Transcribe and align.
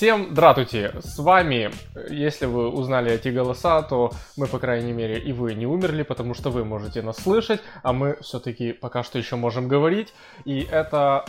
Всем 0.00 0.28
здравствуйте! 0.30 0.94
С 1.02 1.18
вами, 1.18 1.70
если 2.08 2.46
вы 2.46 2.70
узнали 2.70 3.12
эти 3.12 3.28
голоса, 3.28 3.82
то 3.82 4.12
мы, 4.38 4.46
по 4.46 4.58
крайней 4.58 4.94
мере, 4.94 5.18
и 5.18 5.34
вы 5.34 5.52
не 5.52 5.66
умерли, 5.66 6.04
потому 6.04 6.32
что 6.32 6.48
вы 6.48 6.64
можете 6.64 7.02
нас 7.02 7.18
слышать, 7.18 7.60
а 7.82 7.92
мы 7.92 8.16
все-таки 8.22 8.72
пока 8.72 9.02
что 9.02 9.18
еще 9.18 9.36
можем 9.36 9.68
говорить. 9.68 10.14
И 10.46 10.66
это 10.72 11.26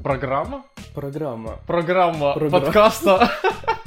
программа? 0.00 0.62
Программа. 0.94 1.58
Программа 1.66 2.34
Программа. 2.34 2.64
подкаста 2.64 3.32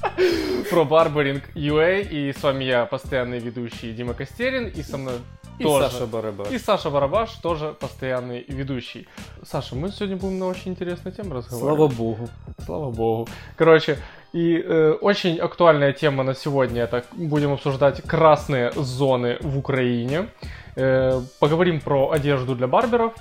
про 0.70 0.84
барбаринг 0.86 1.44
UA. 1.56 2.08
И 2.10 2.34
с 2.34 2.44
вами 2.44 2.64
я, 2.64 2.86
постоянный 2.86 3.40
ведущий 3.40 3.94
Дима 3.94 4.14
Костерин, 4.14 4.68
и 4.68 4.84
со 4.84 4.98
мной 4.98 5.16
И 5.60 5.64
тоже. 5.64 5.90
Саша 5.90 6.06
Барабаш. 6.06 6.52
И 6.52 6.60
Саша 6.60 6.90
Барабаш, 6.90 7.32
тоже 7.42 7.76
постоянный 7.80 8.46
ведущий. 8.48 9.08
Саша, 9.44 9.76
мы 9.76 9.90
сегодня 9.90 10.18
будем 10.18 10.40
на 10.40 10.48
очень 10.48 10.72
интересную 10.72 11.14
тему 11.16 11.36
разговаривать. 11.36 11.78
Слава 11.78 11.88
богу. 11.88 12.30
Слава 12.66 12.92
богу. 12.92 13.28
Короче, 13.56 13.98
и 14.34 14.58
э, 14.58 14.92
очень 15.02 15.40
актуальная 15.40 15.94
тема 15.94 16.24
на 16.24 16.36
сегодня 16.36 16.84
это 16.84 17.04
будем 17.14 17.54
обсуждать 17.54 18.02
красные 18.02 18.72
зоны 18.74 19.38
в 19.42 19.58
Украине. 19.58 20.28
Э, 20.76 21.22
поговорим 21.40 21.80
про 21.82 22.12
одежду 22.12 22.56
для 22.56 22.68
барберов, 22.68 23.14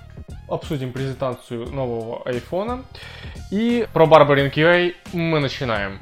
обсудим 0.49 0.93
презентацию 0.93 1.67
нового 1.73 2.23
айфона. 2.25 2.85
И 3.51 3.87
про 3.93 4.07
Barbering 4.07 4.53
UA 4.53 4.95
мы 5.13 5.41
начинаем. 5.41 6.01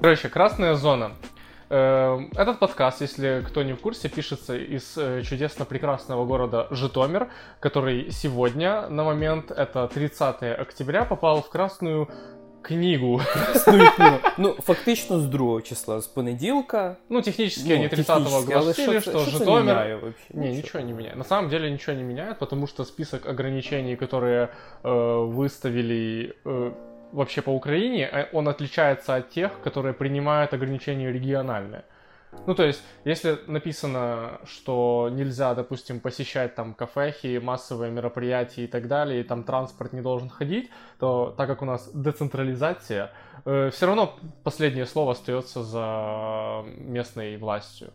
Короче, 0.00 0.28
красная 0.28 0.74
зона. 0.74 1.12
Э, 1.70 2.20
Этот 2.36 2.60
подкаст, 2.60 3.00
если 3.00 3.44
кто 3.48 3.64
не 3.64 3.72
в 3.72 3.80
курсе, 3.80 4.08
пишется 4.08 4.56
из 4.56 4.96
э, 4.96 5.22
чудесно-прекрасного 5.22 6.24
города 6.24 6.68
Житомир, 6.70 7.30
который 7.58 8.12
сегодня, 8.12 8.88
на 8.88 9.02
момент, 9.02 9.50
это 9.50 9.88
30 9.88 10.42
октября, 10.60 11.04
попал 11.04 11.42
в 11.42 11.48
Красную 11.50 12.08
книгу. 12.61 13.21
Ну, 13.99 14.19
ну, 14.37 14.53
фактично 14.53 15.19
з 15.19 15.25
2 15.25 15.61
числа, 15.61 16.01
з 16.01 16.07
понеділка. 16.07 16.95
Ну, 17.09 17.21
технически 17.21 17.69
Ну, 17.69 17.75
они 17.75 17.87
30-го 17.87 17.95
технічно, 17.95 18.15
але 18.47 18.55
огласили, 18.59 19.01
що 19.01 19.01
что 19.01 19.11
це- 19.11 19.19
що 19.19 19.31
це 19.31 19.37
Житомир... 19.37 19.63
міняє 19.63 19.95
вообще? 19.95 20.23
Не, 20.33 20.49
ничего 20.51 20.83
не 20.83 20.93
меняет. 20.93 21.15
На 21.15 21.23
самом 21.23 21.49
деле 21.49 21.71
ничего 21.71 21.97
не 21.97 22.03
меняет, 22.03 22.39
потому 22.39 22.67
что 22.67 22.85
список 22.85 23.25
ограничений, 23.29 23.95
которые 23.95 24.47
э, 24.83 25.35
выставили 25.35 26.33
э, 26.45 26.71
вообще 27.13 27.41
по 27.41 27.51
Украине, 27.53 28.09
э, 28.13 28.25
он 28.33 28.47
отличается 28.47 29.15
от 29.15 29.29
тех, 29.29 29.51
которые 29.65 29.93
принимают 29.93 30.53
ограничения 30.53 31.11
региональные. 31.11 31.81
Ну, 32.46 32.54
то 32.54 32.62
есть, 32.64 32.82
если 33.04 33.38
написано, 33.46 34.40
что 34.44 35.10
нельзя, 35.12 35.54
допустим, 35.54 36.00
посещать 36.00 36.54
там 36.54 36.74
кафехи, 36.74 37.38
массовые 37.38 37.92
мероприятия 37.92 38.64
и 38.64 38.66
так 38.66 38.88
далее, 38.88 39.20
и 39.20 39.22
там 39.22 39.44
транспорт 39.44 39.92
не 39.92 40.00
должен 40.00 40.28
ходить, 40.28 40.70
то 40.98 41.34
так 41.36 41.46
как 41.48 41.62
у 41.62 41.64
нас 41.64 41.90
децентрализация, 41.94 43.10
все 43.44 43.86
равно 43.86 44.18
последнее 44.42 44.86
слово 44.86 45.12
остается 45.12 45.62
за 45.62 46.64
местной 46.78 47.36
властью. 47.36 47.92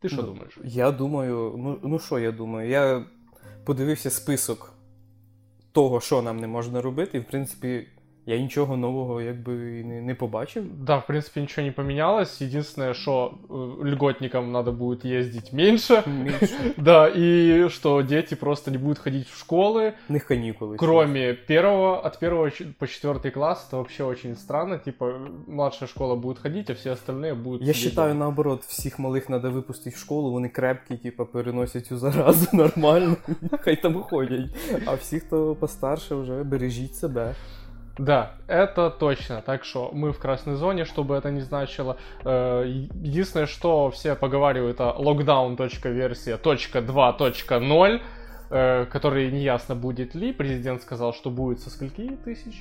Ты 0.00 0.08
что 0.08 0.22
Ну, 0.22 0.28
думаешь? 0.28 0.58
Я 0.64 0.90
думаю, 0.90 1.54
ну, 1.56 1.78
ну 1.82 1.98
що 1.98 2.18
я 2.18 2.32
думаю? 2.32 2.68
Я 2.68 3.06
подивився 3.64 4.10
список 4.10 4.72
того, 5.72 6.00
що 6.00 6.22
нам 6.22 6.36
не 6.36 6.46
можна 6.46 6.82
робити, 6.82 7.18
і 7.18 7.20
в 7.20 7.24
принципі 7.24 7.88
я 8.25 8.37
нічого 8.39 8.77
нового 8.77 9.21
якби 9.21 9.79
і 9.79 9.83
не, 9.83 10.01
не 10.01 10.15
побачив. 10.15 10.63
Да, 10.83 10.97
в 10.97 11.07
принципе, 11.07 11.41
ничего 11.41 11.65
не 11.67 11.71
поменялось. 11.71 12.41
Единственное, 12.41 12.93
что 12.93 13.33
э, 13.49 13.89
льготникам 13.89 14.51
надо 14.51 14.71
будет 14.71 15.05
ездить 15.05 15.53
меньше. 15.53 16.03
Менше. 16.07 16.73
Да, 16.77 17.11
и 17.15 17.69
что 17.69 18.01
дети 18.03 18.35
просто 18.35 18.71
не 18.71 18.77
будут 18.77 18.99
ходить 18.99 19.27
в 19.27 19.37
школы, 19.45 19.93
В 20.09 20.11
них 20.13 20.25
канікули. 20.25 20.77
кроме 20.77 21.33
первого, 21.33 22.05
от 22.05 22.19
первого 22.19 22.51
ч- 22.51 22.65
по 22.79 22.85
четвертый 22.87 23.31
класс. 23.31 23.67
Это 23.71 23.77
вообще 23.77 24.03
очень 24.03 24.35
странно. 24.35 24.77
Типа, 24.77 25.11
младшая 25.47 25.87
школа 25.89 26.15
будет 26.15 26.39
ходить, 26.39 26.69
а 26.69 26.73
все 26.73 26.91
остальные 26.91 27.33
будут 27.33 27.61
Я 27.67 27.73
сидеть 27.73 27.95
вважаю, 27.95 28.13
дома. 28.13 28.19
наоборот, 28.25 28.63
всіх 28.63 28.99
малих 28.99 29.25
треба 29.25 29.49
випустити 29.49 29.95
в 29.95 29.99
школу, 29.99 30.31
вони 30.31 30.49
крепкі, 30.49 30.97
типу, 30.97 31.25
переносять 31.25 31.85
цю 31.85 31.97
заразу 31.97 32.47
нормально, 32.57 33.15
хай 33.61 33.75
там 33.81 33.93
ходять. 34.03 34.49
А 34.85 34.93
всі, 34.93 35.19
хто 35.19 35.55
постарше, 35.55 36.15
вже 36.15 36.43
бережіть 36.43 36.95
себе. 36.95 37.35
Да, 37.99 38.31
это 38.47 38.89
точно. 38.99 39.41
Так 39.41 39.65
что 39.65 39.91
мы 39.93 40.11
в 40.13 40.19
красной 40.19 40.55
зоне, 40.55 40.85
чтобы 40.85 41.15
это 41.15 41.31
не 41.31 41.41
значило. 41.41 41.97
Э, 42.23 42.63
Единственное, 43.03 43.45
что 43.47 43.89
все 43.89 44.15
поговаривают 44.15 44.79
о 44.79 44.95
lockdown.версия 44.97 46.37
.2.0, 46.37 48.01
э, 48.51 48.85
который 48.85 49.31
неясно 49.31 49.75
будет 49.75 50.15
ли. 50.15 50.31
Президент 50.33 50.81
сказал, 50.81 51.13
что 51.13 51.29
будет 51.29 51.59
со 51.59 51.69
скольки 51.69 52.17
тысяч 52.25 52.55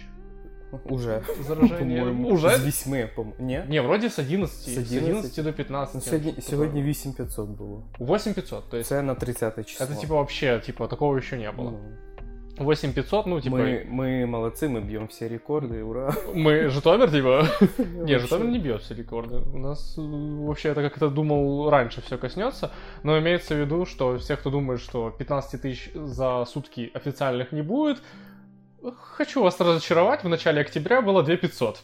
Уже. 0.85 1.23
заражения? 1.41 2.01
По-моєму. 2.01 2.29
Уже? 2.29 2.49
З 2.57 2.67
8, 2.67 3.09
по-моєму. 3.17 3.35
Ні? 3.47 3.63
Не, 3.69 3.81
вроде 3.81 4.07
с 4.07 4.19
11. 4.19 4.59
С 4.59 4.69
С 4.69 4.79
11? 4.79 5.03
11, 5.09 5.45
до 5.45 5.53
15. 5.53 5.95
Ну, 5.95 6.01
сьогодні, 6.01 6.33
что-то 6.33 6.49
сьогодні 6.51 6.81
такое. 6.81 6.91
8500 6.91 7.49
було. 7.49 7.83
8500, 8.01 8.71
то 8.71 8.77
есть 8.77 8.89
Це 8.89 9.03
на 9.03 9.15
30 9.15 9.67
число. 9.69 9.87
это 9.87 10.01
типа 10.01 10.15
вообще, 10.15 10.59
типа, 10.67 10.87
такого 10.87 11.17
еще 11.17 11.37
не 11.37 11.51
было. 11.51 11.71
Ну, 11.71 11.79
8500, 12.59 13.27
ну, 13.27 13.41
типа, 13.41 13.57
ми, 13.57 13.87
ми 13.91 14.27
молодці, 14.27 14.69
ми 14.69 14.81
б'ємо 14.81 15.07
всі 15.07 15.29
рекорди, 15.29 15.83
ура. 15.83 16.15
мы 16.35 16.69
Житомир, 16.69 17.11
типа, 17.11 17.47
Не, 17.79 17.95
Вообще. 17.95 18.19
Житомир 18.19 18.47
не 18.47 18.59
бьет 18.59 18.83
все 18.83 18.95
рекорды. 18.95 19.37
У 19.55 19.59
нас 19.59 19.99
э, 19.99 20.03
вообще 20.47 20.69
это 20.71 20.83
как-то 20.83 21.09
думал 21.09 21.71
раньше 21.71 22.01
все 22.01 22.19
коснется, 22.19 22.71
но 23.03 23.19
имеется 23.19 23.55
в 23.55 23.59
виду, 23.59 23.87
что 23.87 24.17
все, 24.19 24.37
кто 24.37 24.51
думает, 24.51 24.81
что 24.81 25.11
15 25.11 25.63
тысяч 25.63 25.91
за 25.95 26.45
сутки 26.45 26.91
официальных 26.95 27.53
не 27.53 27.63
будет, 27.63 28.03
хочу 28.97 29.43
вас 29.43 29.61
разочаровать, 29.61 30.25
в 30.25 30.29
начале 30.29 30.61
октября 30.61 31.03
было 31.03 31.23
2500. 31.23 31.81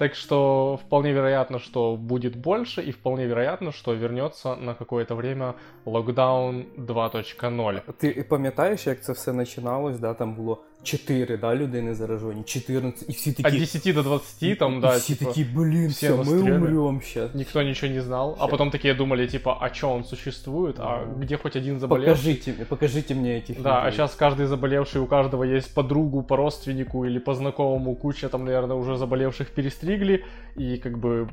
Так 0.00 0.14
что 0.14 0.78
вполне 0.86 1.12
вероятно, 1.12 1.58
что 1.58 1.94
будет 1.94 2.34
больше, 2.34 2.80
и 2.80 2.90
вполне 2.90 3.26
вероятно, 3.26 3.70
что 3.70 3.92
вернется 3.92 4.56
на 4.56 4.74
какое-то 4.74 5.14
время 5.14 5.54
локдаун 5.84 6.64
2.0. 6.78 7.80
Ти 7.98 8.26
пам'ятаєш, 8.28 8.86
як 8.86 9.00
це 9.00 9.12
все 9.12 9.32
починалось, 9.32 9.98
да? 9.98 10.14
Там 10.14 10.34
було 10.34 10.64
4 10.83 11.37
да, 11.37 11.55
людини 11.55 11.95
заражені, 11.95 12.43
14, 12.43 13.09
і 13.09 13.11
всі 13.11 13.29
От 13.29 13.35
такі... 13.43 13.59
10 13.59 13.93
до 13.95 14.03
20, 14.03 14.59
там, 14.59 14.77
і 14.77 14.81
да, 14.81 14.97
всі 14.97 15.15
типа, 15.15 15.31
такі, 15.31 15.43
блін, 15.43 15.87
всі 15.87 16.05
все, 16.05 16.09
ми 16.11 16.17
розстріляли. 16.17 16.51
умрем 16.57 17.01
сейчас. 17.01 17.33
Никто 17.35 17.63
ничего 17.63 17.93
не 17.93 18.01
знал. 18.01 18.35
А 18.39 18.47
потом 18.47 18.71
такие 18.71 18.93
думали, 18.93 19.27
типа, 19.27 19.57
а 19.61 19.69
чё 19.69 19.89
он 19.89 20.03
существует? 20.03 20.75
А 20.79 21.05
Ну. 21.07 21.23
где 21.23 21.37
хоть 21.37 21.55
один 21.55 21.79
заболел? 21.79 22.05
Покажите 22.05 22.53
мне, 22.53 22.65
покажите 22.65 23.15
мне 23.15 23.37
этих 23.37 23.61
Да, 23.61 23.81
а 23.81 23.85
людей. 23.85 23.91
сейчас 23.97 24.15
каждый 24.15 24.45
заболевший, 24.45 25.01
у 25.01 25.07
каждого 25.07 25.43
есть 25.45 25.73
подругу, 25.73 26.21
по 26.23 26.35
родственнику 26.37 27.05
или 27.05 27.19
по 27.19 27.33
знакомому, 27.33 27.95
куча 27.95 28.29
там, 28.29 28.45
наверное, 28.45 28.77
уже 28.77 28.95
заболевших 28.97 29.47
перестригли, 29.49 30.23
и 30.59 30.77
как 30.77 30.97
бы 30.99 31.27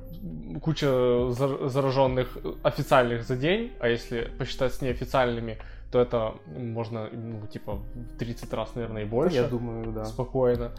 куча 0.63 0.87
зар- 0.87 1.69
зараженных 1.69 2.39
официальных 2.63 3.23
за 3.25 3.37
день, 3.37 3.71
а 3.81 3.89
если 3.89 4.31
посчитать 4.39 4.73
с 4.73 4.81
неофициальными, 4.83 5.57
то 5.91 6.01
это 6.01 6.33
можно, 6.59 7.09
ну, 7.13 7.47
типа, 7.53 7.73
в 7.75 8.19
30 8.19 8.55
раз, 8.55 8.77
наверное, 8.77 9.03
и 9.03 9.07
больше. 9.07 9.37
Я 9.37 9.49
думаю, 9.49 9.93
да. 9.93 10.05
Спокойно. 10.05 10.71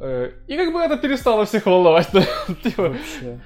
Э, 0.00 0.30
И 0.50 0.56
как 0.56 0.74
бы 0.74 0.80
это 0.80 1.00
перестало 1.00 1.44
всех 1.44 1.66
волновать. 1.66 2.08
да, 2.12 2.24
типа, 2.62 2.82
Вообще. 2.88 3.40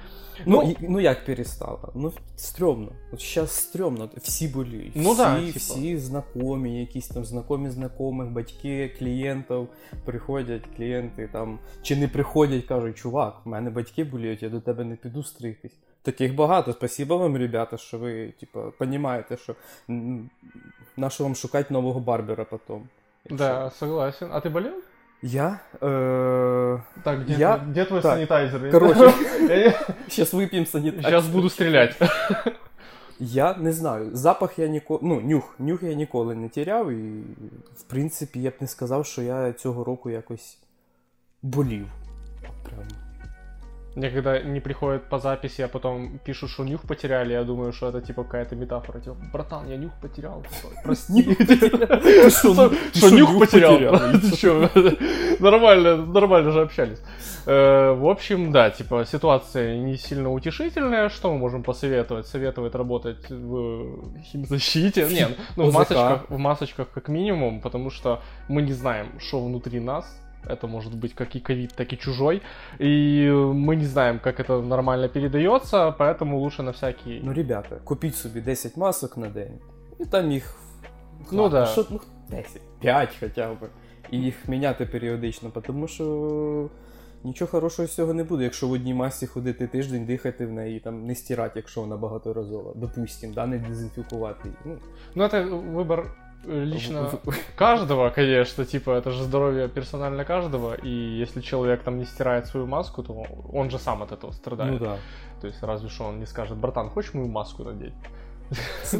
Ну, 0.45 0.61
і- 0.63 0.77
ну 0.89 0.99
як 0.99 1.25
перестало? 1.25 1.91
Ну, 1.95 2.11
стрьомно. 2.35 2.91
От 3.13 3.21
зараз 3.33 3.51
стрьомно. 3.51 4.09
Всі 4.17 4.47
боліють. 4.47 4.91
Ну 4.95 5.11
всі, 5.11 5.17
да, 5.17 5.35
типа. 5.39 5.49
всі 5.57 5.97
знайомі, 5.97 6.79
якісь 6.79 7.07
там 7.07 7.25
знайомі 7.25 7.69
знайомих, 7.69 8.29
батьки, 8.31 8.95
клієнтів. 8.99 9.67
Приходять 10.05 10.61
клієнти 10.77 11.29
там, 11.33 11.59
чи 11.81 11.95
не 11.95 12.07
приходять, 12.07 12.65
кажуть, 12.65 12.97
чувак, 12.97 13.41
в 13.45 13.49
мене 13.49 13.69
батьки 13.69 14.03
боліють, 14.03 14.43
я 14.43 14.49
до 14.49 14.59
тебе 14.61 14.83
не 14.83 14.95
піду 14.95 15.23
стригтись. 15.23 15.77
Таких 16.01 16.35
багато. 16.35 16.73
Спасибо 16.73 17.17
вам, 17.17 17.37
ребята, 17.37 17.77
що 17.77 17.97
ви, 17.97 18.33
типа, 18.39 18.71
розумієте, 18.79 19.37
що 19.37 19.55
м, 19.89 20.29
на 20.96 21.10
вам 21.18 21.34
шукати 21.34 21.74
нового 21.74 22.00
барбера 22.00 22.44
потім. 22.44 22.88
Да, 23.30 23.70
согласен. 23.70 24.28
А 24.32 24.40
ты 24.40 24.50
болел? 24.50 24.74
Я. 25.22 25.60
Е... 25.82 26.82
Так, 27.02 27.20
где, 27.20 27.32
Я- 27.32 27.56
твой- 27.56 27.70
где 27.70 27.84
твой 27.84 28.00
так, 28.00 28.12
санитайзер? 28.12 28.70
короче. 28.70 29.12
Зараз 30.08 30.34
вип'ємо 30.34 30.66
санітарку. 30.66 31.02
сейчас 31.02 31.26
буду 31.26 31.50
стрелять. 31.50 31.96
Я 33.20 33.54
не 33.54 33.72
знаю. 33.72 34.10
Запах 34.12 34.58
я 34.58 34.68
ніколи. 34.68 35.00
Ну, 35.02 35.20
нюх. 35.20 35.54
Нюх 35.58 35.82
я 35.82 35.94
ніколи 35.94 36.34
не 36.34 36.48
тіряв, 36.48 36.90
і 36.90 37.22
в 37.76 37.82
принципі 37.82 38.42
я 38.42 38.50
б 38.50 38.54
не 38.60 38.66
сказав, 38.66 39.06
що 39.06 39.22
я 39.22 39.52
цього 39.52 39.84
року 39.84 40.10
якось 40.10 40.58
болів. 41.42 41.86
Прям. 42.64 43.03
Мне 43.96 44.10
когда 44.10 44.40
не 44.40 44.60
приходят 44.60 45.08
по 45.08 45.18
записи, 45.18 45.62
а 45.62 45.68
потом 45.68 46.18
пишут, 46.24 46.50
что 46.50 46.64
нюх 46.64 46.82
потеряли, 46.82 47.32
я 47.32 47.44
думаю, 47.44 47.72
что 47.72 47.88
это 47.88 48.00
типа 48.00 48.24
какая-то 48.24 48.56
метафора. 48.56 49.00
Типа, 49.00 49.16
братан, 49.32 49.68
я 49.68 49.76
нюх 49.76 49.92
потерял. 50.02 50.44
Прости. 50.82 51.22
Что 52.94 53.10
нюх 53.10 53.38
потерял? 53.38 53.78
Ты 54.20 54.36
что? 54.36 54.70
Нормально, 55.38 55.96
нормально 55.96 56.50
же 56.50 56.62
общались. 56.62 57.00
Э, 57.46 57.92
в 57.92 58.08
общем, 58.08 58.52
да, 58.52 58.70
типа 58.70 59.04
ситуация 59.04 59.76
не 59.76 59.96
сильно 59.96 60.32
утешительная. 60.32 61.08
Что 61.08 61.32
мы 61.32 61.38
можем 61.38 61.62
посоветовать? 61.62 62.26
Советовать 62.26 62.74
работать 62.74 63.28
в 63.30 64.20
химзащите. 64.22 65.06
Нет, 65.08 65.38
ну 65.56 65.70
в 65.70 65.72
масочках, 65.72 66.30
в 66.30 66.38
масочках 66.38 66.90
как 66.90 67.08
минимум, 67.08 67.60
потому 67.60 67.90
что 67.90 68.22
мы 68.48 68.62
не 68.62 68.72
знаем, 68.72 69.20
что 69.20 69.44
внутри 69.44 69.78
нас, 69.78 70.06
это 70.47 70.67
может 70.67 70.95
быть 70.95 71.13
как 71.13 71.35
и 71.35 71.39
ковид, 71.39 71.73
так 71.75 71.93
и 71.93 71.97
чужой. 71.97 72.41
И 72.79 73.29
мы 73.53 73.75
не 73.75 73.85
знаем, 73.85 74.19
как 74.19 74.39
это 74.39 74.61
нормально 74.61 75.07
передается, 75.07 75.95
поэтому 75.99 76.39
лучше 76.39 76.63
на 76.63 76.71
всякий... 76.71 77.21
Ну, 77.23 77.33
ребята, 77.33 77.75
купіть 77.83 78.15
собі 78.15 78.41
10 78.41 78.77
масок 78.77 79.17
на 79.17 79.29
день, 79.29 79.59
і 79.99 80.05
там 80.05 80.31
їх... 80.31 80.55
Ну 81.31 81.43
ладно, 81.43 81.59
да. 81.59 81.65
Що, 81.65 81.85
ну, 81.89 81.99
10, 82.29 82.61
5 82.79 83.09
хоча 83.19 83.53
б. 83.53 83.69
І 84.11 84.17
їх 84.17 84.47
міняти 84.47 84.85
періодично, 84.85 85.49
тому 85.49 85.87
що 85.87 86.69
нічого 87.23 87.51
хорошого 87.51 87.87
з 87.87 87.95
цього 87.95 88.13
не 88.13 88.23
буде, 88.23 88.43
якщо 88.43 88.67
в 88.67 88.71
одній 88.71 88.93
масці 88.93 89.27
ходити 89.27 89.67
тиждень, 89.67 90.05
дихати 90.05 90.45
в 90.45 90.51
неї, 90.51 90.79
там 90.79 91.05
не 91.05 91.15
стирати, 91.15 91.53
якщо 91.55 91.81
вона 91.81 91.97
багаторазова. 91.97 92.73
Допустим, 92.75 93.33
да, 93.33 93.45
не 93.45 93.57
дезінфікувати. 93.57 94.49
Ну, 94.65 94.77
Ну, 95.15 95.23
это 95.23 95.43
выбор 95.43 95.99
э, 95.99 96.22
лично 96.46 97.10
каждого, 97.56 98.10
конечно, 98.10 98.64
типа, 98.64 98.92
это 98.92 99.10
же 99.10 99.22
здоровье 99.22 99.68
персонально 99.68 100.24
каждого, 100.24 100.74
и 100.74 100.88
если 100.88 101.40
человек 101.40 101.82
там 101.82 101.98
не 101.98 102.04
стирает 102.04 102.46
свою 102.46 102.66
маску, 102.66 103.02
то 103.02 103.26
он 103.52 103.70
же 103.70 103.78
сам 103.78 104.02
от 104.02 104.12
этого 104.12 104.32
страдает. 104.32 104.80
ну 104.80 104.86
да. 104.86 104.96
То 105.40 105.46
есть 105.46 105.62
разве 105.62 105.88
что 105.88 106.04
он 106.04 106.20
не 106.20 106.26
скажет, 106.26 106.56
братан, 106.56 106.88
хочешь 106.90 107.14
мою 107.14 107.28
маску 107.28 107.64
надеть? 107.64 107.94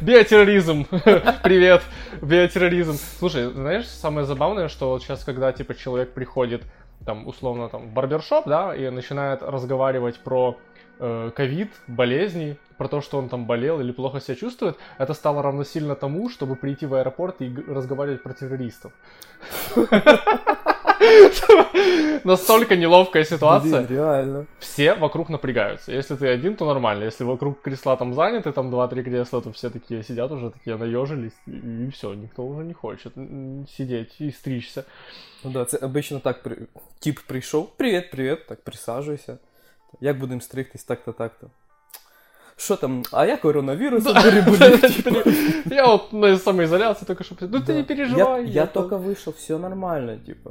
Биотерроризм. 0.00 0.84
Привет, 1.42 1.82
биотерроризм. 2.20 2.94
Слушай, 3.18 3.50
знаешь, 3.50 3.86
самое 3.86 4.26
забавное, 4.26 4.68
что 4.68 4.90
вот 4.90 5.02
сейчас, 5.02 5.24
когда, 5.24 5.52
типа, 5.52 5.74
человек 5.74 6.12
приходит, 6.12 6.62
там, 7.04 7.26
условно, 7.26 7.68
там, 7.68 7.88
в 7.88 7.92
барбершоп, 7.92 8.46
да, 8.46 8.74
и 8.74 8.88
начинает 8.90 9.42
разговаривать 9.42 10.18
про 10.18 10.58
э, 10.98 11.30
ковид, 11.34 11.70
болезни, 11.86 12.58
про 12.77 12.87
то, 12.87 13.01
что 13.01 13.17
он 13.17 13.29
там 13.29 13.45
болел 13.45 13.79
или 13.81 13.91
плохо 13.91 14.19
себя 14.19 14.35
чувствует, 14.35 14.75
это 14.99 15.13
стало 15.13 15.41
равносильно 15.41 15.95
тому, 15.95 16.29
чтобы 16.29 16.55
прийти 16.55 16.85
в 16.85 16.93
аэропорт 16.93 17.41
и 17.41 17.49
г- 17.49 17.73
разговаривать 17.73 18.23
про 18.23 18.33
террористов. 18.33 18.91
Настолько 22.23 22.75
неловкая 22.75 23.23
ситуация. 23.25 23.81
блін, 23.81 23.97
реально. 23.97 24.45
Все 24.59 24.93
вокруг 24.93 25.29
напрягаются. 25.29 25.91
Если 25.91 26.15
ты 26.15 26.27
один, 26.33 26.55
то 26.55 26.65
нормально. 26.65 27.05
Если 27.05 27.23
вокруг 27.25 27.61
кресла 27.61 27.95
там 27.95 28.13
заняты, 28.13 28.51
там 28.51 28.69
2-3 28.73 29.03
кресла, 29.03 29.41
то 29.41 29.49
все 29.51 29.69
такие 29.69 30.03
сидят 30.03 30.31
уже, 30.31 30.49
такие 30.49 30.77
наежились, 30.77 31.33
и, 31.47 31.89
все, 31.93 32.13
никто 32.13 32.43
уже 32.43 32.63
не 32.63 32.73
хочет 32.73 33.17
м, 33.17 33.65
сидеть 33.67 34.21
и 34.21 34.31
стричься. 34.31 34.83
Ну 35.43 35.51
да, 35.51 35.65
це 35.65 35.77
обично 35.77 36.19
так 36.19 36.43
при... 36.43 36.57
тип 36.99 37.19
прийшов. 37.27 37.69
Привіт, 37.77 38.11
привіт, 38.11 38.47
так 38.47 38.61
присаджуйся. 38.61 39.37
Як 40.01 40.19
будемо 40.19 40.41
стригтись, 40.41 40.83
так-то, 40.83 41.11
так-то. 41.11 41.47
Що 42.58 42.76
там? 42.76 43.02
А 43.12 43.26
я 43.26 43.36
коронавірусом 43.36 44.14
переболів. 44.14 44.80
типу. 45.04 45.30
Я 45.74 45.86
вот 45.86 46.12
на 46.12 46.38
самоизоляции 46.38 47.06
только 47.06 47.24
что... 47.24 47.34
Ну 47.40 47.58
ты 47.58 47.66
Да. 47.66 47.72
не 47.74 47.82
переживай. 47.84 48.46
Я, 48.46 48.52
я 48.62 48.66
то- 48.66 48.80
только 48.80 48.96
вышел, 48.96 49.32
все 49.32 49.58
нормально, 49.58 50.18
типа. 50.26 50.50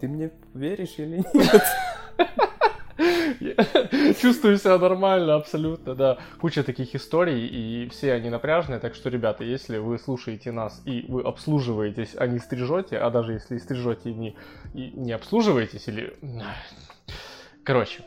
Ты 0.00 0.08
мне 0.08 0.30
веришь 0.54 0.98
или 0.98 1.16
нет? 1.34 1.62
Я 3.40 4.14
чувствую 4.14 4.58
себя 4.58 4.78
нормально, 4.78 5.34
абсолютно, 5.34 5.94
да. 5.94 6.18
Куча 6.40 6.62
таких 6.62 6.94
историй, 6.94 7.46
и 7.46 7.88
все 7.88 8.12
они 8.12 8.30
напряжные, 8.30 8.78
так 8.78 8.94
что, 8.94 9.10
ребята, 9.10 9.44
если 9.44 9.78
вы 9.78 9.98
слушаете 9.98 10.52
нас 10.52 10.80
и 10.86 11.04
вы 11.08 11.22
обслуживаетесь, 11.22 12.14
а 12.16 12.26
не 12.26 12.38
стрижете, 12.38 12.98
а 12.98 13.10
даже 13.10 13.32
если 13.32 13.56
и 13.56 13.58
стрижете 13.58 14.10
и 14.10 14.14
не, 14.14 14.36
и 14.74 14.92
не 14.94 15.12
обслуживаетесь, 15.12 15.88
или... 15.88 16.14
Короче, 17.64 18.02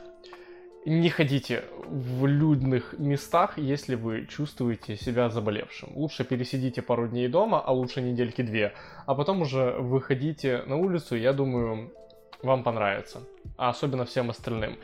не 0.89 1.09
ходите 1.09 1.65
в 1.85 2.25
людных 2.25 2.95
местах, 2.97 3.57
если 3.57 3.95
вы 3.95 4.25
чувствуете 4.25 4.95
себя 4.95 5.29
заболевшим. 5.29 5.89
Лучше 5.95 6.23
пересидите 6.23 6.81
пару 6.81 7.07
дней 7.07 7.27
дома, 7.27 7.59
а 7.59 7.73
лучше 7.73 8.01
недельки 8.01 8.41
две, 8.41 8.73
а 9.05 9.13
потом 9.13 9.41
уже 9.41 9.71
выходите 9.79 10.63
на 10.65 10.77
улицу, 10.77 11.17
я 11.17 11.33
думаю, 11.33 11.91
вам 12.41 12.63
понравится, 12.63 13.21
а 13.57 13.69
особенно 13.69 14.05
всем 14.05 14.29
остальным. 14.29 14.77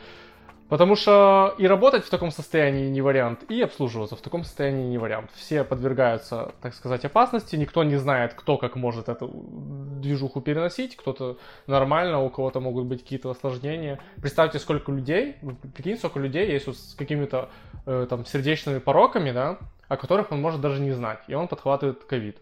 Потому 0.73 0.95
что 0.95 1.53
и 1.59 1.67
работать 1.67 2.03
в 2.03 2.09
таком 2.09 2.31
состоянии 2.31 2.89
не 2.89 2.99
вариант, 3.01 3.43
и 3.47 3.61
обслуживаться 3.61 4.15
в 4.15 4.21
таком 4.21 4.43
состоянии 4.43 4.89
не 4.89 4.97
вариант. 4.97 5.29
Все 5.35 5.63
подвергаются, 5.63 6.55
так 6.63 6.73
сказать, 6.73 7.05
опасности, 7.05 7.55
никто 7.55 7.83
не 7.83 7.97
знает, 7.97 8.33
кто 8.33 8.57
как 8.57 8.75
может 8.75 9.07
эту 9.07 9.29
движуху 9.31 10.41
переносить, 10.41 10.95
кто-то 10.95 11.37
нормально, 11.67 12.23
у 12.23 12.31
кого-то 12.31 12.59
могут 12.59 12.85
быть 12.85 13.03
какие-то 13.03 13.29
осложнения. 13.29 13.99
Представьте, 14.19 14.57
сколько 14.57 14.91
людей, 14.91 15.35
прикинь, 15.75 15.95
сколько 15.95 16.17
людей 16.17 16.51
есть 16.51 16.65
вот 16.65 16.75
с 16.75 16.95
какими-то 16.95 17.49
э, 17.85 18.07
там 18.09 18.25
сердечными 18.25 18.79
пороками, 18.79 19.31
да, 19.31 19.59
о 19.87 19.95
которых 19.95 20.31
он 20.31 20.41
может 20.41 20.59
даже 20.59 20.81
не 20.81 20.93
знать, 20.93 21.19
и 21.27 21.35
он 21.35 21.47
подхватывает 21.47 22.03
ковид 22.03 22.39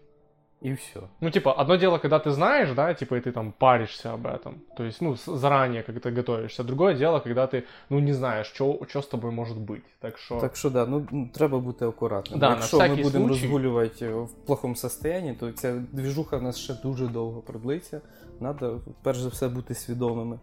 И 0.63 0.73
все. 0.73 0.99
Ну, 1.21 1.29
типа, 1.29 1.53
одно 1.53 1.75
дело, 1.77 1.99
когда 1.99 2.17
ты 2.19 2.31
знаешь, 2.31 2.71
да, 2.75 2.93
типа, 2.93 3.15
и 3.15 3.19
ты 3.21 3.31
там 3.31 3.51
паришься 3.51 4.13
об 4.13 4.25
этом, 4.25 4.53
то 4.77 4.83
есть, 4.83 5.01
ну, 5.01 5.15
с- 5.15 5.37
заранее, 5.37 5.83
как 5.83 5.99
ты 6.01 6.09
готовишься. 6.15 6.63
Другое 6.63 6.95
дело, 6.95 7.19
когда 7.19 7.45
ты, 7.47 7.63
ну, 7.89 7.99
не 7.99 8.13
знаешь, 8.13 8.47
что 8.87 9.01
с 9.01 9.07
тобой 9.07 9.31
может 9.31 9.57
быть. 9.57 9.83
Так 9.99 10.17
что, 10.17 10.39
Так 10.39 10.55
що 10.55 10.69
да, 10.69 10.85
ну 10.85 11.07
м, 11.13 11.29
треба 11.29 11.59
бути 11.59 11.85
акуратним. 11.85 12.39
Да, 12.39 12.49
на 12.49 12.55
Якщо 12.55 12.77
ми 12.79 12.83
всякий 12.85 13.03
будемо 13.03 13.27
случай. 13.27 13.43
розгулювати 13.43 14.09
в 14.13 14.29
плохому 14.45 14.75
стані, 14.75 15.33
то 15.39 15.51
ця 15.51 15.73
двіжуха 15.91 16.37
в 16.37 16.43
нас 16.43 16.57
ще 16.57 16.73
дуже 16.73 17.07
довго 17.07 17.41
продлиться. 17.41 18.01
Надо, 18.39 18.81
перш 19.03 19.17
за 19.17 19.29
все, 19.29 19.47
бути 19.47 19.73
свідомими. 19.75 20.39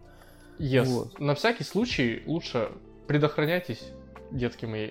yes, 0.59 0.85
вот. 0.85 1.19
на 1.21 1.33
всякий 1.33 1.63
случай 1.65 2.23
лучше 2.27 2.67
предохраняйтесь, 3.07 3.91
детки 4.31 4.67
мои, 4.67 4.89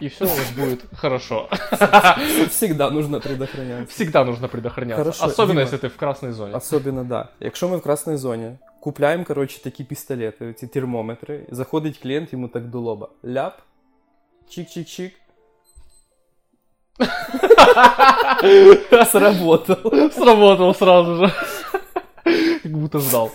и 0.00 0.08
все 0.08 0.24
у 0.24 0.28
вас 0.28 0.50
будет 0.56 0.84
хорошо. 0.96 1.48
Всегда 2.48 2.90
нужно 2.90 3.20
предохранятися. 3.20 3.92
Всегда 3.94 4.24
нужно 4.24 4.48
предохраняться, 4.48 5.02
Хорошо, 5.04 5.24
особенно 5.26 5.60
Дима. 5.60 5.62
если 5.62 5.78
ты 5.78 5.88
в 5.88 5.96
красной 5.96 6.32
зоне. 6.32 6.54
Особенно, 6.54 7.04
да. 7.04 7.28
Якщо 7.40 7.68
ми 7.68 7.76
в 7.76 7.82
красній 7.82 8.16
зоні, 8.16 8.50
купляємо, 8.80 9.24
коротше, 9.24 9.62
такі 9.62 9.84
пістолети, 9.84 10.52
ці 10.52 10.66
термометри, 10.66 11.46
заходить 11.50 11.98
клієнт, 11.98 12.32
йому 12.32 12.48
так 12.48 12.66
до 12.70 12.80
лоба. 12.80 13.08
Ляп, 13.24 13.54
чик-чик-чик. 14.48 15.10
Сработало. 19.10 20.10
Сработал 20.10 20.74
сразу 20.74 21.16
же. 21.16 21.32
Как 22.62 22.72
будто 22.72 22.98
ждал. 23.00 23.30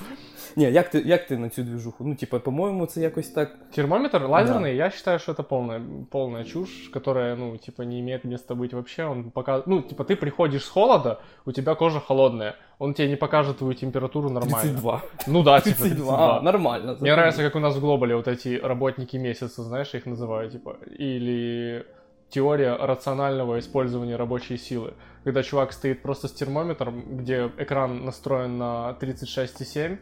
Ні, 0.58 0.72
як 0.72 0.90
ти, 0.90 1.00
як 1.00 1.28
ти 1.28 1.38
на 1.38 1.50
цю 1.50 1.64
двіжуху? 1.64 2.04
Ну, 2.04 2.16
типа, 2.16 2.40
по-моєму, 2.40 2.86
це 2.86 3.02
якось 3.02 3.30
так. 3.30 3.50
Термометр 3.76 4.18
лазерный, 4.18 4.76
я 4.76 4.90
считаю, 4.90 5.20
что 5.20 5.32
это 5.32 5.44
полная, 5.44 5.82
полная 6.12 6.44
чушь, 6.44 6.90
которая, 6.94 7.36
ну, 7.36 7.58
типа, 7.58 7.84
не 7.84 8.00
имеет 8.00 8.26
места 8.26 8.56
быть 8.56 8.74
вообще. 8.74 9.06
Он 9.06 9.32
пока, 9.32 9.64
ну, 9.66 9.82
типа, 9.82 10.04
ты 10.04 10.16
приходишь 10.16 10.64
с 10.64 10.70
холода, 10.70 11.20
у 11.46 11.52
тебя 11.52 11.76
кожа 11.76 12.00
холодная, 12.00 12.56
он 12.80 12.94
тебе 12.94 13.10
не 13.10 13.16
покажет 13.16 13.58
твою 13.58 13.74
температуру 13.74 14.30
нормально. 14.30 14.62
32. 14.62 15.02
Ну 15.28 15.44
да, 15.44 15.60
типа 15.62 15.84
32. 15.84 16.18
32. 16.18 16.38
А, 16.38 16.42
нормально. 16.42 16.98
Мне 17.00 17.14
нравится, 17.14 17.44
как 17.44 17.56
у 17.56 17.60
нас 17.60 17.76
в 17.76 17.80
Глобале 17.80 18.16
вот 18.16 18.28
эти 18.28 18.60
работники 18.64 19.18
месяца, 19.18 19.64
знаешь, 19.64 19.94
я 19.94 20.00
их 20.00 20.06
называю, 20.06 20.50
типа, 20.50 20.78
или 21.00 21.86
теория 22.30 22.76
рационального 22.76 23.60
использования 23.60 24.16
рабочей 24.16 24.58
силы. 24.58 24.94
Когда 25.24 25.44
чувак 25.44 25.72
стоит 25.72 26.02
просто 26.02 26.28
с 26.28 26.32
термометром, 26.32 27.18
где 27.18 27.52
экран 27.58 28.06
настроен 28.06 28.58
на 28.58 28.98
36,7, 29.00 29.98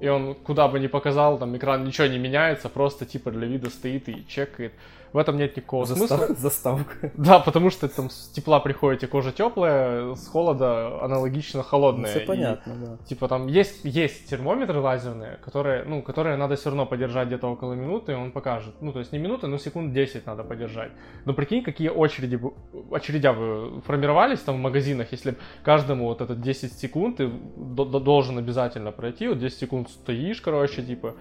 и 0.00 0.08
он 0.08 0.34
куда 0.34 0.68
бы 0.68 0.80
ни 0.80 0.86
показал, 0.86 1.38
там 1.38 1.56
экран 1.56 1.84
ничего 1.84 2.06
не 2.06 2.18
меняется, 2.18 2.68
просто 2.68 3.06
типа 3.06 3.30
для 3.30 3.46
вида 3.46 3.70
стоит 3.70 4.08
и 4.08 4.26
чекает. 4.26 4.72
В 5.12 5.18
этом 5.18 5.36
нет 5.36 5.56
никакого 5.56 5.84
смысла. 5.84 6.16
Застав... 6.16 6.38
Заставка. 6.38 7.12
Да, 7.16 7.38
потому 7.38 7.70
что 7.70 7.88
там 7.88 8.08
с 8.08 8.28
тепла 8.28 8.60
приходите, 8.60 9.06
кожа 9.06 9.30
теплая, 9.30 10.14
с 10.14 10.26
холода 10.28 11.02
аналогично 11.02 11.62
холодная. 11.62 12.10
Все 12.10 12.20
И, 12.20 12.26
понятно, 12.26 12.74
да. 12.74 12.96
типа 13.06 13.28
там 13.28 13.46
есть, 13.46 13.84
есть 13.84 14.28
термометры 14.30 14.80
лазерные, 14.80 15.38
которые, 15.44 15.84
ну, 15.84 16.02
которые 16.02 16.36
надо 16.36 16.56
все 16.56 16.70
равно 16.70 16.86
подержать 16.86 17.26
где-то 17.28 17.48
около 17.48 17.74
минуты, 17.74 18.12
и 18.12 18.14
он 18.14 18.32
покажет. 18.32 18.74
Ну, 18.80 18.92
то 18.92 19.00
есть 19.00 19.12
не 19.12 19.18
минуты, 19.18 19.48
но 19.48 19.58
секунд 19.58 19.92
10 19.92 20.26
надо 20.26 20.44
подержать. 20.44 20.92
Но 21.26 21.34
прикинь, 21.34 21.62
какие 21.62 21.88
очереди, 21.90 22.40
очередя 22.90 23.32
бы 23.34 23.82
формировались 23.86 24.40
там 24.40 24.56
в 24.56 24.60
магазинах, 24.60 25.08
если 25.12 25.36
каждому 25.62 26.06
вот 26.06 26.20
этот 26.22 26.40
10 26.40 26.72
секунд 26.72 27.18
ты 27.18 27.28
до- 27.56 27.84
до- 27.84 28.00
должен 28.00 28.38
обязательно 28.38 28.92
пройти, 28.92 29.28
вот 29.28 29.38
10 29.38 29.58
секунд 29.58 29.90
стоишь, 29.90 30.40
короче, 30.40 30.82
типа, 30.82 31.14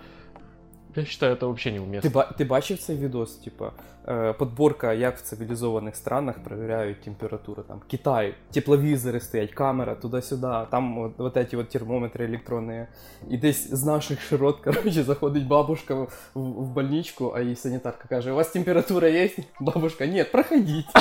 Я 0.97 1.05
считаю, 1.05 1.35
это 1.37 1.47
вообще 1.47 1.71
Ти, 1.71 1.77
неуместно. 1.77 2.11
ба- 2.11 2.33
ти 2.39 2.45
бачив 2.45 2.79
цей 2.79 2.97
відос? 2.97 3.35
Типа, 3.37 3.73
е, 4.09 4.33
подборка, 4.33 4.93
як 4.93 5.17
в 5.19 5.23
цивілізованих 5.23 5.97
странах 5.97 6.37
перевіряють 6.45 7.01
температуру. 7.01 7.63
Там 7.63 7.81
Китай, 7.91 8.35
тепловізори 8.53 9.21
стоять, 9.21 9.53
камера 9.53 9.95
туди-сюди, 9.95 10.49
там 10.71 10.99
от, 10.99 11.13
от 11.21 11.37
эти 11.37 11.59
от 11.59 11.69
термометри 11.69 12.25
електронні. 12.25 12.87
І 13.31 13.37
десь 13.39 13.71
з 13.75 13.85
наших 13.85 14.21
широт, 14.21 14.61
коротше, 14.61 15.03
заходить 15.03 15.47
бабушка 15.47 15.95
в, 15.95 16.09
в, 16.35 16.41
в 16.41 16.67
больничку, 16.69 17.33
а 17.37 17.41
їй 17.41 17.57
санітарка 17.57 18.09
каже: 18.09 18.33
у 18.33 18.35
вас 18.35 18.49
температура 18.49 19.09
є? 19.09 19.31
Бабушка, 19.61 20.07
ні, 20.07 20.25
проходіть. 20.25 20.87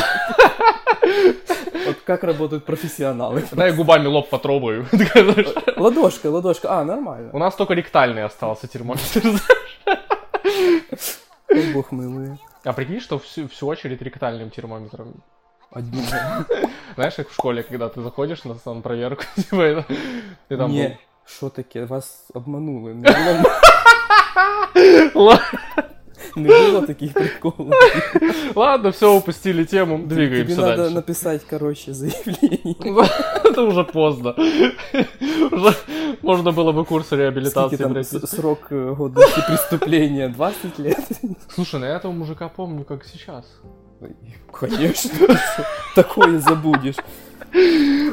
От 1.89 1.96
як 2.10 2.22
працюють 2.22 2.65
професіонали. 2.65 3.44
Дай 3.53 3.72
губами 3.72 4.10
лоб 4.10 4.29
потрогаю. 4.29 4.86
Такая, 4.91 5.34
знаешь, 5.34 5.55
Ладошка, 5.77 6.29
ладошка, 6.29 6.67
а, 6.67 6.84
нормально. 6.84 7.29
У 7.34 7.39
нас 7.39 7.55
только 7.55 7.74
ректальный 7.74 8.25
остался 8.25 8.67
термометр. 8.67 9.41
Ой, 11.50 11.74
Бог 11.74 11.88
милує. 11.91 12.38
А 12.63 12.74
прикинь, 12.74 13.00
что 13.00 13.17
всю, 13.17 13.46
всю 13.46 13.67
очередь 13.67 14.01
ректальным 14.01 14.50
термометром. 14.50 15.13
Одні. 15.72 16.03
Знаешь, 16.96 17.15
как 17.15 17.29
в 17.29 17.34
школе, 17.34 17.63
когда 17.63 17.86
ты 17.88 18.03
заходишь 18.03 18.46
на 18.46 18.55
сам 18.55 18.82
проверку, 18.82 19.24
типа, 19.36 19.55
это, 19.55 19.84
ты 20.50 20.58
там 20.58 20.72
Ні, 20.72 20.82
был- 20.82 20.96
що 21.25 21.50
таке? 21.50 21.86
Вас 21.86 22.32
обманули. 22.34 22.96
Не 26.36 26.44
було, 26.48 26.55
Ла- 26.60 26.63
не 26.65 26.72
було 26.72 26.88
таких 26.88 27.13
приколів. 27.13 27.72
Ладно, 28.55 28.89
все, 28.89 29.05
упустили 29.08 29.65
тему, 29.65 29.98
двигаемся 30.05 30.44
Тобі 30.55 30.55
треба 30.55 30.75
дальше. 30.77 30.96
написати, 30.96 31.46
коротше, 31.50 31.94
заявлення. 31.94 33.10
Это 33.44 33.62
уже 33.67 33.84
поздно. 33.84 34.36
Уже 35.51 35.74
можно 36.22 36.51
было 36.51 36.74
бы 36.74 36.86
курс 36.86 37.05
Скільки 37.08 37.22
реабилитации 37.22 37.77
там 37.77 37.91
пройти. 37.91 38.17
с- 38.20 38.27
срок 38.36 38.60
е, 38.72 38.75
годності 38.75 39.41
преступлення? 39.48 40.27
20 40.29 40.79
лет? 40.79 41.10
Слушай, 41.50 41.79
ну 41.79 41.86
я 41.86 41.98
этого 41.98 42.12
мужика 42.13 42.50
помню, 42.55 42.84
как 42.84 43.05
сейчас. 43.05 43.46
Конечно. 44.51 45.12
Такое 45.96 46.39
забудешь. 46.39 46.96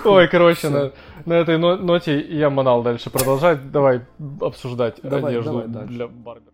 Ой, 0.05 0.29
короче, 0.29 0.69
Всё. 0.69 0.71
на, 0.71 0.91
на 1.27 1.35
этой 1.45 1.59
но- 1.59 1.77
ноте 1.77 2.19
я 2.31 2.51
манал 2.51 2.83
дальше 2.83 3.11
продолжать. 3.11 3.71
Давай 3.71 4.01
обсуждать 4.41 5.01
Давай, 5.03 5.33
одежду 5.33 5.51
давай 5.53 5.69
дальше. 5.69 5.89
для 5.95 6.07
барбера. 6.07 6.53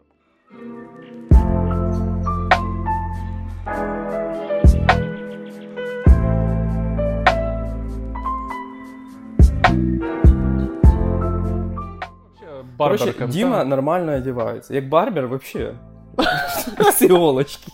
Вообще, 11.28 12.62
барбер 12.78 12.98
Короче, 12.98 13.12
контент. 13.12 13.32
Дима 13.32 13.64
нормально 13.64 14.14
одевается. 14.14 14.74
Як 14.74 14.88
барбер 14.88 15.26
вообще. 15.26 15.74
С 16.16 17.02
иголочки. 17.02 17.70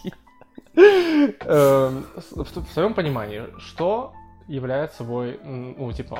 Эм, 0.77 2.05
с- 2.19 2.33
в, 2.33 2.45
в 2.45 2.73
своем 2.73 2.95
понимании, 2.95 3.43
что 3.59 4.13
является 4.49 4.99
собой, 4.99 5.39
м, 5.45 5.75
ну, 5.79 5.93
типа, 5.93 6.19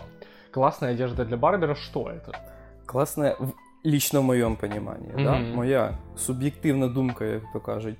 классная 0.53 0.93
одежда 0.93 1.25
для 1.25 1.37
барбера, 1.37 1.75
что 1.75 2.09
это? 2.09 2.33
Класне, 2.87 3.37
в- 3.41 3.53
лично 3.85 4.21
в 4.21 4.25
моєму 4.25 4.57
поніманні, 4.57 5.09
да? 5.17 5.33
Мгм. 5.33 5.55
моя 5.55 5.99
суб'єктивна 6.17 6.89
думка, 6.89 7.25
як 7.25 7.43
то 7.53 7.61
кажуть. 7.61 7.97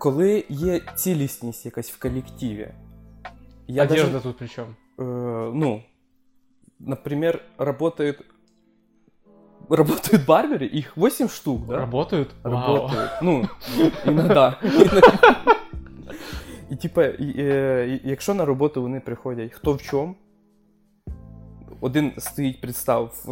Коли 0.00 0.44
є 0.48 0.80
цілісність 0.94 1.64
якась 1.66 1.90
в 1.90 1.98
колективі, 1.98 2.68
я 3.66 3.82
одежда 3.84 4.10
даже, 4.12 4.20
тут 4.24 4.38
при 4.38 4.48
чем? 4.48 4.76
э, 4.98 5.50
ну, 5.54 5.82
например, 6.78 7.42
работают 7.58 8.22
работают 9.68 10.26
барберы, 10.26 10.64
их 10.78 10.96
8 10.96 11.28
штук, 11.28 11.66
да? 11.66 11.76
Работают? 11.76 12.30
Вау. 12.44 12.52
Работают. 12.76 13.10
Ну, 13.22 13.48
іногда. 14.06 14.60
І 16.70 16.76
типа, 16.76 17.02
е, 17.02 17.86
і- 18.04 18.08
якщо 18.08 18.34
на 18.34 18.44
роботу 18.44 18.82
вони 18.82 19.00
приходять 19.00 19.52
хто 19.52 19.72
в 19.72 19.82
чому, 19.82 20.14
один 21.80 22.12
стоїть, 22.18 22.60
представ, 22.60 23.24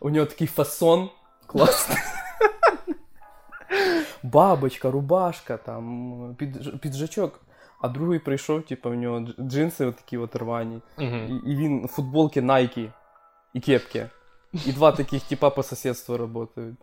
у 0.00 0.10
нього 0.10 0.26
такий 0.26 0.46
фасон 0.46 1.08
класний. 1.46 1.98
Бабочка, 4.23 4.91
рубашка, 4.91 5.57
там, 5.57 6.13
підж- 6.39 6.77
піджачок. 6.79 7.41
А 7.81 7.87
другий 7.87 8.19
прийшов, 8.19 8.61
типу, 8.63 8.89
в 8.89 8.95
нього 8.95 9.19
дж- 9.19 9.47
джинси 9.47 9.91
такі 9.91 10.17
от 10.17 10.35
рвані. 10.35 10.81
Мгм. 10.97 11.41
І, 11.45 11.51
і 11.51 11.55
він 11.55 11.87
футболки 11.87 12.41
Nike 12.41 12.91
і 13.53 13.59
кепки. 13.59 14.09
І 14.65 14.71
два 14.71 14.91
таких 14.91 15.23
типа 15.23 15.49
по 15.49 15.63
сусідству 15.63 16.17
працюють. 16.27 16.77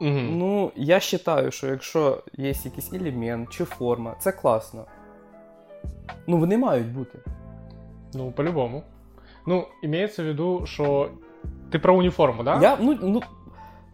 Мгм. 0.00 0.38
Ну, 0.38 0.72
я 0.76 0.94
вважаю, 1.26 1.50
що 1.50 1.66
якщо 1.66 2.22
є 2.32 2.48
якийсь 2.48 2.92
елемент 2.92 3.50
чи 3.50 3.64
форма, 3.64 4.14
це 4.20 4.32
класно. 4.32 4.84
Ну, 6.26 6.38
вони 6.38 6.58
мають 6.58 6.92
бути. 6.92 7.18
Ну, 8.14 8.32
по-любому. 8.32 8.82
Ну, 9.46 9.68
имеется 9.84 10.22
в 10.22 10.26
виду, 10.26 10.66
что 10.66 11.10
ты 11.72 11.78
про 11.78 11.94
униформу, 11.96 12.42
да? 12.42 12.60
Я, 12.62 12.76
ну, 12.80 12.98
ну, 13.02 13.22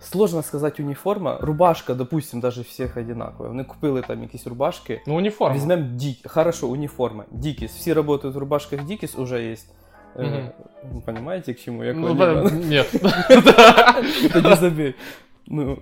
сложно 0.01 0.43
сказати 0.43 0.83
уніформа. 0.83 1.39
Рубашка, 1.41 1.95
допустим, 1.95 2.41
даже 2.41 2.63
всіх 2.63 2.97
одинакова. 2.97 3.49
Вони 3.49 3.65
купили 3.65 4.03
там 4.03 4.23
якісь 4.23 4.47
рубашки. 4.47 5.03
Ну, 5.07 5.17
униформа. 5.17 5.57
Візьмем 5.57 5.97
Дік. 5.97 6.17
Хорошо, 6.31 6.69
уніформа. 6.69 7.25
Дікіс. 7.31 7.73
Всі 7.73 7.95
працюють 7.95 8.37
в 8.37 8.39
рубашках 8.39 8.85
Дікіс, 8.85 9.19
уже 9.19 9.45
є. 9.45 9.57
Мгм. 10.17 10.27
Е, 10.35 10.53
ви 10.93 11.01
Понимаете, 11.01 11.55
к 11.55 11.61
чему 11.61 11.85
я 11.85 11.93
Ну, 11.93 12.17
клоню? 12.17 12.43
да, 12.45 12.51
нет. 12.51 12.91
Тоді 14.33 14.55
забей. 14.55 14.95
Ну, 15.47 15.79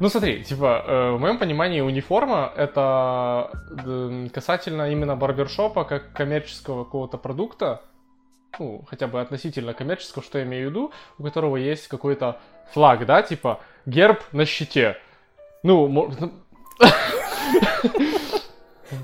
Ну, 0.00 0.08
смотри, 0.10 0.42
типа, 0.42 0.84
э, 0.88 1.16
в 1.16 1.20
моем 1.20 1.38
понимании 1.38 1.80
униформа 1.80 2.52
это 2.58 3.50
э, 3.86 4.28
касательно 4.34 4.90
именно 4.90 5.16
барбершопа 5.16 5.84
как 5.84 6.12
коммерческого 6.12 6.84
какого-то 6.84 7.18
продукта, 7.18 7.78
ну, 8.59 8.83
хотя 8.87 9.07
бы 9.07 9.21
относительно 9.21 9.73
коммерческого, 9.73 10.23
что 10.23 10.39
я 10.39 10.45
имею 10.45 10.67
в 10.67 10.69
виду, 10.71 10.91
у 11.17 11.23
которого 11.23 11.57
есть 11.57 11.87
какой-то 11.87 12.39
флаг, 12.73 13.05
да, 13.05 13.21
типа 13.21 13.59
герб 13.85 14.21
на 14.31 14.45
щите. 14.45 14.97
Ну, 15.63 16.11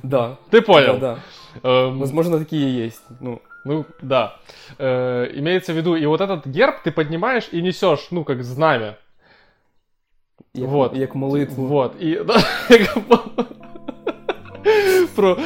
да. 0.04 0.38
ты 0.50 0.62
понял. 0.62 0.98
Да, 0.98 1.16
да. 1.16 1.20
Эм, 1.70 2.00
Возможно, 2.00 2.40
такие 2.40 2.86
есть. 2.86 3.04
Ну, 3.20 3.42
Ну, 3.66 3.86
да. 4.02 4.38
Э, 4.78 5.30
имеется 5.34 5.74
в 5.74 5.78
виду, 5.78 5.96
и 5.96 6.06
вот 6.06 6.22
этот 6.22 6.48
герб 6.48 6.82
ты 6.84 6.92
поднимаешь 6.92 7.50
и 7.52 7.62
несешь, 7.62 8.08
ну, 8.12 8.24
как 8.24 8.44
знамя. 8.44 8.98
як, 10.54 10.70
Вот. 10.70 10.96
як 10.96 11.16
молитву. 11.16 11.68
Вот, 11.68 11.96
и... 12.00 12.24
да, 12.28 12.36
Про, 15.16 15.38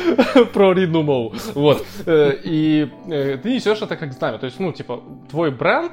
про 0.54 0.74
рідну 0.74 1.04
мову. 1.04 1.34
Вот. 1.56 1.86
Э, 2.06 2.34
И 2.46 2.88
э, 3.10 3.38
ты 3.38 3.54
несешь 3.56 3.82
это 3.82 3.96
как 3.98 4.14
знамя. 4.14 4.38
То 4.38 4.46
есть, 4.46 4.60
ну, 4.60 4.72
типа, 4.72 5.00
твой 5.30 5.52
бренд 5.52 5.92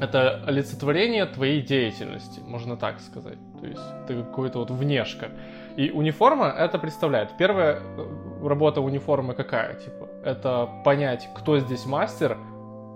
это 0.00 0.44
олицетворение 0.46 1.26
твоей 1.26 1.60
деятельности, 1.62 2.40
можно 2.46 2.76
так 2.76 3.00
сказать. 3.00 3.38
То 3.60 3.66
есть 3.66 3.82
ты 4.06 4.14
какой-то 4.22 4.58
вот 4.58 4.70
внешка. 4.70 5.28
И 5.76 5.90
униформа 5.90 6.46
это 6.46 6.78
представляет. 6.78 7.36
Первая 7.38 7.76
э, 7.76 8.48
работа 8.48 8.80
униформы 8.80 9.34
какая? 9.34 9.74
Типа, 9.74 10.08
это 10.24 10.68
понять, 10.84 11.28
кто 11.34 11.58
здесь 11.58 11.86
мастер, 11.86 12.36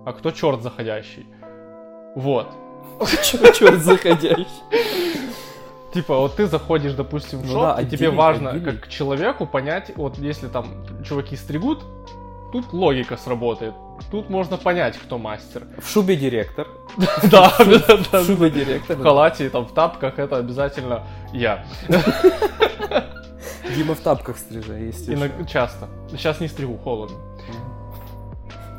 а 0.07 0.12
кто 0.12 0.31
черт 0.31 0.62
заходящий. 0.62 1.27
Вот. 2.17 2.49
Черт 3.55 3.81
заходящий. 3.83 4.47
Типа, 5.93 6.17
вот 6.17 6.37
ты 6.37 6.47
заходишь, 6.47 6.93
допустим, 6.95 7.41
в 7.41 7.47
Ну 7.47 7.53
шоп, 7.53 7.77
да, 7.77 7.83
и 7.83 7.87
тебе 7.87 8.11
важно, 8.11 8.51
отделить. 8.51 8.81
как 8.81 8.89
человеку, 8.89 9.47
понять, 9.47 9.93
вот 9.97 10.19
если 10.19 10.49
там 10.49 10.67
чуваки 11.05 11.37
стригут, 11.37 11.85
тут 12.53 12.73
логика 12.73 13.17
сработает. 13.17 13.75
Тут 14.11 14.31
можно 14.31 14.57
понять, 14.57 14.97
кто 14.97 15.19
мастер. 15.19 15.65
В 15.79 15.89
шубе 15.89 16.17
директор. 16.17 16.67
Да, 17.31 17.53
да, 17.59 18.21
В 18.21 18.27
шубе 18.27 18.51
директор. 18.51 18.97
В 18.97 19.03
халате, 19.03 19.49
там, 19.51 19.67
в 19.67 19.73
тапках, 19.73 20.19
это 20.19 20.37
обязательно 20.39 21.03
я. 21.33 21.65
Дима 23.77 23.95
в 23.95 24.01
тапках 24.01 24.37
стриже, 24.39 24.75
если 24.75 25.15
Иногда, 25.15 25.45
часто. 25.45 25.89
Сейчас 26.11 26.41
не 26.41 26.49
стригу, 26.49 26.77
холодно. 26.79 27.17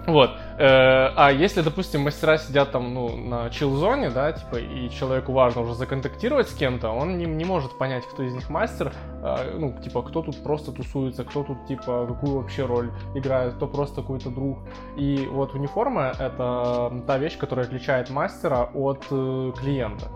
Вот. 0.07 0.31
Э, 0.60 1.12
А 1.15 1.31
если, 1.31 1.62
допустим, 1.62 2.01
мастера 2.01 2.38
сидят 2.38 2.72
там, 2.72 2.93
ну, 2.93 3.15
на 3.15 3.50
чил-зоне, 3.50 4.10
да, 4.10 4.31
типа, 4.31 4.57
и 4.57 4.89
человеку 4.89 5.31
важно 5.31 5.62
уже 5.62 5.75
законтактировать 5.75 6.50
с 6.50 6.53
кем-то, 6.53 6.89
он 6.89 7.17
не, 7.17 7.25
не 7.25 7.45
может 7.45 7.77
понять, 7.77 8.05
кто 8.05 8.24
из 8.24 8.33
них 8.33 8.50
мастер, 8.50 8.91
а, 9.22 9.38
ну, 9.57 9.74
типа, 9.83 10.01
кто 10.01 10.22
тут 10.22 10.43
просто 10.43 10.72
тусуется, 10.72 11.24
кто 11.24 11.43
тут, 11.43 11.65
типа, 11.67 12.05
какую 12.07 12.36
вообще 12.36 12.65
роль 12.65 12.89
играет, 13.15 13.53
кто 13.53 13.67
просто 13.67 14.01
какой-то 14.01 14.29
друг. 14.29 14.57
И 14.98 15.27
вот 15.31 15.53
униформа— 15.55 16.12
это 16.19 17.03
та 17.07 17.17
вещь, 17.17 17.38
которая 17.38 17.65
отличает 17.65 18.10
мастера 18.10 18.69
от 18.74 19.05
э, 19.12 19.51
клиента. 19.62 20.07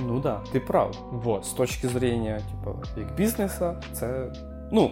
Ну 0.00 0.20
да, 0.20 0.40
ти 0.52 0.60
прав. 0.60 0.96
Вот. 1.10 1.44
З 1.44 1.52
точки 1.52 1.88
зрення, 1.88 2.40
типу, 2.40 2.76
як 2.96 3.14
бізнеса, 3.14 3.80
це. 3.92 4.32
Ну, 4.72 4.90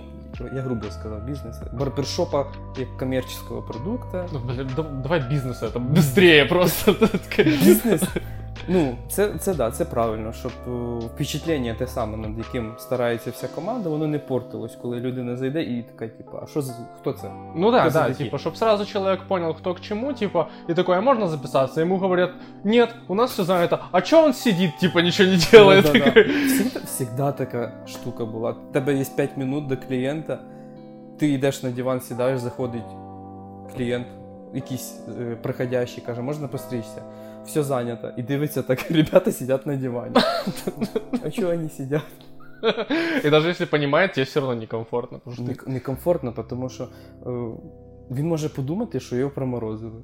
я 0.56 0.62
грубо 0.62 0.86
сказав, 0.92 1.26
бізнеса. 1.26 1.62
Барбершопа 1.74 2.46
як 2.78 2.98
комерційного 2.98 3.62
продукту. 3.62 4.26
Ну, 4.34 4.40
блин, 4.40 4.70
да- 4.76 4.82
давай 5.04 5.24
бизнес 5.30 5.64
это 5.64 5.80
быстрее 5.94 6.48
просто. 6.50 6.96
Бізнес 7.38 8.02
Ну, 8.73 8.97
це, 9.09 9.31
це 9.39 9.55
да, 9.55 9.71
це 9.71 9.85
правильно, 9.85 10.33
щоб 10.33 10.53
е, 10.67 10.71
впечатлення 11.07 11.75
те 11.75 11.87
саме, 11.87 12.17
над 12.17 12.39
яким 12.39 12.73
старається 12.79 13.31
вся 13.31 13.49
команда, 13.49 13.89
воно 13.89 14.07
не 14.07 14.19
портилось, 14.19 14.77
коли 14.83 15.01
людина 15.01 15.37
зайде 15.37 15.63
і 15.63 15.83
така, 15.83 16.09
типу, 16.09 16.39
а 16.43 16.47
що 16.47 16.63
хто 17.01 17.13
це? 17.13 17.31
Ну 17.55 17.71
да, 17.71 17.91
да, 17.91 18.15
типа, 18.15 18.37
чтобы 18.37 18.57
сразу 18.57 18.87
человек 18.87 19.21
понял, 19.29 19.55
кто 19.55 19.75
к 19.75 19.81
чему, 19.81 20.13
типа, 20.13 20.49
и 20.69 20.75
такой, 20.75 20.97
а 20.97 21.01
можно 21.01 21.29
записаться? 21.29 21.81
Ему 21.81 21.99
говорят, 21.99 22.31
нет, 22.65 22.95
у 23.09 23.15
нас 23.15 23.31
все 23.33 23.45
занято. 23.45 23.79
А 23.93 24.01
чё 24.01 24.25
он 24.25 24.35
сидит, 24.35 24.79
типа, 24.79 25.03
ничего 25.03 25.29
не 25.31 25.39
делает? 25.53 25.85
Да-да-да. 25.85 26.23
Всегда, 26.47 26.81
всегда 26.85 27.33
така 27.33 27.73
штука 27.87 28.25
була. 28.25 28.51
У 28.51 28.73
тебе 28.73 28.95
є 28.95 29.05
5 29.17 29.37
минут 29.37 29.67
до 29.67 29.77
клієнта, 29.77 30.39
ти 31.19 31.29
йдеш 31.29 31.63
на 31.63 31.71
диван, 31.71 32.01
сідаєш, 32.01 32.41
заходить 32.41 32.83
клієнт, 33.77 34.07
якийсь 34.55 35.01
е, 35.21 35.37
приходящий, 35.43 36.05
каже, 36.07 36.23
можна 36.23 36.49
постричься? 36.49 37.03
Все 37.46 37.64
зайнято. 37.64 38.12
І 38.18 38.24
дивиться, 38.24 38.62
так 38.62 38.92
ребята 38.92 39.32
сидять 39.32 39.66
на 39.66 39.76
дивані. 39.76 40.16
А 41.26 41.30
чого 41.32 41.52
вони 41.56 41.70
сидять? 41.70 42.02
И 43.26 43.30
даже 43.30 43.50
если 43.50 43.66
понимает, 43.66 44.14
тебе 44.14 44.24
все 44.26 44.40
равно 44.40 44.56
некомфортно. 44.56 45.20
Потому 45.20 45.36
что 45.36 45.44
ты 45.46 45.68
Не- 45.68 45.74
Некомфортно, 45.74 46.32
тому 46.50 46.70
що 46.70 46.84
е, 46.84 46.88
він 48.12 48.28
може 48.28 48.50
подумати, 48.50 49.00
що 49.00 49.16
його 49.16 49.32
проморозили. 49.32 50.02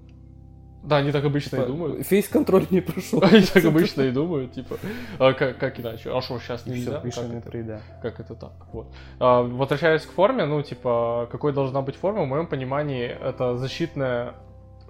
Да, 0.83 0.99
они 0.99 1.11
так 1.11 1.23
обычно 1.25 1.57
и 1.57 1.59
Типа, 1.59 1.65
думают. 1.65 2.07
Фейс-контроль 2.07 2.63
не 2.71 2.81
пройшов. 2.81 3.23
Они 3.23 3.41
так 3.41 3.65
обычно 3.65 4.01
и 4.03 4.11
думают, 4.11 4.51
типа, 4.51 4.75
а 5.19 5.33
как, 5.33 5.57
как 5.59 5.79
иначе? 5.79 6.09
А 6.13 6.21
что, 6.21 6.39
сейчас 6.39 6.67
І 6.67 6.69
нельзя? 6.69 6.91
все, 6.91 6.99
більше 7.03 7.21
Как 7.21 7.29
не 7.29 7.35
это? 7.35 7.41
прийде. 7.49 7.79
Как 8.01 8.19
это 8.19 8.35
так? 8.39 8.51
Вот. 8.73 8.87
А, 9.19 9.41
возвращаясь 9.41 10.05
к 10.05 10.11
форме, 10.11 10.45
ну, 10.45 10.61
типа, 10.63 11.25
какой 11.31 11.53
должна 11.53 11.81
быть 11.81 11.95
форма, 11.97 12.23
в 12.23 12.27
моем 12.27 12.47
понимании, 12.47 13.17
это 13.25 13.57
защитная 13.57 14.33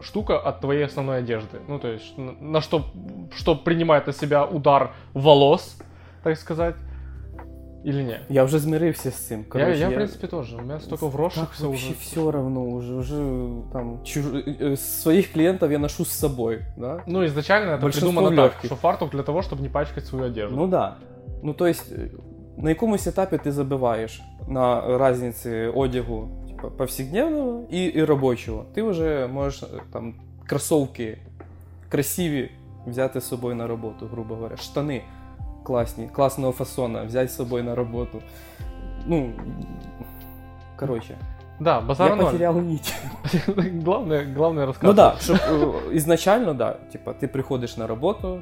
штука 0.02 0.40
от 0.40 0.62
твоей 0.62 0.86
основной 0.86 1.20
одежды. 1.20 1.60
Ну, 1.68 1.80
то 1.80 1.88
есть, 1.88 2.18
на, 2.18 2.32
на 2.32 2.62
что, 2.62 2.86
что 3.36 3.56
принимает 3.56 4.08
на 4.08 4.14
себя 4.14 4.46
удар 4.46 4.92
волос, 5.14 5.78
так 6.24 6.38
сказать, 6.38 6.76
или 7.84 8.04
нет? 8.04 8.22
Я 8.30 8.44
вже 8.44 8.60
змирився 8.60 9.12
з 9.12 9.28
цим. 9.28 9.40
Я, 9.40 9.46
Короче, 9.46 9.80
я, 9.80 9.90
в 9.90 9.94
принципе, 9.94 10.28
тоже. 10.28 10.56
У 10.58 10.62
меня 10.62 10.80
столько 10.80 11.08
вросших 11.08 11.44
Так 11.44 11.52
все 11.52 11.68
вообще 11.68 11.88
уже. 11.88 12.00
все 12.00 12.32
равно 12.32 12.64
уже, 12.64 12.94
уже 12.94 13.16
там 13.74 14.04
чуж... 14.04 14.26
э, 14.34 14.76
своих 14.76 15.32
клиентов 15.32 15.72
я 15.72 15.80
ношу 15.80 16.06
с 16.06 16.12
собой, 16.12 16.60
да? 16.78 17.02
Ну, 17.08 17.26
изначально 17.26 17.72
это 17.72 17.82
Большинство 17.82 18.12
придумано 18.12 18.36
так, 18.36 18.46
легких. 18.54 18.66
что 18.66 18.76
фартук 18.76 19.12
для 19.12 19.24
того, 19.24 19.42
чтобы 19.42 19.62
не 19.64 19.70
пачкать 19.70 20.06
свою 20.06 20.26
одежду. 20.26 20.56
Ну 20.56 20.68
да. 20.68 20.98
Ну 21.44 21.54
то 21.54 21.66
есть 21.66 21.92
э, 21.92 22.10
на 22.58 22.70
якомусь 22.70 23.08
етапі 23.08 23.38
ти 23.38 23.52
забиваєш 23.52 24.22
на 24.48 24.98
разниці 24.98 25.72
одягу 25.76 26.30
типа, 26.57 26.69
повсякденного 26.69 27.63
і, 27.71 27.85
і 27.85 28.05
робочого. 28.05 28.65
Ти 28.75 28.83
вже 28.83 29.27
можеш 29.27 29.63
е, 29.63 29.67
там 29.93 30.15
кросовки 30.47 31.19
красиві 31.89 32.51
взяти 32.87 33.21
з 33.21 33.29
собою 33.29 33.55
на 33.55 33.67
роботу, 33.67 34.07
грубо 34.13 34.35
говоря. 34.35 34.57
Штани 34.57 35.03
класні, 35.63 36.09
класного 36.13 36.53
фасона 36.53 37.03
взяти 37.05 37.29
з 37.29 37.37
собою 37.37 37.65
на 37.65 37.75
роботу. 37.75 38.23
Ну, 39.07 39.33
короче, 40.79 41.19
да, 41.61 41.81
базар 41.81 42.11
я 42.11 42.17
ноль. 42.17 42.25
потерял 42.25 42.61
нить. 42.61 42.95
главное, 43.85 44.25
главное 44.25 44.67
рассказывать. 44.67 44.83
Ну 44.83 44.93
да, 44.93 45.17
щоб 45.21 45.37
е, 45.37 45.95
ізначально, 45.95 46.55
да, 46.55 46.73
типа, 46.73 47.13
ти 47.13 47.29
приходиш 47.29 47.77
на 47.77 47.87
роботу, 47.87 48.41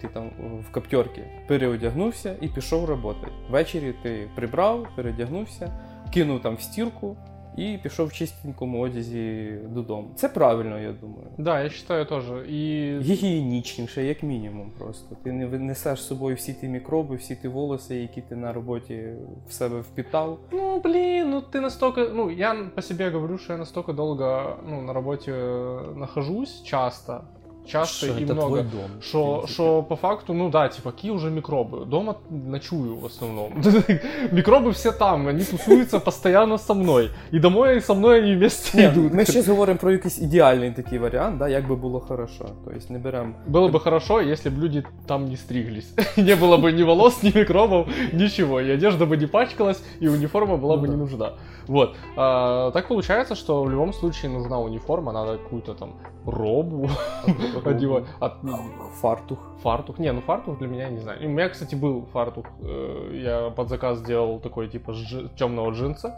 ти 0.00 0.08
там 0.08 0.30
в 0.68 0.72
каптерці 0.72 1.22
переодягнувся 1.48 2.36
і 2.40 2.48
пішов 2.48 2.86
працювати. 2.86 3.26
Ввечері 3.50 3.94
ти 4.02 4.28
прибрав, 4.34 4.86
переодягнувся, 4.96 5.72
кинув 6.10 6.42
там 6.42 6.56
в 6.56 6.60
стірку 6.60 7.16
і 7.56 7.78
пішов 7.82 8.06
в 8.06 8.12
чистенькому 8.12 8.80
одязі 8.80 9.58
додому. 9.68 10.08
Це 10.16 10.28
правильно, 10.28 10.78
я 10.78 10.92
думаю. 10.92 11.26
Да, 11.38 11.60
я 11.60 11.68
вважаю 11.68 12.06
теж. 12.06 12.24
І... 12.48 12.98
Гігієнічніше, 13.00 14.04
як 14.04 14.22
мінімум, 14.22 14.72
просто. 14.78 15.16
Ти 15.24 15.32
не 15.32 15.46
несеш 15.46 16.02
з 16.02 16.06
собою 16.06 16.36
всі 16.36 16.54
ті 16.54 16.68
мікроби, 16.68 17.16
всі 17.16 17.36
ті 17.36 17.48
волоси, 17.48 17.96
які 17.96 18.20
ти 18.20 18.36
на 18.36 18.52
роботі 18.52 19.02
в 19.48 19.52
себе 19.52 19.80
впітав. 19.80 20.38
Ну, 20.52 20.80
блін, 20.80 21.30
ну 21.30 21.40
ти 21.40 21.60
настільки... 21.60 22.08
Ну, 22.14 22.30
я 22.30 22.70
по 22.74 22.82
собі 22.82 23.08
говорю, 23.08 23.38
що 23.38 23.52
я 23.52 23.58
настолько 23.58 23.92
довго 23.92 24.56
ну, 24.68 24.82
на 24.82 24.92
работе 24.92 25.32
э, 25.32 25.96
нахожусь, 25.96 26.62
часто, 26.62 27.20
часто 27.67 28.05
Що 28.05 28.15
и 28.17 28.25
це 28.25 28.33
много. 28.33 28.57
твій 28.57 28.63
дом. 28.63 28.81
в 28.99 29.03
Что, 29.03 29.23
принципі. 29.33 29.53
что 29.53 29.83
по 29.83 29.95
факту, 29.95 30.33
ну 30.33 30.49
да, 30.49 30.67
типа, 30.67 30.91
какие 30.91 31.11
уже 31.11 31.29
микробы? 31.29 31.85
Дома 31.85 32.15
ночую 32.29 32.95
в 32.95 33.05
основном. 33.05 33.51
Микробы 34.31 34.71
все 34.71 34.91
там, 34.91 35.27
они 35.27 35.43
тусуются 35.43 35.99
постоянно 35.99 36.57
со 36.57 36.73
мной. 36.73 37.09
И 37.33 37.39
домой 37.39 37.81
со 37.81 37.93
мной 37.93 38.19
они 38.19 38.35
вместе 38.35 38.77
Ні, 38.77 38.83
идут. 38.85 39.13
ми 39.13 39.25
ще 39.25 39.41
говоримо 39.41 39.79
про 39.79 39.91
якийсь 39.91 40.19
ідеальний 40.19 40.71
такий 40.71 40.99
варіант, 40.99 41.37
да, 41.37 41.47
як 41.49 41.67
би 41.67 41.75
було 41.75 41.99
хорошо. 41.99 42.45
Тобто 42.65 42.93
не 42.93 42.99
беремо 42.99 43.33
Было 43.51 43.71
бы 43.71 43.79
хорошо, 43.79 44.21
если 44.21 44.51
бы 44.51 44.59
люди 44.61 44.83
там 45.05 45.25
не 45.25 45.37
стриглись. 45.37 45.93
не 46.17 46.35
было 46.35 46.57
бы 46.57 46.71
ни 46.71 46.83
волос, 46.83 47.23
ни 47.23 47.31
микробов, 47.35 47.87
ничего. 48.13 48.61
И 48.61 48.71
одежда 48.71 49.05
бы 49.05 49.17
не 49.17 49.27
пачкалась, 49.27 49.81
и 50.01 50.07
униформа 50.07 50.57
была 50.57 50.75
бы 50.77 50.81
Ну 50.81 50.85
не 50.85 50.91
да. 50.91 50.97
нужна. 50.97 51.31
Вот. 51.67 51.95
А, 52.15 52.71
так 52.71 52.87
получается, 52.87 53.35
что 53.35 53.63
в 53.63 53.71
любом 53.71 53.93
случае 53.93 54.31
нужна 54.31 54.57
униформа, 54.59 55.11
надо 55.11 55.37
какую-то 55.37 55.73
там 55.73 55.89
робу 56.25 56.89
одевать. 57.65 58.03
А, 58.19 58.37
ну, 58.43 58.57
фартух. 59.01 59.39
фартух. 59.63 59.99
Не, 59.99 60.11
ну 60.13 60.21
фартух 60.21 60.57
для 60.59 60.67
меня, 60.67 60.89
не 60.89 60.99
знаю. 60.99 61.19
У 61.25 61.29
меня, 61.29 61.49
кстати, 61.49 61.75
был 61.75 62.05
фартух. 62.13 62.45
э, 62.63 63.11
Я 63.23 63.49
под 63.49 63.69
заказ 63.69 63.97
сделал 63.99 64.39
такой, 64.39 64.67
типа, 64.67 64.93
темного 65.37 65.71
джинса. 65.71 66.13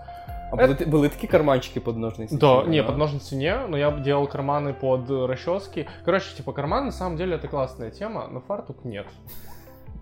А 0.52 0.56
були, 0.56 0.76
ти- 0.76 0.86
були 0.86 1.10
такі 1.10 1.28
карманчики 1.28 1.80
під 1.80 1.98
ножниці? 1.98 2.38
Да, 2.38 2.62
Чи 2.64 2.70
не, 2.70 2.82
да? 2.82 2.88
под 2.88 2.98
ножницы 2.98 3.36
не, 3.36 3.68
но 3.70 3.78
я 3.78 3.92
делал 3.92 4.24
карманы 4.26 4.74
под 4.74 5.10
э, 5.10 5.28
расчески. 5.28 5.88
Короче, 6.06 6.36
типа 6.38 6.54
карман 6.54 6.86
на 6.86 6.92
самом 6.92 7.18
деле 7.18 7.36
это 7.36 7.48
классная 7.48 7.92
тема, 7.92 8.28
но 8.34 8.40
фартук 8.40 8.76
нет. 8.86 9.06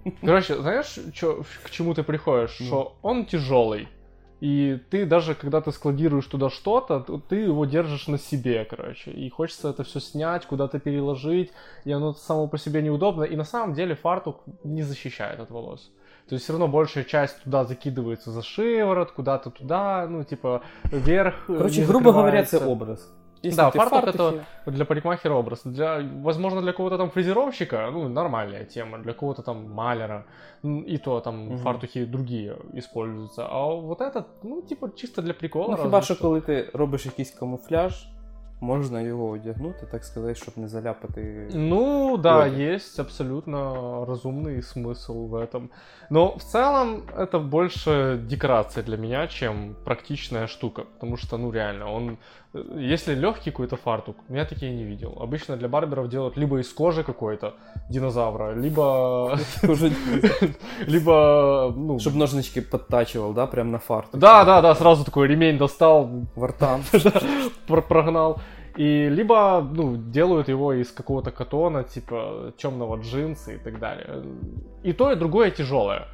Короче, 0.26 0.56
знаешь, 0.56 1.00
чё, 1.14 1.44
к 1.64 1.70
чему 1.70 1.94
ты 1.94 2.04
приходишь? 2.04 2.58
Ну. 2.62 2.66
Что 2.68 2.94
он 3.02 3.26
тяжелый. 3.26 3.88
И 4.43 4.81
ты 4.91 5.07
даже, 5.07 5.37
когда 5.37 5.61
ты 5.61 5.71
складируешь 5.71 6.27
туда 6.27 6.51
что-то, 6.51 6.99
то 6.99 7.19
ты 7.29 7.37
его 7.37 7.65
держишь 7.65 8.09
на 8.09 8.19
себе, 8.19 8.65
короче. 8.65 9.13
И 9.13 9.31
хочется 9.31 9.69
это 9.69 9.85
все 9.85 10.01
снять, 10.01 10.47
куда-то 10.47 10.81
переложить. 10.81 11.53
И 11.85 11.93
оно 11.93 12.13
само 12.13 12.49
по 12.49 12.59
себе 12.59 12.83
неудобно. 12.83 13.23
И 13.23 13.37
на 13.37 13.45
самом 13.45 13.73
деле 13.73 13.95
фартук 13.95 14.41
не 14.65 14.83
защищает 14.83 15.39
от 15.39 15.51
волос. 15.53 15.93
То 16.29 16.35
есть 16.35 16.43
все 16.43 16.55
равно 16.55 16.67
большая 16.67 17.05
часть 17.05 17.41
туда 17.45 17.65
закидывается 17.65 18.33
за 18.33 18.43
шиворот, 18.43 19.13
куда-то 19.13 19.51
туда, 19.51 20.09
ну, 20.09 20.25
типа, 20.25 20.63
вверх. 20.91 21.49
э, 21.49 21.57
Коротше, 21.59 21.81
не 21.81 21.87
грубо 21.87 22.13
говоря, 22.13 22.43
закрывается. 22.43 22.69
образ. 22.69 23.13
Якщо 23.43 23.63
Да, 23.63 23.71
фартук 23.71 24.35
Вот 24.67 24.75
Для 24.75 24.85
парикмахера 24.85 25.35
образ. 25.35 25.65
Для, 25.65 26.05
возможно, 26.23 26.61
для 26.61 26.73
кого-то 26.73 26.99
там 26.99 27.11
фрезеровщика, 27.11 27.91
ну, 27.93 28.09
нормальная 28.09 28.65
тема. 28.65 28.99
Для 28.99 29.13
кого-то 29.13 29.43
там 29.43 29.73
маляра, 29.73 30.25
и 30.65 30.99
то 30.99 31.21
там 31.21 31.47
Мгм. 31.47 31.59
фартухи 31.59 32.05
другие 32.05 32.57
используются. 32.75 33.47
А 33.51 33.75
вот 33.75 34.01
этот, 34.01 34.25
ну, 34.43 34.63
типа, 34.63 34.89
чисто 34.97 35.23
для 35.23 35.33
прикола. 35.33 35.77
Ну, 35.77 35.83
хіба 35.83 36.03
що 36.03 36.17
коли 36.17 36.41
ти 36.41 36.71
робиш 36.75 37.07
якийсь 37.07 37.31
камуфляж, 37.31 38.07
можна 38.63 39.01
його 39.01 39.29
одягнути, 39.29 39.87
так 39.91 40.05
сказати, 40.05 40.35
щоб 40.35 40.59
не 40.59 40.69
заляпати. 40.69 41.49
Ну, 41.55 42.17
да, 42.17 42.47
есть 42.47 43.01
абсолютно 43.01 43.59
разумный 44.05 44.63
смысл 44.63 45.29
в 45.29 45.35
этом. 45.35 45.69
Но 46.11 46.37
в 46.37 46.43
целом 46.43 47.03
это 47.17 47.39
больше 47.41 48.21
декорация 48.29 48.85
для 48.85 48.97
меня, 48.97 49.27
чем 49.27 49.77
практичная 49.85 50.47
штука. 50.47 50.83
Потому 50.95 51.17
что, 51.17 51.39
ну, 51.39 51.53
реально, 51.53 51.95
он... 51.95 52.19
Если 52.77 53.15
легкий 53.15 53.51
какой-то 53.51 53.77
фартук, 53.77 54.17
я 54.29 54.45
такие 54.45 54.73
не 54.73 54.85
видел. 54.85 55.17
Обычно 55.21 55.57
для 55.57 55.69
барберов 55.69 56.09
делают 56.09 56.37
либо 56.37 56.59
из 56.59 56.69
кожи 56.73 57.03
какой-то 57.03 57.55
динозавра, 57.91 58.55
либо... 58.55 59.39
Либо, 60.87 61.75
ну... 61.77 61.99
Щоб 61.99 62.17
ножнички 62.17 62.61
підтачував, 62.61 63.35
да, 63.35 63.47
прямо 63.47 63.71
на 63.71 63.79
фартух. 63.79 64.21
Да, 64.21 64.45
да, 64.45 64.61
да, 64.61 64.75
сразу 64.75 65.05
такой 65.05 65.29
ремень 65.29 65.59
достал, 65.59 66.11
Вартан. 66.37 66.83
про- 67.67 67.83
прогнал. 67.83 68.39
И 68.79 69.09
либо, 69.11 69.61
ну, 69.77 69.97
делают 69.97 70.49
его 70.49 70.73
из 70.73 70.91
какого-то 70.91 71.31
катона, 71.31 71.85
типа 71.85 72.53
темного 72.57 72.97
джинса 72.97 73.53
и 73.53 73.59
так 73.59 73.79
далее. 73.79 74.23
И 74.85 74.93
то, 74.93 75.13
и 75.13 75.17
другое 75.17 75.51
тяжелое. 75.51 76.07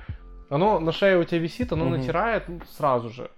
Оно 0.50 0.80
на 0.80 0.92
шее 0.92 1.18
у 1.18 1.24
тебя 1.24 1.40
висит, 1.40 1.72
оно 1.72 1.84
Мгм. 1.84 1.96
натирает 1.98 2.48
ну, 2.48 2.60
сразу 2.76 3.10
же. 3.10 3.28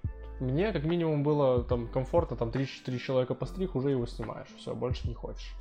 Мне 0.40 0.72
как 0.72 0.84
минимум 0.84 1.22
было 1.22 1.62
там 1.62 1.88
комфортно, 1.88 2.36
там 2.36 2.48
3-4 2.48 2.98
человека 2.98 3.34
постриг, 3.34 3.76
уже 3.76 3.90
его 3.90 4.06
снимаешь. 4.06 4.48
Все, 4.58 4.74
больше 4.74 5.08
не 5.08 5.14
хочешь. 5.14 5.54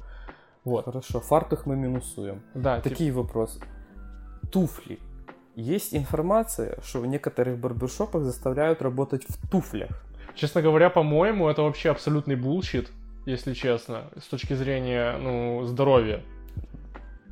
Вот. 0.64 0.86
Хорошо, 0.86 1.20
фартух 1.20 1.68
ми 1.68 1.76
мінусуємо. 1.76 2.40
Да, 2.56 2.78
типа, 2.78 2.90
Такий 2.90 3.12
вопрос. 3.12 3.60
Туфли. 4.50 4.98
Есть 5.56 5.94
информация, 5.94 6.78
что 6.84 7.02
в 7.02 7.06
некоторых 7.06 7.58
барбершопах 7.58 8.24
заставляют 8.24 8.82
работать 8.82 9.26
в 9.30 9.50
туфлях. 9.50 9.90
Честно 10.36 10.62
говоря, 10.62 10.90
по-моему, 10.90 11.50
это 11.50 11.62
вообще 11.64 11.92
абсолютный 11.92 12.36
bullshit, 12.36 12.92
если 13.26 13.54
честно, 13.54 14.04
с 14.18 14.28
точки 14.28 14.56
зрения, 14.56 15.18
ну, 15.18 15.66
здоровья. 15.66 16.22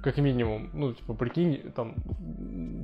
Как 0.07 0.17
минимум. 0.17 0.69
Ну, 0.73 0.93
типа, 0.93 1.13
прикинь, 1.13 1.59
там, 1.75 1.93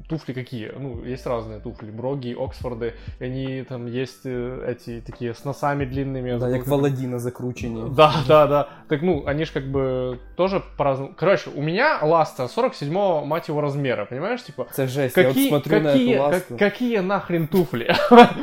туфли 0.09 0.33
какие? 0.33 0.71
Ну, 0.79 1.05
есть 1.05 1.27
разные 1.27 1.59
туфли. 1.59 1.91
Броги, 1.91 2.36
Оксфорды. 2.39 2.93
Они 3.21 3.63
там 3.69 3.88
есть 3.88 4.25
э, 4.25 4.65
эти 4.67 5.01
такие 5.01 5.31
с 5.31 5.45
носами 5.45 5.86
длинными. 5.86 6.39
Да, 6.39 6.49
як 6.49 6.67
в 6.67 6.74
Аладіна 6.74 7.19
закручені. 7.19 7.83
Да, 7.95 8.13
да, 8.27 8.47
да. 8.47 8.69
Так, 8.89 9.01
ну, 9.03 9.23
они 9.27 9.45
ж 9.45 9.53
как 9.53 9.63
бы 9.63 10.17
тоже 10.36 10.62
по-разному. 10.77 11.12
Короче, 11.19 11.49
у 11.55 11.62
меня 11.62 11.99
ласта 12.03 12.43
47-го, 12.45 13.25
мать 13.25 13.49
его, 13.49 13.62
размера, 13.62 14.05
понимаешь? 14.05 14.43
Типа, 14.43 14.65
Це 14.71 14.88
жесть, 14.88 15.17
я 15.17 15.23
от 15.23 15.27
какие, 15.29 15.49
смотрю 15.49 15.79
на 15.81 15.91
какие, 15.91 16.15
эту 16.15 16.21
как- 16.23 16.33
ласту. 16.33 16.57
какие 16.57 17.01
нахрен 17.01 17.47
туфли? 17.47 17.95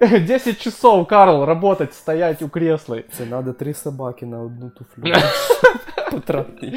10 0.00 0.58
часов, 0.60 1.06
Карл, 1.08 1.44
работать, 1.44 1.94
стоять 1.94 2.42
у 2.42 2.48
кресла. 2.48 3.02
Це 3.12 3.24
надо 3.26 3.52
три 3.52 3.74
собаки 3.74 4.26
на 4.26 4.42
одну 4.42 4.70
туфлю. 4.70 5.12
Потратити. 6.10 6.72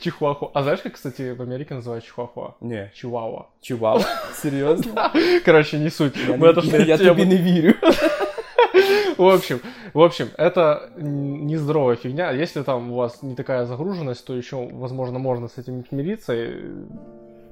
Чихуахуа. 0.00 0.48
А 0.55 0.63
знаешь, 0.63 0.81
как, 0.81 0.93
кстати, 0.93 1.33
в 1.33 1.41
Америке 1.41 1.73
называют 1.75 2.03
чихуахуа? 2.05 2.49
Ні. 2.61 2.89
Чуауа. 2.93 3.45
Чував? 3.61 4.05
Серйозно? 4.33 5.11
Короче, 5.45 5.79
не 5.79 5.89
суть. 5.89 6.17
Я, 6.27 6.33
Мы 6.35 6.37
не- 6.39 6.49
отошли 6.49 6.79
от 6.81 6.87
я 6.87 6.95
темы. 6.97 7.07
тобі 7.07 7.25
не 7.25 7.37
вірю. 7.37 7.73
В 9.17 9.25
общем, 9.25 9.59
в 9.93 9.99
общем, 9.99 10.27
это 10.37 10.79
н- 10.97 11.45
нездоровая 11.45 11.95
фигня. 11.95 12.31
Если 12.31 12.63
там 12.63 12.91
у 12.91 12.95
вас 12.95 13.23
не 13.23 13.35
такая 13.35 13.65
загруженность, 13.65 14.25
то 14.27 14.33
еще, 14.33 14.55
возможно, 14.73 15.19
можно 15.19 15.47
с 15.47 15.57
этим 15.61 15.83
мириться. 15.91 16.33
И 16.33 16.49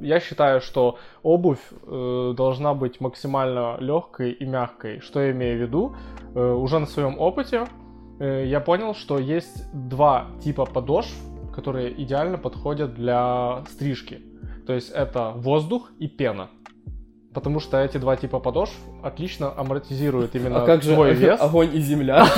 Я 0.01 0.19
считаю, 0.21 0.61
что 0.61 0.95
обувь 1.23 1.59
э, 1.87 2.33
должна 2.37 2.73
быть 2.73 3.01
максимально 3.01 3.77
легкой 3.81 4.31
и 4.31 4.45
мягкой. 4.45 4.99
Что 5.01 5.19
я 5.19 5.31
имею 5.31 5.57
в 5.57 5.61
виду? 5.61 5.95
Э, 6.35 6.53
уже 6.53 6.79
на 6.79 6.85
своем 6.85 7.19
опыте 7.19 7.67
э, 8.21 8.45
я 8.47 8.59
понял, 8.61 8.93
что 8.95 9.19
есть 9.19 9.65
два 9.89 10.25
типа 10.43 10.65
подошв, 10.65 11.11
которые 11.54 12.02
идеально 12.02 12.38
подходят 12.38 12.94
для 12.94 13.64
стрижки. 13.70 14.20
То 14.66 14.72
есть 14.72 14.90
это 14.90 15.32
воздух 15.36 15.90
и 15.98 16.08
пена. 16.08 16.50
Потому 17.32 17.60
что 17.60 17.78
эти 17.78 17.98
два 17.98 18.16
типа 18.16 18.40
подошв 18.40 18.74
отлично 19.02 19.52
амортизируют 19.56 20.34
именно 20.34 20.62
А 20.62 20.66
как 20.66 20.82
же 20.82 20.94
твой 20.94 21.14
вес. 21.14 21.40
огонь 21.40 21.74
и 21.74 21.80
земля? 21.80 22.26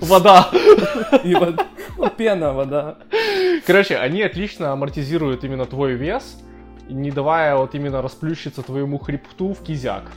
Вода. 0.00 0.50
И 1.24 1.34
вода. 1.34 1.66
Ну, 1.96 2.10
пена, 2.10 2.52
вода. 2.52 2.98
Короче, 3.66 3.96
они 3.96 4.22
отлично 4.22 4.72
амортизируют 4.72 5.44
именно 5.44 5.66
твой 5.66 5.94
вес, 5.94 6.38
не 6.88 7.10
давая 7.10 7.56
вот 7.56 7.74
именно 7.74 8.02
расплющиться 8.02 8.62
твоему 8.62 8.98
хребту 8.98 9.52
в 9.52 9.62
кизяк, 9.62 10.10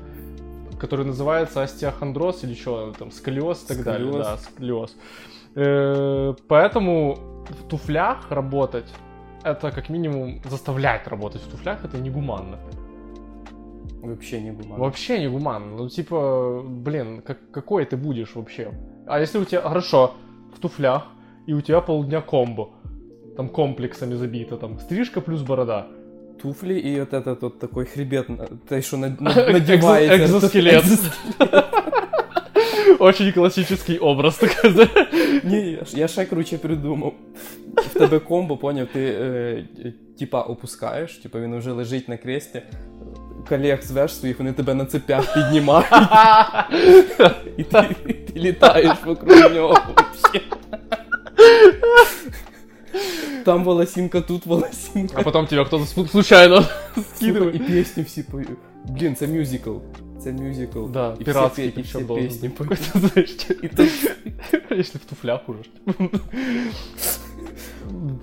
который 0.79 1.05
называется 1.05 1.61
остеохондроз 1.61 2.43
или 2.43 2.55
что 2.55 2.93
там, 2.97 3.11
сколиоз 3.11 3.63
и 3.63 3.67
так 3.67 3.83
далее. 3.83 4.07
Сколиоз. 4.07 4.27
Да, 4.27 4.37
сколиоз. 4.37 4.95
Э, 5.55 6.33
Поэтому 6.47 7.15
в 7.49 7.67
туфлях 7.69 8.31
работать 8.31 8.93
это 9.43 9.71
как 9.71 9.89
минимум 9.89 10.41
заставлять 10.49 11.07
работать 11.07 11.41
в 11.41 11.51
туфлях, 11.51 11.85
это 11.85 11.97
негуманно. 12.01 12.57
Вообще 14.01 14.41
не 14.41 14.51
гуманно. 14.51 14.83
Вообще 14.83 15.19
негуманно. 15.19 15.75
Ну, 15.77 15.89
типа, 15.89 16.61
блин, 16.65 17.21
как, 17.21 17.37
какой 17.51 17.85
ты 17.85 17.95
будешь 17.97 18.35
вообще? 18.35 18.71
А 19.07 19.19
если 19.19 19.39
у 19.41 19.45
тебя, 19.45 19.61
хорошо, 19.61 20.13
в 20.55 20.59
туфлях, 20.59 21.03
и 21.47 21.53
у 21.53 21.61
тебя 21.61 21.81
полдня 21.81 22.21
комбо, 22.21 22.69
там 23.37 23.49
комплексами 23.49 24.15
забито, 24.15 24.57
там, 24.57 24.79
стрижка 24.79 25.21
плюс 25.21 25.41
борода. 25.41 25.87
Туфли 26.41 26.73
и 26.79 26.99
вот 26.99 27.13
этот 27.13 27.41
вот 27.41 27.59
такой 27.59 27.85
хребет, 27.85 28.29
на- 28.29 28.47
те, 28.67 28.81
що 28.81 28.97
над- 28.97 29.21
над- 29.21 29.49
надівається. 29.53 30.15
Экзо- 30.17 30.37
экзоскелет. 30.39 30.83
Екзос- 32.82 32.96
Очень 32.98 33.32
классический 33.32 33.98
образ 33.98 34.36
такой, 34.36 34.70
да? 34.72 34.88
Ні, 35.44 35.70
я 35.80 35.84
ж- 35.84 35.98
я 35.98 36.08
ще 36.08 36.24
круче 36.24 36.58
придумав. 36.58 37.12
В 37.76 37.98
тебе 37.98 38.18
комбо, 38.18 38.56
поняв, 38.56 38.86
ти 38.92 39.00
е, 39.04 39.64
е, 39.84 39.92
типа 40.18 40.40
опускаєш, 40.42 41.12
типа 41.16 41.40
він 41.40 41.58
вже 41.58 41.72
лежить 41.72 42.08
на 42.08 42.16
кресті, 42.16 42.62
колег 43.48 43.82
звеш 43.82 44.14
своїх, 44.14 44.38
вони 44.38 44.52
тебе 44.52 44.74
на 44.74 44.84
цепях 44.84 45.34
піднімають, 45.34 45.86
і 47.56 47.62
ти, 47.62 47.86
і 48.08 48.12
ти 48.12 48.40
літаєш 48.40 48.96
вокруг 49.06 49.52
нього 49.54 49.68
вообще. 49.86 50.40
Там 53.44 53.64
волосинка, 53.64 54.20
тут 54.20 54.46
волосинка. 54.46 55.14
А 55.18 55.22
потом 55.22 55.46
тебя 55.46 55.64
кто-то 55.64 55.84
спу- 55.84 56.08
случайно 56.08 56.64
І 56.96 57.00
скидывает. 57.00 57.66
пісню 57.66 58.02
всі 58.04 58.22
поють. 58.22 58.48
Блін, 58.84 59.16
це 59.16 59.26
мюзикл. 59.26 59.70
Це 60.22 60.32
мюзикл. 60.32 60.86
Да, 60.86 61.14
і 61.20 61.24
пиратский 61.24 61.64
всі, 61.68 61.72
і 61.72 61.74
причем 61.82 61.98
всі 62.00 62.08
должен 62.08 62.26
пісні 62.28 62.48
быть. 62.48 62.52
поють. 62.52 62.80
Какой-то, 62.92 63.08
знаешь, 63.08 63.36
І 63.62 63.68
тут 63.68 63.90
Если 64.78 65.00
в 65.00 65.04
туфлях 65.10 65.48
уже. 65.48 65.60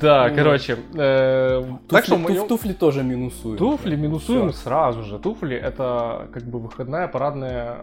Да, 0.01 0.29
Ну. 0.29 0.35
короче. 0.35 0.77
э, 0.93 1.77
Так 1.87 2.05
что 2.05 2.15
туфлі, 2.15 2.25
в 2.25 2.29
моем- 2.29 2.43
туф- 2.43 2.47
туфлі 2.47 2.73
теж 2.73 2.97
мінусують. 2.97 3.59
Туфли 3.59 3.97
минусуем 3.97 4.47
Всё. 4.47 4.53
сразу 4.53 5.01
же. 5.03 5.19
Туфли 5.19 5.55
это 5.55 6.17
как 6.31 6.43
бы 6.43 6.67
выходная 6.67 7.11
парадная 7.11 7.75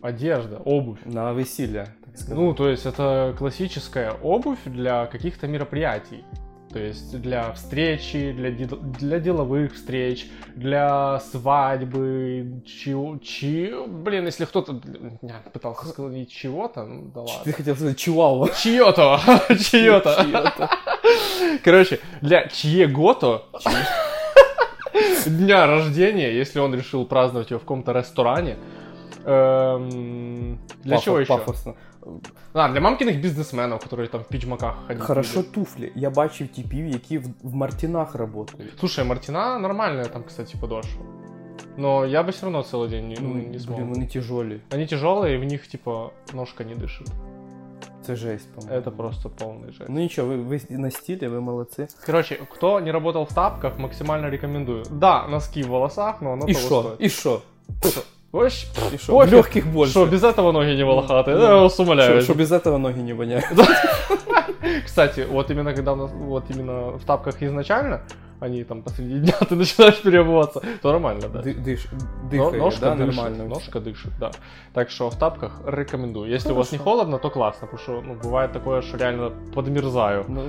одежда, 0.00 0.56
обувь. 0.64 0.98
На 1.06 1.32
весілля, 1.32 1.84
так 2.04 2.18
сказати. 2.18 2.40
Ну, 2.40 2.54
то 2.54 2.68
есть 2.68 2.86
это 2.86 3.36
классическая 3.38 4.12
обувь 4.22 4.58
для 4.66 5.06
каких-то 5.06 5.46
мероприятий. 5.48 6.24
То 6.73 6.79
есть 6.79 7.21
для 7.21 7.51
встречи, 7.51 8.31
для, 8.31 8.51
для 8.99 9.19
деловых 9.19 9.73
встреч, 9.73 10.27
для 10.55 11.19
свадьбы, 11.19 12.61
чего, 12.65 13.17
чи, 13.17 13.73
блин, 13.87 14.25
если 14.27 14.45
кто-то 14.45 14.79
я 15.21 15.41
пытался 15.53 15.87
сказать 15.87 16.31
чего-то, 16.31 16.83
ну 16.83 17.11
да 17.13 17.19
ладно. 17.21 17.53
хотів 17.53 17.75
сказати 17.75 17.95
чуава. 17.95 18.47
Чье-то, 18.49 19.19
чье-то. 19.59 20.25
Чьё-то. 20.31 20.69
Короче, 21.63 21.99
для 22.21 22.47
чьего-то 22.47 23.41
дня 25.27 25.67
рождения, 25.67 26.31
если 26.39 26.59
он 26.61 26.75
решил 26.75 27.05
праздновать 27.05 27.51
его 27.51 27.59
в 27.59 27.63
каком-то 27.63 27.91
ресторане, 27.91 28.55
эм, 29.25 30.57
для 30.83 30.95
Пафос- 30.95 31.03
чего 31.03 31.19
еще? 31.19 31.37
Пафосно. 31.37 31.75
А, 32.52 32.68
для 32.68 32.80
мамкиных 32.80 33.20
бизнесменов, 33.20 33.80
которые 33.80 34.08
там 34.08 34.20
в 34.20 34.28
пиджмаках 34.28 34.74
ходят. 34.86 35.02
Хорошо 35.02 35.42
туфлі. 35.42 35.92
Я 35.94 36.10
бачив 36.10 36.48
типів, 36.48 36.86
які 36.86 37.18
в, 37.18 37.24
в 37.42 37.54
Мартінах 37.54 38.12
працюють. 38.12 38.72
Слушай, 38.80 39.04
Мартина 39.04 39.58
нормальная 39.58 40.04
там, 40.04 40.22
кстати, 40.24 40.58
подошва. 40.60 41.02
Но 41.76 42.06
я 42.06 42.22
бы 42.22 42.30
все 42.30 42.42
равно 42.46 42.62
целый 42.62 42.88
день 42.88 43.08
не, 43.08 43.16
ну, 43.20 43.34
не 43.34 43.58
смог. 43.58 43.78
блін, 43.78 43.88
вони 43.88 44.06
тяжолі. 44.06 44.60
Они 44.74 44.86
тяжелые, 44.86 45.34
и 45.34 45.38
в 45.38 45.44
них, 45.44 45.66
типа, 45.66 46.10
ножка 46.34 46.64
не 46.64 46.74
дышит. 46.74 47.08
Це 48.06 48.16
жесть, 48.16 48.52
по-моєму. 48.54 48.80
Это 48.80 48.90
просто 48.90 49.28
полный 49.28 49.72
жесть. 49.72 49.88
Ну 49.88 50.00
нічого, 50.00 50.28
ви, 50.28 50.36
ви 50.36 50.60
на 50.70 50.90
стилі, 50.90 51.28
ви 51.28 51.40
молодці. 51.40 51.86
Короче, 52.06 52.38
кто 52.52 52.80
не 52.80 52.92
работал 52.92 53.22
в 53.24 53.32
тапках, 53.34 53.78
максимально 53.78 54.30
рекомендую. 54.30 54.84
Да, 54.90 55.26
носки 55.28 55.62
в 55.62 55.66
волосах, 55.66 56.22
но 56.22 56.32
оно 56.32 56.46
І 56.48 56.54
того 56.54 56.66
що? 56.66 56.80
стоит. 56.80 56.96
І 57.00 57.08
що? 57.08 57.42
Вообще, 58.32 58.66
І 58.94 58.98
що? 58.98 59.12
Пофіг. 59.12 59.32
В 59.32 59.36
легких 59.36 59.66
больше. 59.66 59.90
Что, 59.90 60.06
без 60.06 60.22
этого 60.24 60.52
ноги 60.52 60.74
не 60.74 60.84
волохатые? 60.84 61.34
Ну, 61.34 61.40
Да, 61.40 61.48
я 61.48 61.56
вас 61.62 61.80
умоляю. 61.80 62.10
Що, 62.12 62.20
що 62.20 62.34
без 62.34 62.52
этого 62.52 62.78
ноги 62.78 63.02
не 63.02 63.14
воняють. 63.14 63.44
Кстати, 64.84 65.24
вот 65.24 65.50
именно 65.50 65.74
когда 65.74 65.92
у 65.92 65.96
нас, 65.96 66.10
вот 66.12 66.44
именно 66.50 66.90
в 66.96 67.04
тапках 67.04 67.42
изначально, 67.42 68.00
они 68.40 68.64
там 68.64 68.82
посреди 68.82 69.18
дня 69.20 69.32
ты 69.40 69.54
начинаешь 69.56 70.02
переобуваться, 70.02 70.60
то 70.82 70.92
нормально, 70.92 71.28
да. 71.32 71.42
Ди- 71.42 71.54
Диш, 71.54 71.86
Но- 71.92 72.28
дихає, 72.30 72.58
ножка 72.62 72.80
да, 72.80 72.94
дышит, 73.04 73.06
нормально. 73.06 73.44
ножка 73.44 73.78
дышит, 73.78 74.10
да. 74.20 74.30
Так 74.72 74.90
что 74.90 75.08
в 75.08 75.14
тапках 75.14 75.60
рекомендую. 75.66 76.34
Если 76.34 76.52
у 76.52 76.56
вас 76.56 76.72
не 76.72 76.78
Хорошо. 76.78 76.90
холодно, 76.96 77.18
то 77.18 77.30
классно, 77.30 77.66
потому 77.68 77.82
что 77.82 78.02
ну, 78.06 78.14
бывает 78.30 78.52
такое, 78.52 78.82
что 78.82 78.96
реально 78.98 79.30
подмерзаю. 79.54 80.24
Ну, 80.28 80.42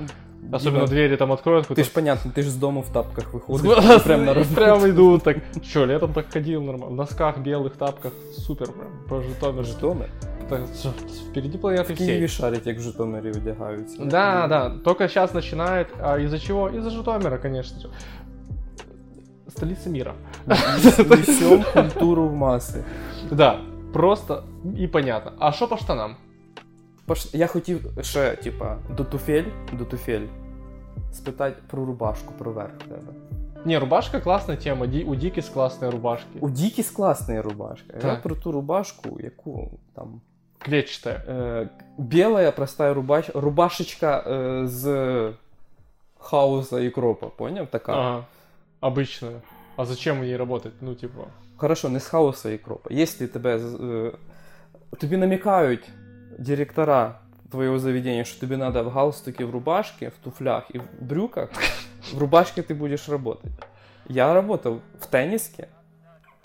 Особенно 0.52 0.84
Діма, 0.84 0.86
двери 0.96 1.16
там 1.16 1.30
откроют. 1.30 1.66
Ти 1.66 1.84
ж 1.84 1.92
понятно, 1.92 2.30
ти 2.34 2.42
ж 2.42 2.50
з 2.50 2.56
дому 2.56 2.80
в 2.80 2.88
тапках 2.92 3.24
С 3.28 3.32
виходиш. 3.34 3.62
глаз 3.84 4.02
прям 4.02 4.24
на 4.24 4.34
роботу. 4.34 4.54
прям 4.54 4.86
иду, 4.86 5.18
так, 5.18 5.36
что, 5.62 5.86
летом 5.86 6.12
так 6.12 6.32
ходил 6.32 6.62
нормально, 6.62 6.86
в 6.86 6.94
носках, 6.94 7.38
белых 7.38 7.70
тапках, 7.76 8.12
супер, 8.32 8.68
прям, 8.72 8.88
по 9.08 9.22
Житомир. 9.22 9.64
Житомир. 9.64 10.08
Так, 10.48 10.60
всё, 10.74 10.90
впереди 11.30 11.58
планеты 11.58 11.92
В 11.94 11.96
Києві 11.96 12.26
всей. 12.26 12.28
шарять, 12.28 12.66
як 12.66 12.78
в 12.78 12.80
Житомирі 12.80 13.30
одягаються. 13.30 14.04
Да, 14.04 14.46
да, 14.48 14.70
только 14.84 15.08
сейчас 15.08 15.34
начинает, 15.34 15.86
а 16.02 16.18
из-за 16.18 16.38
чего? 16.38 16.68
Из-за 16.68 16.90
Житомира, 16.90 17.38
конечно 17.38 17.80
же. 17.80 17.88
Столица 19.48 19.90
мира. 19.90 20.14
Несем 20.46 21.64
культуру 21.72 22.28
в 22.28 22.34
маси. 22.34 22.84
Да, 23.30 23.60
просто 23.92 24.44
и 24.78 24.86
понятно. 24.86 25.32
А 25.38 25.52
что 25.52 25.66
по 25.68 25.76
штанам? 25.76 26.16
Пош- 27.07 27.37
Я 27.37 27.47
хотів 27.47 27.81
ще, 28.01 28.35
типа, 28.35 28.77
до 28.97 29.03
туфель, 29.03 29.45
до 29.73 29.85
туфель 29.85 30.27
спитати 31.13 31.61
про 31.67 31.85
рубашку, 31.85 32.33
про 32.37 32.51
верх 32.51 32.71
тебе. 32.77 32.99
Не, 33.65 33.79
рубашка 33.79 34.19
классная 34.19 34.57
тема, 34.57 34.85
у 34.85 35.15
Дикис 35.15 35.49
классные 35.49 35.91
рубашки. 35.91 36.39
У 36.39 36.49
Дікіс 36.49 36.91
класна 36.91 37.41
рубашка. 37.41 37.93
Я 38.03 38.15
про 38.15 38.35
ту 38.35 38.51
рубашку, 38.51 39.19
яку 39.19 39.79
там. 39.95 40.21
Клетчатая. 40.57 41.23
Е, 41.27 41.69
белая 41.97 42.51
простая 42.51 42.93
рубаш... 42.93 43.29
рубашечка 43.33 44.23
е, 44.27 44.67
з 44.67 45.33
хаоса 46.19 46.79
і 46.79 46.89
кропа, 46.89 47.27
поняв? 47.27 47.67
Така. 47.67 47.93
Ага. 47.93 48.25
Обычная. 48.81 49.41
А 49.75 49.85
зачем 49.85 50.19
в 50.19 50.23
ней 50.23 50.37
работать? 50.37 50.73
Ну, 50.81 50.95
типа... 50.95 51.23
Хорошо, 51.57 51.89
не 51.89 51.99
з 51.99 52.07
хаоса 52.07 52.51
і 52.51 52.57
кропа. 52.57 52.89
Якщо 52.93 53.27
тебе 53.27 53.57
е, 53.57 54.11
тобі 54.99 55.17
намікають 55.17 55.89
директора 56.37 57.19
твоего 57.51 57.77
заведения, 57.77 58.23
что 58.23 58.39
тебе 58.39 58.57
надо 58.57 58.83
в 58.83 58.93
галстуке, 58.93 59.45
в 59.45 59.51
рубашке, 59.51 60.09
в 60.09 60.13
туфлях 60.23 60.65
и 60.73 60.79
в 60.79 60.83
брюках, 60.99 61.49
в 62.13 62.17
рубашке 62.17 62.61
ти 62.61 62.73
будеш 62.73 63.09
работать. 63.09 63.51
Я 64.09 64.33
работав 64.33 64.79
в 64.99 65.05
тенісці, 65.05 65.65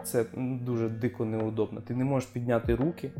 це 0.05 0.25
дуже 0.35 0.89
дико 0.89 1.25
неудобно. 1.25 1.81
Ти 1.81 1.95
не 1.95 2.05
можеш 2.05 2.29
підняти 2.29 2.75
руки, 2.75 3.11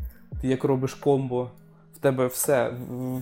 ти 0.41 0.49
як 0.49 0.65
робиш 0.65 0.95
комбо, 0.95 1.51
в 1.95 1.99
тебе 1.99 2.27
все, 2.27 2.73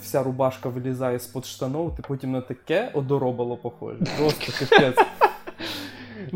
вся 0.03 0.23
рубашка 0.23 0.69
вилізає 0.69 1.19
з-под 1.19 1.47
штанов, 1.47 1.97
ти 1.97 2.03
потім 2.09 2.33
на 2.33 2.41
таке 2.41 2.91
одоробало 2.95 3.57
похоже. 3.57 3.99
Просто 4.19 4.53
капець. 4.59 5.07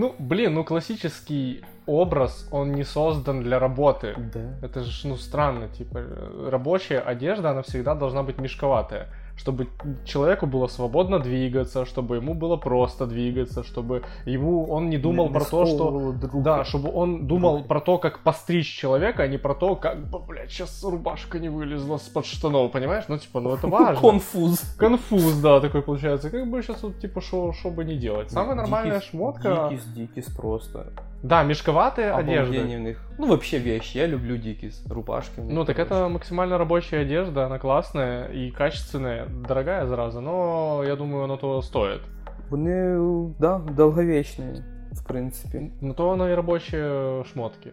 Ну, 0.00 0.14
блин, 0.18 0.54
ну 0.54 0.64
классический 0.64 1.62
образ, 1.84 2.48
он 2.50 2.72
не 2.72 2.84
создан 2.84 3.42
для 3.42 3.58
работы. 3.58 4.14
Де? 4.32 4.54
Это 4.62 4.80
же, 4.80 5.08
ну, 5.08 5.16
странно, 5.16 5.68
типа, 5.68 5.98
э, 5.98 6.48
рабочая 6.50 7.00
одежда, 7.00 7.50
она 7.50 7.60
всегда 7.60 7.94
должна 7.94 8.22
быть 8.22 8.38
мешковатая 8.38 9.08
Чтобы 9.39 9.67
человеку 10.05 10.47
было 10.47 10.67
свободно 10.67 11.19
двигаться, 11.19 11.85
чтобы 11.85 12.15
ему 12.15 12.33
было 12.33 12.55
просто 12.55 13.05
двигаться, 13.05 13.63
чтобы 13.63 14.01
ему, 14.25 14.63
он 14.63 14.89
не 14.89 14.97
думал 14.97 15.25
Не- 15.27 15.33
про 15.33 15.39
не 15.39 15.45
то, 15.45 15.65
что... 15.65 15.75
сковувало 15.75 16.13
руки. 16.13 16.41
Да, 16.43 16.63
чтобы 16.63 16.89
он 16.93 17.27
думал 17.27 17.57
Руки. 17.57 17.67
про 17.67 17.81
то, 17.81 17.97
как 17.97 18.19
постричь 18.23 18.79
человека, 18.79 19.23
а 19.23 19.27
не 19.27 19.37
про 19.37 19.53
то, 19.53 19.75
как 19.75 20.09
бы, 20.09 20.19
блядь, 20.19 20.51
сейчас 20.51 20.83
рубашка 20.83 21.39
не 21.39 21.49
вылезла 21.49 21.97
с-под 21.97 22.25
штанов, 22.25 22.71
понимаешь? 22.71 23.05
Ну, 23.09 23.17
типа, 23.17 23.41
ну 23.41 23.53
это 23.53 23.67
важно. 23.67 24.01
Конфуз. 24.09 24.59
Конфуз, 24.77 25.33
да, 25.41 25.59
такой 25.59 25.81
получается. 25.81 26.29
Как 26.29 26.49
бы 26.49 26.61
сейчас 26.63 26.83
вот, 26.83 26.99
типа, 26.99 27.19
что 27.21 27.51
бы 27.65 27.83
не 27.83 27.97
делать. 27.97 28.31
Самая 28.31 28.55
нормальная 28.55 28.99
Дикіс- 28.99 29.09
шмотка... 29.11 29.67
Дикіс, 29.69 29.85
дикіс 29.85 30.29
просто. 30.29 30.85
Да, 31.23 31.43
мешковатые 31.43 32.11
одежды. 32.11 32.57
Обалдение 32.57 32.77
в 32.77 32.81
них. 32.81 33.01
Ну, 33.17 33.27
вообще 33.27 33.57
вещи. 33.57 33.97
Я 33.97 34.05
люблю 34.07 34.37
дикис. 34.37 34.85
Рубашки. 34.89 35.39
в 35.39 35.43
них 35.45 35.53
Ну, 35.55 35.65
так 35.65 35.75
хорошие. 35.75 35.99
это 35.99 36.09
максимально 36.09 36.57
рабочая 36.57 36.99
одежда, 37.01 37.45
она 37.45 37.57
классная 37.59 38.27
и 38.27 38.51
качественная, 38.51 39.25
дорогая 39.47 39.85
зараза, 39.87 40.21
но 40.21 40.83
я 40.85 40.95
думаю, 40.95 41.23
оно 41.23 41.37
того 41.37 41.61
стоит. 41.61 42.01
Вони, 42.49 42.97
да, 43.39 43.57
довговічні, 43.57 44.45
в 44.91 45.03
принципі. 45.07 45.71
Но 45.81 45.93
то 45.93 46.09
оно 46.09 46.29
и 46.29 46.35
рабочие 46.35 47.23
шмотки. 47.23 47.71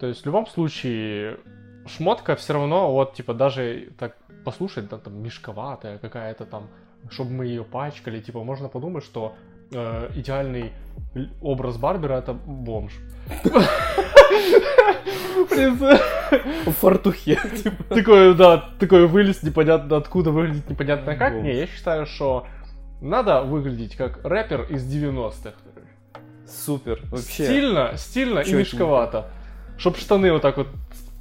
То 0.00 0.06
есть 0.06 0.24
в 0.24 0.28
любом 0.28 0.46
случае 0.46 1.36
шмотка 1.86 2.34
все 2.34 2.52
равно, 2.52 2.92
вот, 2.92 3.14
типа, 3.14 3.34
даже 3.34 3.88
так 3.98 4.16
послушать, 4.44 4.88
да, 4.88 4.98
там, 4.98 5.22
мешковатая 5.22 5.98
какая-то 5.98 6.44
там, 6.44 6.62
чтобы 7.10 7.30
мы 7.30 7.46
ее 7.46 7.62
пачкали, 7.64 8.20
типа, 8.20 8.44
можно 8.44 8.68
подумать, 8.68 9.04
что 9.04 9.32
э, 9.71 10.09
идеальный 10.15 10.71
образ 11.41 11.77
Барбера 11.77 12.15
это 12.15 12.33
бомж. 12.33 12.93
В 16.65 16.71
фартухе. 16.71 17.39
типу. 17.63 17.83
такой, 17.83 18.35
да, 18.35 18.57
такой 18.79 19.07
вылез 19.07 19.43
непонятно 19.43 19.97
откуда, 19.97 20.31
выглядит 20.31 20.69
непонятно 20.69 21.15
как. 21.15 21.33
Не, 21.33 21.53
я 21.53 21.67
считаю, 21.67 22.05
что 22.05 22.47
надо 23.01 23.41
выглядеть 23.41 23.95
как 23.95 24.23
рэпер 24.23 24.67
из 24.69 24.85
90-х. 24.85 25.53
Супер. 26.47 27.01
Вообще. 27.09 27.45
Стильно, 27.45 27.93
стильно 27.95 28.39
и 28.39 28.53
мешковато. 28.53 29.27
Чтоб 29.77 29.97
штаны 29.97 30.31
вот 30.31 30.41
так 30.41 30.57
вот 30.57 30.67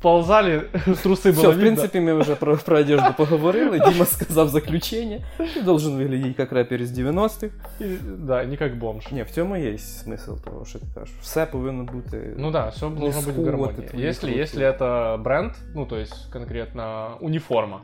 ползали, 0.02 0.70
трусы 1.04 1.32
Все, 1.32 1.42
было 1.42 1.52
в 1.52 1.56
видно. 1.58 1.62
принципе, 1.62 2.00
мы 2.00 2.14
уже 2.14 2.36
про, 2.36 2.58
про 2.58 2.78
одежду 2.80 3.14
поговорили. 3.18 3.80
Дима 3.80 4.06
сказав 4.06 4.50
заключение. 4.50 5.22
Ти 5.54 5.62
должен 5.62 5.98
виглядати 5.98 6.36
як 6.38 6.52
репер 6.52 6.82
із 6.82 7.00
90-х. 7.00 7.50
И, 7.82 7.86
да, 8.18 8.46
не 8.46 8.58
как 8.58 8.78
бомж. 8.78 9.12
Ні, 9.12 9.24
в 9.24 9.30
цьому 9.30 9.58
є 9.58 9.78
смисл 9.78 10.32
того, 10.46 10.66
що 10.66 10.80
ти 10.80 10.86
кажеш. 10.94 11.16
Все 11.22 11.46
повинно 11.46 11.84
бути. 11.84 12.34
Ну 12.38 12.52
да, 12.52 12.70
все 12.70 12.90
должно 12.90 13.22
быть 13.22 13.34
в 13.34 13.40
сковывать 13.40 13.46
гармонии. 13.46 13.88
твои 13.88 14.02
Если, 14.04 14.28
руки. 14.28 14.40
если 14.40 14.66
это 14.66 15.18
бренд, 15.24 15.54
ну 15.76 15.86
то 15.86 15.98
есть 15.98 16.30
конкретно 16.34 17.08
униформа, 17.22 17.78
э, 17.78 17.82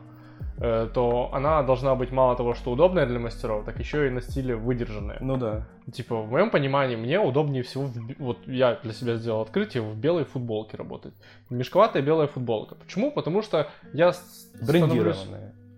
то 0.93 1.29
она 1.33 1.63
должна 1.63 1.95
быть 1.95 2.11
мало 2.11 2.35
того, 2.35 2.53
что 2.55 2.71
удобная 2.71 3.05
для 3.05 3.19
мастеров, 3.19 3.65
так 3.65 3.79
еще 3.79 4.07
и 4.07 4.09
на 4.09 4.21
стиле 4.21 4.55
выдержанная. 4.55 5.17
Ну 5.21 5.37
да. 5.37 5.67
Типа, 5.93 6.15
в 6.21 6.31
моем 6.31 6.49
понимании, 6.49 6.95
мне 6.95 7.19
удобнее 7.19 7.61
всего, 7.63 7.85
в 7.85 7.93
вот 8.19 8.37
я 8.47 8.79
для 8.83 8.93
себя 8.93 9.15
сделал 9.17 9.41
открытие, 9.41 9.83
в 9.83 9.95
белой 9.95 10.23
футболке 10.25 10.77
работать. 10.77 11.13
Мешковатая 11.49 12.01
белая 12.03 12.27
футболка. 12.27 12.75
Почему? 12.75 13.11
Потому 13.11 13.41
что 13.43 13.69
я 13.93 14.11
с- 14.13 14.49
становлюсь... 14.61 15.25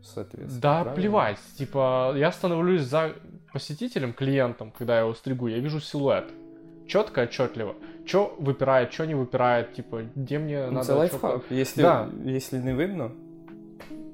Соответственно. 0.02 0.62
Да, 0.62 0.74
правильно? 0.84 0.96
плевать. 0.96 1.40
Типа, 1.58 2.14
я 2.16 2.32
становлюсь 2.32 2.82
за 2.82 3.12
посетителем, 3.54 4.14
клиентом, 4.14 4.72
когда 4.78 4.94
я 4.96 5.02
его 5.02 5.14
стригу, 5.14 5.48
я 5.48 5.60
вижу 5.60 5.80
силуэт. 5.82 6.26
Четко, 6.88 7.22
отчетливо. 7.24 7.76
Что 8.06 8.34
выпирает, 8.40 8.94
что 8.94 9.06
не 9.06 9.14
выпирает, 9.16 9.74
типа, 9.74 10.02
где 10.16 10.40
мне 10.40 10.66
Ну, 10.66 10.72
надо... 10.72 10.88
Чё- 10.94 10.98
лайфхак. 10.98 11.42
Якщо, 11.52 11.82
Да. 11.82 12.08
якщо 12.26 12.58
не 12.58 12.74
видно. 12.74 13.12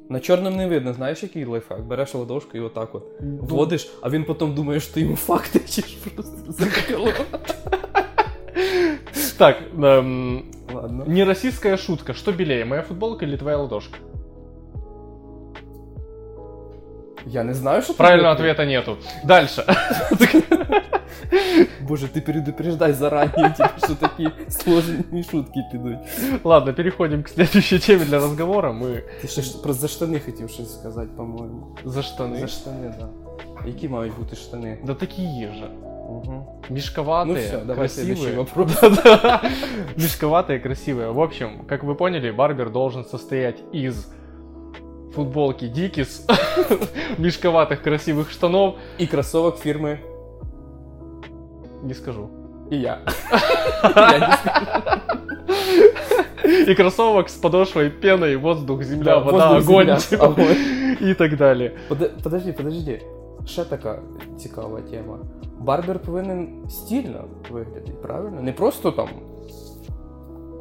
На 0.09 0.19
чорному 0.19 0.57
не 0.57 0.67
видно, 0.67 0.93
знаєш, 0.93 1.23
який 1.23 1.45
лайфхак? 1.45 1.81
Береш 1.85 2.13
ладошку 2.15 2.57
і 2.57 2.59
отак 2.59 2.95
от 2.95 3.03
вводиш, 3.41 3.89
а 4.01 4.09
він 4.09 4.23
потім 4.23 4.53
думає, 4.53 4.79
що 4.79 4.93
ти 4.93 5.01
йому 5.01 5.15
факти 5.15 5.59
чи 5.69 5.81
ж 5.81 5.97
просто 6.15 6.33
закрило. 6.49 7.11
Так, 9.37 9.57
эм, 9.77 10.43
Ладно. 10.73 11.03
не 11.07 11.25
российская 11.25 11.77
шутка. 11.77 12.13
Что 12.13 12.31
белее, 12.31 12.65
моя 12.65 12.81
футболка 12.81 13.25
или 13.25 13.37
твоя 13.37 13.57
ладошка? 13.57 13.97
Я 17.26 17.44
не 17.44 17.54
знаю, 17.54 17.82
що 17.82 17.92
ти 17.92 17.96
Правильного 17.98 18.34
робиш. 18.34 18.50
ответа 18.50 18.64
нету. 18.70 18.96
Дальше. 19.24 19.64
Боже, 21.80 22.08
ти 22.08 22.20
предупреждай 22.20 22.92
зарані, 22.92 23.30
типу, 23.56 23.70
що 23.86 23.94
такі 23.94 24.28
сложні 24.48 25.22
шутки 25.30 25.60
підуть. 25.72 25.98
Ладно, 26.44 26.74
переходим 26.74 27.22
к 27.22 27.28
следующей 27.28 27.78
теме 27.78 28.04
для 28.04 28.16
разговора. 28.18 28.70
Мы 28.72 29.02
Ти 29.22 29.28
ще 29.28 29.42
ж 29.42 29.62
про 29.62 29.72
за 29.72 29.88
штани 29.88 30.20
хотів 30.20 30.50
щось 30.50 30.74
сказати, 30.74 31.08
по-моєму. 31.16 31.76
за 31.84 32.00
штаны. 32.00 32.40
За 32.40 32.46
штани, 32.46 32.94
так. 32.98 32.98
Да. 32.98 33.66
Які 33.66 33.88
мають 33.88 34.16
бути 34.18 34.36
штани? 34.36 34.78
Да 34.84 34.94
такие 34.94 35.52
же. 35.58 35.68
Угу. 36.08 36.62
Мешковатые, 36.70 37.24
Ну 37.26 37.34
все, 37.34 37.58
давай 37.66 37.88
следующий 37.88 38.24
красивые. 38.26 38.36
вопрос. 38.36 38.80
Да-да. 38.80 39.42
Мешковатые, 39.96 40.58
красивые. 40.60 41.12
В 41.12 41.20
общем, 41.20 41.48
как 41.68 41.84
вы 41.84 41.94
поняли, 41.94 42.30
барбер 42.30 42.70
должен 42.70 43.04
состоять 43.04 43.62
из 43.74 44.06
футболки 45.14 45.68
Дикис, 45.68 46.26
мешковатых 47.18 47.82
красивых 47.82 48.30
штанов. 48.30 48.74
І 48.98 49.06
кросовок 49.06 49.58
фірми 49.58 49.98
Не 51.82 51.94
скажу. 51.94 52.28
і 52.70 52.80
я. 52.80 52.98
Я 53.96 54.18
не 54.18 54.36
скажу. 54.36 55.00
И 56.70 56.74
кроссовок 56.74 57.28
с 57.28 57.36
подошвой 57.36 57.90
пеной, 57.90 58.36
воздух, 58.36 58.82
земля, 58.82 59.04
Да, 59.04 59.18
вода, 59.18 59.52
воздух, 59.52 59.70
огонь, 59.74 59.86
земля, 59.86 59.96
типа, 60.00 60.24
огонь. 60.26 60.56
и 61.00 61.14
так 61.14 61.36
далее. 61.36 61.72
Пода- 61.88 62.10
Подожди, 62.22 62.52
подожди. 62.52 63.02
Ще 63.46 63.64
така 63.64 63.98
цікава 64.38 64.80
тема. 64.80 65.18
Барбер 65.58 65.98
повинен 65.98 66.48
стильно 66.70 67.24
виглядати, 67.50 67.92
правильно? 68.02 68.42
Не 68.42 68.52
просто 68.52 68.90
там 68.90 69.08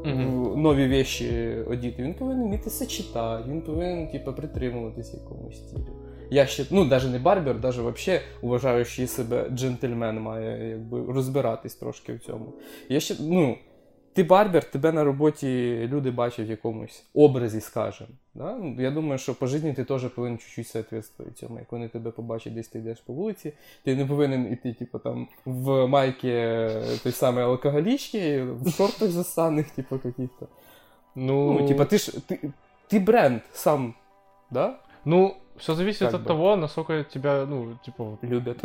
В 0.04 0.56
нові 0.56 0.88
вещі 0.88 1.56
одіти. 1.66 2.02
Він 2.02 2.14
повинен 2.14 2.46
вміти 2.46 2.70
сочетати, 2.70 3.50
він 3.50 3.62
повинен, 3.62 4.08
типу, 4.08 4.32
притримуватися 4.32 5.16
якомусь 5.16 5.56
стилю. 5.56 5.86
Я 6.30 6.46
ще, 6.46 6.64
ну, 6.70 6.84
навіть 6.84 7.10
не 7.10 7.18
барбер, 7.18 7.56
навіть 7.62 7.76
вообще 7.76 8.20
що 8.42 9.06
себе 9.06 9.50
джентльмен 9.50 10.20
має 10.20 10.68
якби 10.68 11.12
розбиратись 11.12 11.74
трошки 11.74 12.12
в 12.12 12.20
цьому. 12.20 12.52
Я 12.88 13.00
ще, 13.00 13.14
ну, 13.20 13.56
ти 14.13 14.23
барбер, 14.23 14.63
тебе 14.63 14.91
на 14.91 15.03
роботі 15.03 15.77
люди 15.91 16.11
бачать 16.11 16.47
в 16.47 16.49
якомусь 16.49 17.03
образі, 17.13 17.61
скажем. 17.61 18.07
Да? 18.35 18.55
Ну, 18.55 18.75
Я 18.79 18.91
думаю, 18.91 19.17
що 19.17 19.35
по 19.35 19.47
житті 19.47 19.73
ти 19.73 19.83
теж 19.83 20.03
повинен 20.03 20.37
чуть-чуть 20.37 20.67
соответствувати 20.67 21.35
цьому. 21.35 21.59
Як 21.59 21.71
вони 21.71 21.87
тебе 21.87 22.11
побачать, 22.11 22.53
десь 22.53 22.67
ти 22.67 22.79
йдеш 22.79 22.99
по 22.99 23.13
вулиці, 23.13 23.53
ти 23.83 23.95
не 23.95 24.05
повинен 24.05 24.53
іти, 24.53 24.73
типу, 24.73 24.99
там, 24.99 25.27
в 25.45 25.87
майки 25.87 26.69
той 27.03 27.11
самої 27.11 27.45
алкоголічки, 27.45 28.43
в 28.43 28.71
шортах 28.71 29.09
засаних, 29.09 29.69
типу, 29.69 29.99
каких-то. 29.99 30.47
Ну, 31.15 31.53
Ну, 31.59 31.67
типа, 31.67 31.83
ты 31.83 31.97
ж, 31.97 32.09
ты, 32.27 32.51
ты 32.91 32.99
бренд 32.99 33.41
сам, 33.53 33.93
да, 34.51 34.79
ну, 35.05 35.35
все 35.57 35.75
зависит 35.75 35.99
Как 35.99 36.13
от 36.13 36.21
бы. 36.21 36.27
того, 36.27 36.55
насколько 36.55 37.03
тебя, 37.03 37.45
ну, 37.45 37.77
типа, 37.85 38.17
любят? 38.21 38.57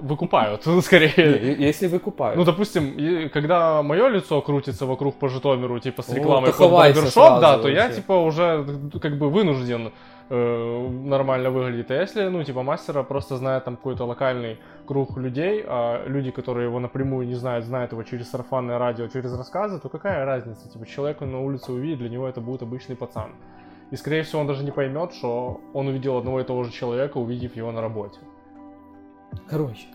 Выкупают, 0.00 0.64
скорее. 0.82 1.56
Не, 1.56 1.64
Если 1.64 1.86
выкупают. 1.86 2.36
Ну, 2.36 2.44
допустим, 2.44 3.30
когда 3.30 3.82
мое 3.82 4.08
лицо 4.08 4.40
крутится 4.42 4.86
вокруг 4.86 5.16
по 5.16 5.28
Житомиру, 5.28 5.78
типа 5.78 6.02
с 6.02 6.08
рекламой 6.10 6.52
то 6.52 6.58
под 6.58 6.72
барбершоп, 6.72 7.40
да, 7.40 7.58
то 7.58 7.68
я, 7.68 7.84
вообще. 7.84 7.96
типа, 7.96 8.12
уже 8.12 8.66
как 9.00 9.18
бы 9.18 9.30
вынужден 9.30 9.92
э, 10.30 10.88
нормально 11.04 11.50
выглядеть. 11.50 11.90
А 11.90 11.94
если, 11.94 12.28
ну, 12.28 12.42
типа, 12.44 12.62
мастера 12.62 13.02
просто 13.02 13.36
знает 13.36 13.64
там 13.64 13.76
какой-то 13.76 14.04
локальный 14.04 14.58
круг 14.86 15.16
людей, 15.16 15.64
а 15.66 16.06
люди, 16.06 16.30
которые 16.30 16.66
его 16.68 16.80
напрямую 16.80 17.26
не 17.26 17.34
знают, 17.34 17.64
знают 17.64 17.92
его 17.92 18.02
через 18.02 18.30
сарафанное 18.30 18.78
радио, 18.78 19.08
через 19.08 19.36
рассказы, 19.36 19.78
то 19.80 19.88
какая 19.88 20.24
разница? 20.24 20.68
Типа, 20.68 20.86
человек 20.86 21.20
на 21.20 21.40
улице 21.40 21.72
увидит, 21.72 21.98
для 21.98 22.08
него 22.08 22.28
это 22.28 22.40
будет 22.40 22.62
обычный 22.62 22.96
пацан. 22.96 23.30
И, 23.90 23.96
скорее 23.96 24.22
всего, 24.22 24.40
он 24.40 24.46
даже 24.46 24.64
не 24.64 24.70
поймет, 24.70 25.12
что 25.12 25.60
он 25.72 25.88
увидел 25.88 26.16
одного 26.16 26.40
и 26.40 26.44
того 26.44 26.64
же 26.64 26.72
человека, 26.72 27.18
увидев 27.18 27.54
его 27.56 27.70
на 27.70 27.80
работе. 27.80 28.18
Короче, 29.48 29.86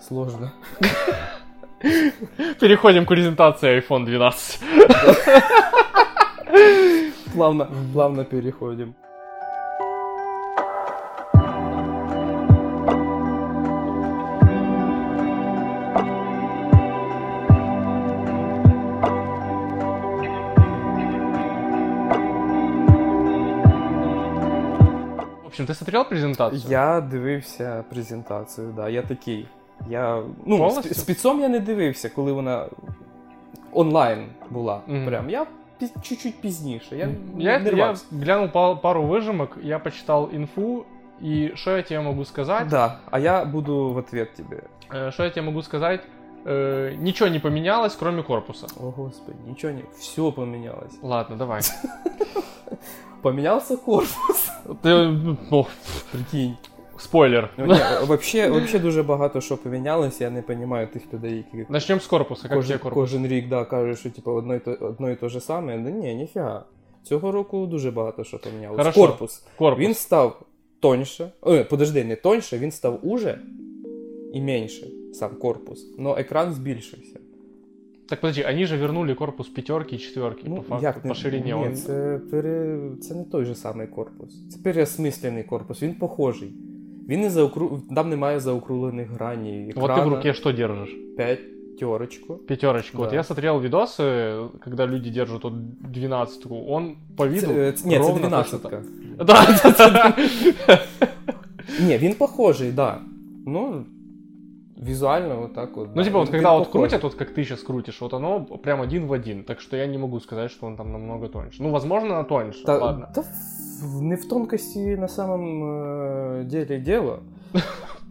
сложно. 0.00 0.52
Переходим 2.60 3.04
к 3.04 3.08
презентации 3.08 3.78
iPhone 3.80 4.04
12. 4.04 4.60
Плавно, 7.34 7.68
плавно 7.92 8.24
переходим. 8.24 8.94
общем, 25.61 25.65
ты 25.65 25.73
смотрел 25.73 26.05
презентацию? 26.05 26.61
Я 26.71 27.01
дивився 27.01 27.83
презентацію, 27.89 28.73
да. 28.75 28.89
Я 28.89 29.01
такий. 29.01 29.47
Я, 29.89 30.23
ну, 30.45 30.57
Повністю? 30.57 30.93
з 30.93 30.99
спецом 30.99 31.41
я 31.41 31.47
не 31.49 31.59
дивився, 31.59 32.09
коли 32.09 32.31
вона 32.31 32.65
онлайн 33.73 34.25
була. 34.49 34.81
Мгм. 34.87 35.05
Прям. 35.05 35.29
Я 35.29 35.45
пі- 35.81 36.01
чуть-чуть 36.01 36.41
пізніше. 36.41 36.95
Я, 36.97 37.09
Я, 37.37 37.59
не 37.59 37.69
я 37.69 37.71
рвався. 37.75 38.05
глянул 38.11 38.47
па- 38.49 38.75
пару 38.75 39.03
выжимок, 39.03 39.57
я 39.63 39.79
почитал 39.79 40.29
инфу, 40.33 40.85
и 41.23 41.51
что 41.55 41.77
я 41.77 41.81
тебе 41.83 42.01
могу 42.01 42.25
сказать? 42.25 42.67
Да, 42.67 42.99
а 43.11 43.19
я 43.19 43.45
буду 43.45 43.93
в 43.93 43.97
ответ 43.97 44.33
тебе. 44.33 44.61
Э, 44.93 45.11
Что 45.11 45.23
я 45.23 45.29
тебе 45.29 45.45
могу 45.45 45.61
сказать? 45.61 46.01
Э, 46.44 46.94
ничего 46.98 47.28
не 47.28 47.38
поменялось, 47.38 47.94
кроме 47.94 48.22
корпуса. 48.22 48.66
О, 48.80 48.90
господи, 48.90 49.36
ничего 49.46 49.72
не... 49.72 49.84
Все 49.98 50.32
поменялось. 50.32 50.92
Ладно, 51.02 51.36
давай. 51.36 51.62
Поменялся 53.22 53.76
корпус. 53.76 54.50
Ну, 54.82 55.66
Прикинь. 56.12 56.56
спойлер. 57.02 57.50
Ну, 57.56 57.76
вообще, 58.06 58.48
вообще 58.48 58.78
дуже 58.78 59.02
багато 59.02 59.40
що 59.40 59.56
помінялося, 59.56 60.24
я 60.24 60.30
не 60.30 60.44
розумію 60.48 60.88
тих 60.92 61.02
людей, 61.14 61.36
які 61.36 61.66
Начнем 61.72 62.00
с 62.00 62.06
корпуса. 62.06 62.48
Как 62.48 62.56
кожен, 62.56 62.78
корпус? 62.78 62.94
кожен 62.94 63.26
рік 63.26 63.48
да, 63.48 63.64
кажуть, 63.64 63.98
що 63.98 64.10
типу, 64.10 64.30
одно, 64.30 64.54
і 64.54 64.58
то, 64.58 64.70
одно 64.80 65.10
і 65.10 65.16
то 65.16 65.28
же 65.28 65.40
саме. 65.40 65.78
Да 65.78 65.90
ні, 65.90 66.14
ніфіга. 66.14 66.64
Цього 67.02 67.32
року 67.32 67.66
дуже 67.66 67.90
багато 67.90 68.24
що 68.24 68.38
помінялося. 68.38 68.78
Хорошо. 68.78 69.00
Корпус. 69.00 69.42
Корпус. 69.58 69.84
Він 69.84 69.94
став 69.94 70.42
тоньше. 70.80 71.30
Ой, 71.40 71.64
подожди, 71.64 72.04
не 72.04 72.16
тоньше, 72.16 72.58
він 72.58 72.70
став 72.70 72.98
уже 73.02 73.38
і 74.32 74.40
менше, 74.40 74.86
сам 75.13 75.35
корпус. 75.35 75.87
Но 75.97 76.17
екран 76.17 76.53
збільшився. 76.53 77.19
Так 78.09 78.21
подожди, 78.21 78.45
они 78.49 78.65
же 78.65 78.77
вернули 78.77 79.13
корпус 79.13 79.47
пятерки 79.47 79.95
и 79.95 79.99
четверки 79.99 80.49
по 80.49 80.61
факту, 80.61 80.83
як 80.85 81.05
не- 81.05 81.09
по 81.09 81.15
ширине. 81.15 81.45
Ні, 81.45 81.53
Он... 81.53 81.75
це, 81.75 82.19
пере... 82.31 82.79
це 83.01 83.15
не 83.15 83.23
той 83.23 83.45
же 83.45 83.55
самий 83.55 83.87
корпус. 83.87 84.43
Це 84.49 84.59
переосмислений 84.63 85.43
корпус, 85.43 85.83
він 85.83 85.93
похожий. 85.93 86.53
Він 87.07 87.21
не 87.21 87.29
заокру... 87.29 87.81
Там 87.95 88.09
немає 88.09 88.39
заокруглених 88.39 89.09
граней. 89.09 89.73
Вот 89.75 89.91
ты 89.91 90.05
в 90.05 90.09
руке 90.09 90.33
что 90.33 90.51
держишь? 90.51 90.95
П'ятерочку. 91.17 92.35
Пятерочку. 92.35 92.97
Вот 92.97 93.09
Да. 93.09 93.15
я 93.15 93.23
смотрел 93.23 93.59
видосы, 93.59 94.49
когда 94.63 94.87
люди 94.87 95.09
держат 95.11 95.43
вот 95.43 95.53
двенадцатку. 95.91 96.65
Он 96.67 96.95
по 97.15 97.27
виду 97.27 97.47
Це, 97.47 97.69
е, 97.69 97.71
ц- 97.71 97.87
ні, 97.87 97.95
це 97.95 97.99
ровно 98.01 98.19
12 98.27 98.61
точно 98.61 98.69
так. 98.69 98.83
Да, 99.17 99.47
да, 99.63 99.71
да, 99.77 99.89
да. 100.67 100.79
Ні, 101.87 101.97
він 101.97 102.13
похожий, 102.13 102.71
да. 102.71 103.01
Ну, 103.45 103.85
візуально 104.83 105.35
вот 105.41 105.53
так 105.53 105.77
вот. 105.77 105.87
Ну, 105.87 105.95
да, 105.95 106.03
типа, 106.03 106.19
вот 106.19 106.27
він- 106.27 106.31
когда 106.31 106.51
він 106.51 106.59
вот 106.59 106.67
похожий. 106.67 106.89
крутят, 106.89 107.03
вот 107.03 107.13
как 107.15 107.29
ты 107.31 107.35
сейчас 107.35 107.63
крутишь, 107.63 108.01
вот 108.01 108.13
оно 108.13 108.45
прям 108.45 108.81
один 108.81 109.05
в 109.07 109.13
один. 109.13 109.43
Так 109.43 109.61
что 109.61 109.77
я 109.77 109.87
не 109.87 109.97
могу 109.97 110.19
сказать, 110.19 110.51
что 110.51 110.67
он 110.67 110.75
там 110.77 110.91
намного 110.91 111.27
тоньше. 111.27 111.63
Ну, 111.63 111.69
возможно, 111.71 112.09
на 112.09 112.23
тоньше. 112.23 112.65
Та, 112.65 112.77
Ладно. 112.77 113.07
та 113.15 113.21
в- 113.83 114.01
не 114.01 114.15
в 114.15 114.27
тонкости 114.29 114.97
на 114.97 115.07
самом 115.07 115.63
э, 115.63 116.43
деле 116.45 116.77
дело. 116.79 117.19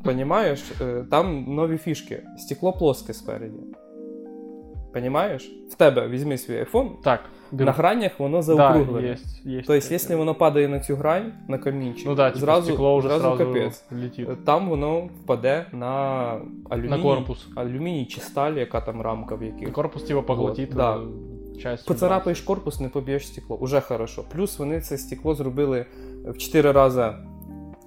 Понимаешь? 0.05 0.65
Э, 0.81 1.05
Там 1.09 1.45
нові 1.55 1.79
фішки. 1.79 2.23
Стекло 2.39 2.73
плоске 2.73 3.13
спереді. 3.15 3.59
Понимаешь? 4.93 5.51
В 5.71 5.75
тебе 5.75 6.09
візьми 6.09 6.39
свій 6.39 6.63
iPhone, 6.65 6.91
Так, 7.05 7.21
Беру. 7.52 7.66
на 7.66 7.72
гранях 7.72 8.20
воно 8.20 8.38
да, 8.38 8.44
заокруглене. 8.44 9.08
есть, 9.12 9.46
есть. 9.46 9.68
Тобто, 9.68 9.94
якщо 9.94 10.18
воно 10.18 10.36
падає 10.36 10.68
на 10.68 10.80
цю 10.80 10.96
грань, 10.96 11.34
на 11.48 11.58
камінчик, 11.58 12.06
Ну 12.08 12.16
да, 12.16 12.30
типа 12.30 12.40
зразу, 12.40 12.68
стекло 12.68 12.96
уже 12.96 13.08
зразу 13.08 13.22
сразу, 13.24 13.38
капець. 13.38 13.84
летит. 13.92 14.46
Там 14.46 14.70
воно 14.70 15.00
впаде 15.24 15.66
на 15.74 15.92
алюміній, 16.70 16.90
На 16.98 17.04
корпус. 17.04 17.48
алюміній 17.56 18.06
чи 18.06 18.22
сталь, 18.22 18.54
яка 18.54 18.82
там 18.82 19.02
рамка 19.02 19.36
в 19.36 19.44
яких. 19.44 19.72
корпус 19.74 20.04
типа 20.04 20.22
поглотит 20.22 20.70
Вот, 20.70 20.78
да. 20.78 20.98
э, 20.98 21.62
часть. 21.62 21.88
Поцарапаєш 21.88 22.42
корпус, 22.42 22.80
не 22.80 22.90
поб'єш 22.90 23.28
стекло. 23.28 23.58
Уже 23.58 23.82
хорошо. 23.82 24.24
Плюс 24.34 24.60
вони 24.60 24.82
це 24.82 24.98
стекло 24.98 25.36
зробили 25.36 25.86
в 26.26 26.38
4 26.38 26.72
рази 26.72 27.14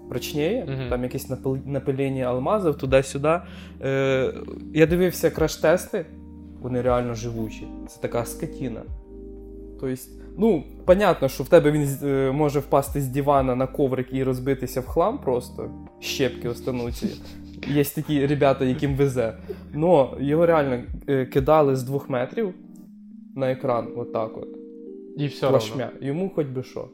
прочніє, 0.08 0.64
Мгм. 0.68 0.90
там 0.90 1.02
якесь 1.02 1.30
напил- 1.30 1.66
напилення 1.66 2.24
алмазів 2.24 2.74
туди-сюди. 2.74 3.40
Е, 3.82 4.34
я 4.74 4.86
дивився 4.86 5.28
краш-тести, 5.30 6.04
вони 6.62 6.82
реально 6.82 7.14
живучі. 7.14 7.66
Це 7.88 8.00
така 8.00 8.24
скотіна. 8.24 8.82
Тобто, 9.86 10.34
ну, 10.38 10.64
понятно, 10.84 11.28
що 11.28 11.44
в 11.44 11.48
тебе 11.48 11.70
він 11.70 11.88
е, 12.02 12.32
може 12.32 12.60
впасти 12.60 13.00
з 13.00 13.08
дивана 13.08 13.54
на 13.54 13.66
коврик 13.66 14.08
і 14.12 14.24
розбитися 14.24 14.80
в 14.80 14.86
хлам 14.86 15.18
просто, 15.18 15.70
щепки 16.00 16.48
остануться. 16.48 17.06
Є 17.68 17.84
такі 17.84 18.26
ребята, 18.26 18.64
яким 18.64 18.96
везе. 18.96 19.34
Но 19.72 20.16
його 20.20 20.46
реально 20.46 20.82
е, 21.08 21.26
кидали 21.26 21.76
з 21.76 21.82
двох 21.82 22.08
метрів 22.08 22.54
на 23.36 23.50
екран, 23.50 23.88
отак 23.96 24.38
от. 24.38 24.48
І 25.16 25.26
все 25.26 25.42
равно. 25.42 25.58
Плашмя. 25.58 25.90
Йому 26.00 26.30
хоч 26.34 26.46
би 26.46 26.62
що. 26.62 26.88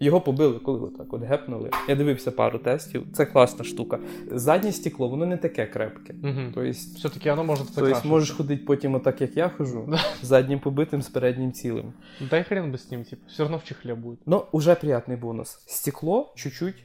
Його 0.00 0.20
побили, 0.20 0.58
коли 0.58 0.80
отак 0.80 1.12
от 1.12 1.22
гепнули. 1.22 1.70
Я 1.88 1.94
дивився 1.94 2.30
пару 2.30 2.58
тестів. 2.58 3.06
Це 3.12 3.26
класна 3.26 3.64
штука. 3.64 3.98
Заднє 4.30 4.72
стекло, 4.72 5.08
воно 5.08 5.26
не 5.26 5.36
таке 5.36 5.66
крепке. 5.66 6.14
Мгм. 6.22 6.52
Тобто, 6.54 6.70
Все-таки 6.70 7.30
оно 7.30 7.44
может 7.44 7.66
тобто 7.74 8.08
можеш 8.08 8.30
ходити 8.30 8.64
потім 8.66 8.94
отак, 8.94 9.20
як 9.20 9.36
я 9.36 9.48
хожу, 9.48 9.94
заднім 10.22 10.60
побитим 10.60 11.02
з 11.02 11.08
переднім 11.08 11.52
цілим. 11.52 11.92
Да 12.30 12.38
и 12.38 12.42
хрен 12.42 12.72
бы 12.72 12.74
с 12.74 12.90
ним, 12.90 13.04
типа. 13.04 13.22
Все 13.28 13.42
равно 13.42 13.56
в 13.58 13.64
чехле 13.64 13.94
будет. 13.94 14.18
Ну, 14.26 14.44
уже 14.52 14.74
приятний 14.74 15.16
бонус. 15.16 15.58
Стекло 15.66 16.32
чуть-чуть, 16.36 16.84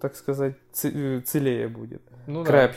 так 0.00 0.16
сказать, 0.16 0.54
ці- 0.72 0.92
е, 0.96 1.20
цілее 1.20 1.68
буде. 1.68 1.98
Ну 2.26 2.44
да. 2.44 2.70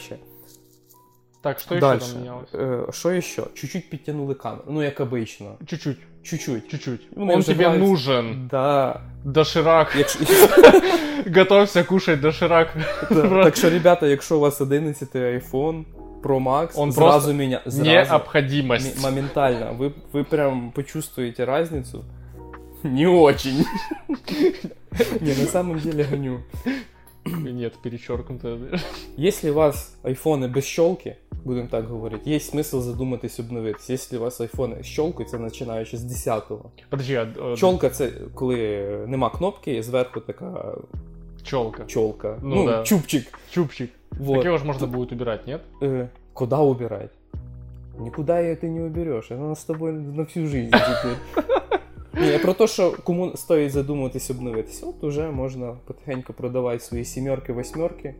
Так, 1.41 1.59
что 1.59 1.75
еще 1.75 1.81
Дальше. 1.81 2.11
там 2.13 2.19
менялось? 2.21 2.55
Е, 2.55 2.85
Що 2.91 3.21
ще? 3.21 3.43
Чуть-чуть 3.53 3.89
підтягнули 3.89 4.33
камеру. 4.33 4.63
Ну, 4.69 4.83
як 4.83 4.99
обично. 4.99 5.55
Чуть-чуть, 5.65 5.97
Чуть-чуть. 6.23 6.67
чуть-чуть. 6.67 7.07
Ну, 7.15 7.33
Он 7.33 7.41
тебе 7.43 7.63
нравится. 7.65 7.89
нужен. 7.89 8.47
Да. 8.51 9.01
Доширак. 9.27 9.95
Якщо... 9.97 10.19
Готовься 11.35 11.83
кушать 11.83 12.19
доширак. 12.19 12.73
Так, 13.09 13.43
так 13.43 13.55
що, 13.55 13.69
ребята, 13.69 14.07
якщо 14.07 14.37
у 14.37 14.39
вас 14.39 14.61
11 14.61 15.15
iPhone 15.15 15.83
Pro 16.23 16.43
Max, 16.43 16.69
Он 16.75 16.93
просто 16.93 17.33
меня 17.33 17.61
зразу, 17.65 17.89
Необходимость. 17.89 19.03
моментально, 19.03 19.73
вы, 19.73 19.93
вы 20.13 20.23
прям 20.23 20.71
почувствуете 20.71 21.45
разницу. 21.45 22.05
Не 22.83 23.07
очень. 23.07 23.65
Не, 25.21 25.33
на 25.35 25.47
самом 25.47 25.79
деле 25.79 26.03
гоню. 26.03 26.39
Нет, 27.25 27.73
перечеркнуто. 27.83 28.57
Если 29.17 29.49
у 29.49 29.53
вас 29.53 29.97
айфоны 30.03 30.47
без 30.47 30.63
щелки, 30.63 31.15
будем 31.44 31.68
так 31.68 31.88
говорить, 31.88 32.26
есть 32.26 32.54
смысл 32.54 32.80
задуматись 32.80 33.40
обновитись. 33.40 33.90
Если 33.90 34.18
у 34.18 34.20
вас 34.20 34.40
айфони 34.40 34.76
з 34.82 34.86
щелкою, 34.86 35.28
це 35.28 35.38
починаючи 35.38 35.96
з 35.96 36.26
10-го. 36.26 36.70
Подожди, 36.88 37.14
а 37.14 37.24
э, 37.24 37.56
Чолка 37.56 37.90
це 37.90 38.10
коли 38.34 38.86
нема 39.06 39.30
кнопки, 39.30 39.76
і 39.76 39.82
зверху 39.82 40.20
така 40.20 40.74
челка. 41.42 41.84
чолка. 41.86 42.38
Ну 42.42 42.54
Ну, 42.54 42.66
да. 42.66 42.82
чубчик. 42.82 43.38
Чупчик. 43.50 43.90
Вот. 44.10 44.36
Так 44.36 44.44
его 44.46 44.58
же 44.58 44.64
можно 44.64 44.86
будет 44.86 45.12
убирать, 45.12 45.46
нет? 45.46 45.60
Э, 45.82 46.06
куда 46.32 46.58
убирать? 46.60 47.10
Никуда 47.98 48.40
ее 48.40 48.56
ты 48.56 48.68
не 48.68 48.80
уберешь. 48.80 49.30
Она 49.30 49.52
с 49.54 49.64
тобой 49.64 49.92
на 49.92 50.22
всю 50.22 50.46
жизнь 50.46 50.70
теперь. 50.70 51.44
Ні, 52.20 52.26
я 52.26 52.38
про 52.38 52.52
те, 52.52 52.66
що 52.66 52.92
кому 53.04 53.36
стоїть 53.36 53.72
задумуватись 53.72 54.30
обновитись, 54.30 54.82
от 54.82 55.04
уже 55.04 55.30
можна 55.30 55.76
потихеньку 55.84 56.32
продавати 56.32 56.78
свої 56.78 57.04
сімерки, 57.04 57.52
восьмерки 57.52 58.14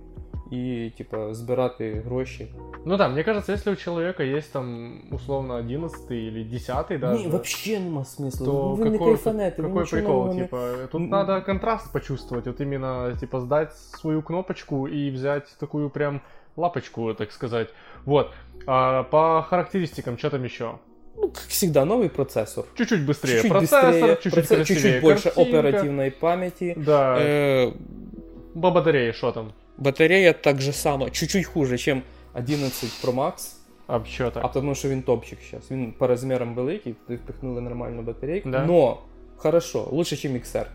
і, 0.50 0.90
типа, 0.98 1.34
збирати 1.34 2.02
гроші. 2.06 2.54
Ну 2.84 2.96
да, 2.96 3.08
мне 3.08 3.22
кажется, 3.24 3.52
если 3.52 3.72
у 3.72 3.76
человека 3.76 4.22
есть 4.24 4.52
там 4.52 4.92
условно 5.10 5.54
11 5.54 6.10
или 6.10 6.44
10 6.44 6.98
даже, 6.98 7.22
Ні, 7.22 7.28
взагалі 7.28 7.84
нема 7.84 8.04
смислу. 8.04 8.46
то 8.46 8.68
ви 8.74 8.84
не 8.84 8.98
какой, 8.98 9.08
кайфанете, 9.14 9.62
ви 9.62 9.68
какой 9.68 9.82
нічого 9.82 10.02
прикол, 10.02 10.16
нового 10.16 10.34
не- 10.34 10.42
типа, 10.42 10.72
тут 10.92 11.00
М. 11.00 11.08
надо 11.08 11.42
контраст 11.46 11.92
почувствовать, 11.92 12.46
вот 12.46 12.60
именно, 12.60 13.16
типа, 13.20 13.40
сдать 13.40 13.76
свою 13.76 14.22
кнопочку 14.22 14.88
и 14.88 15.10
взять 15.10 15.56
такую 15.60 15.90
прям 15.90 16.20
лапочку, 16.56 17.14
так 17.14 17.32
сказать. 17.32 17.68
Вот. 18.04 18.30
А 18.66 19.02
по 19.02 19.42
характеристикам, 19.48 20.18
что 20.18 20.30
там 20.30 20.44
еще? 20.44 20.70
Ну, 21.16 21.28
как 21.28 21.42
всегда, 21.48 21.84
новий 21.84 22.08
процесор. 22.08 22.64
Чуть-чуть 22.74 23.00
быстрее 23.06 23.32
Чуть-чуть 23.42 23.50
процессор, 23.50 23.84
быстрее, 23.92 24.16
чуть-чуть 24.22 24.32
проце- 24.34 24.56
красивее 24.56 24.64
чуть-чуть 24.82 25.02
больше 25.02 25.30
картинка. 25.30 25.58
оперативной 25.58 26.10
памяти. 26.10 26.74
Да, 26.76 27.16
Э, 27.20 27.72
по 28.62 28.70
батарее, 28.70 29.12
что 29.12 29.32
там? 29.32 29.52
батарея 29.78 30.32
так 30.32 30.60
же 30.60 30.72
само, 30.72 31.10
чуть-чуть 31.10 31.46
хуже, 31.46 31.78
чем 31.78 32.02
11 32.34 33.04
Pro 33.04 33.14
Max. 33.14 33.56
А 33.86 34.04
что 34.04 34.30
так? 34.30 34.44
А 34.44 34.48
тому 34.48 34.74
що 34.74 34.88
він 34.88 35.02
топчик 35.02 35.38
зараз. 35.50 35.70
Він 35.70 35.92
по 35.92 36.06
розмірам 36.06 36.54
великий, 36.54 36.92
туди 36.92 37.16
впихнули 37.24 37.60
нормальну 37.60 38.02
батарейку. 38.02 38.50
Да. 38.50 38.66
Но 38.66 38.98
хорошо, 39.36 39.88
лучше, 39.92 40.28
ніж 40.28 40.42
XR. 40.42 40.66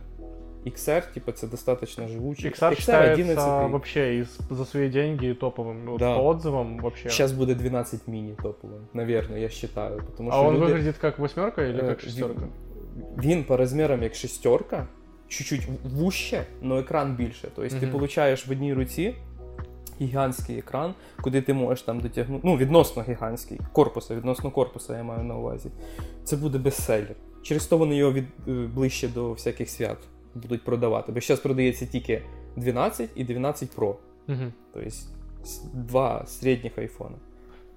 XR, 0.65 1.13
типа, 1.13 1.31
це 1.31 1.47
достаточно 1.47 2.07
живучий. 2.07 2.51
XR 2.51 2.75
считается 2.75 3.67
вообще 3.67 4.17
из, 4.19 4.39
за 4.49 4.65
свои 4.65 4.89
деньги 4.89 5.33
топовым. 5.33 5.85
Вот 5.85 5.99
Да. 5.99 6.15
По 6.15 6.33
отзывам 6.33 6.81
вообще. 6.81 7.09
Сейчас 7.09 7.31
буде 7.31 7.55
12 7.55 8.07
мини 8.07 8.35
топовим, 8.43 8.87
наверное, 8.93 9.39
я 9.39 9.49
считаю. 9.49 9.97
Потому 9.97 10.29
а 10.29 10.33
що 10.33 10.45
он 10.47 10.55
люди- 10.55 10.73
выглядит 10.73 10.97
как 10.97 11.19
восьмерка 11.19 11.61
или 11.63 11.79
Е, 11.79 11.87
как 11.87 12.01
шестерка? 12.01 12.47
Він 13.23 13.43
по 13.43 13.57
розмірам 13.57 14.03
як 14.03 14.15
шестерка, 14.15 14.87
чуть-чуть 15.32 15.68
вуще, 15.84 16.44
але 16.64 16.80
екран 16.80 17.16
більше. 17.16 17.48
Тобто 17.54 17.70
ти 17.80 17.86
получаєш 17.92 18.46
в 18.46 18.50
одній 18.50 18.74
руці 18.74 19.14
гігантський 20.00 20.58
екран, 20.58 20.94
куди 21.20 21.42
ти 21.42 21.54
можеш 21.54 21.82
там 21.82 22.00
дотягнути. 22.00 22.42
Ну, 22.46 22.56
відносно 22.56 23.02
гігантський, 23.02 23.60
корпуса, 23.72 24.14
відносно 24.16 24.50
корпуса 24.50 24.96
я 24.96 25.02
маю 25.02 25.24
на 25.24 25.36
увазі. 25.36 25.70
Це 26.24 26.36
буде 26.36 26.58
бестселер. 26.58 27.14
Через 27.42 27.66
то 27.66 27.78
вони 27.78 27.96
його 27.96 28.12
від, 28.12 28.24
е, 28.48 28.52
ближче 28.74 29.08
до 29.08 29.32
всяких 29.32 29.70
свят 29.70 29.98
будуть 30.34 30.64
продавати. 30.64 31.12
Бо 31.12 31.20
зараз 31.20 31.40
продається 31.40 31.86
тільки 31.86 32.22
12 32.56 33.10
і 33.14 33.24
12 33.24 33.76
Pro. 33.76 33.94
Тобто 34.72 34.90
два 35.74 36.26
середніх 36.26 36.78
айфона. 36.78 37.16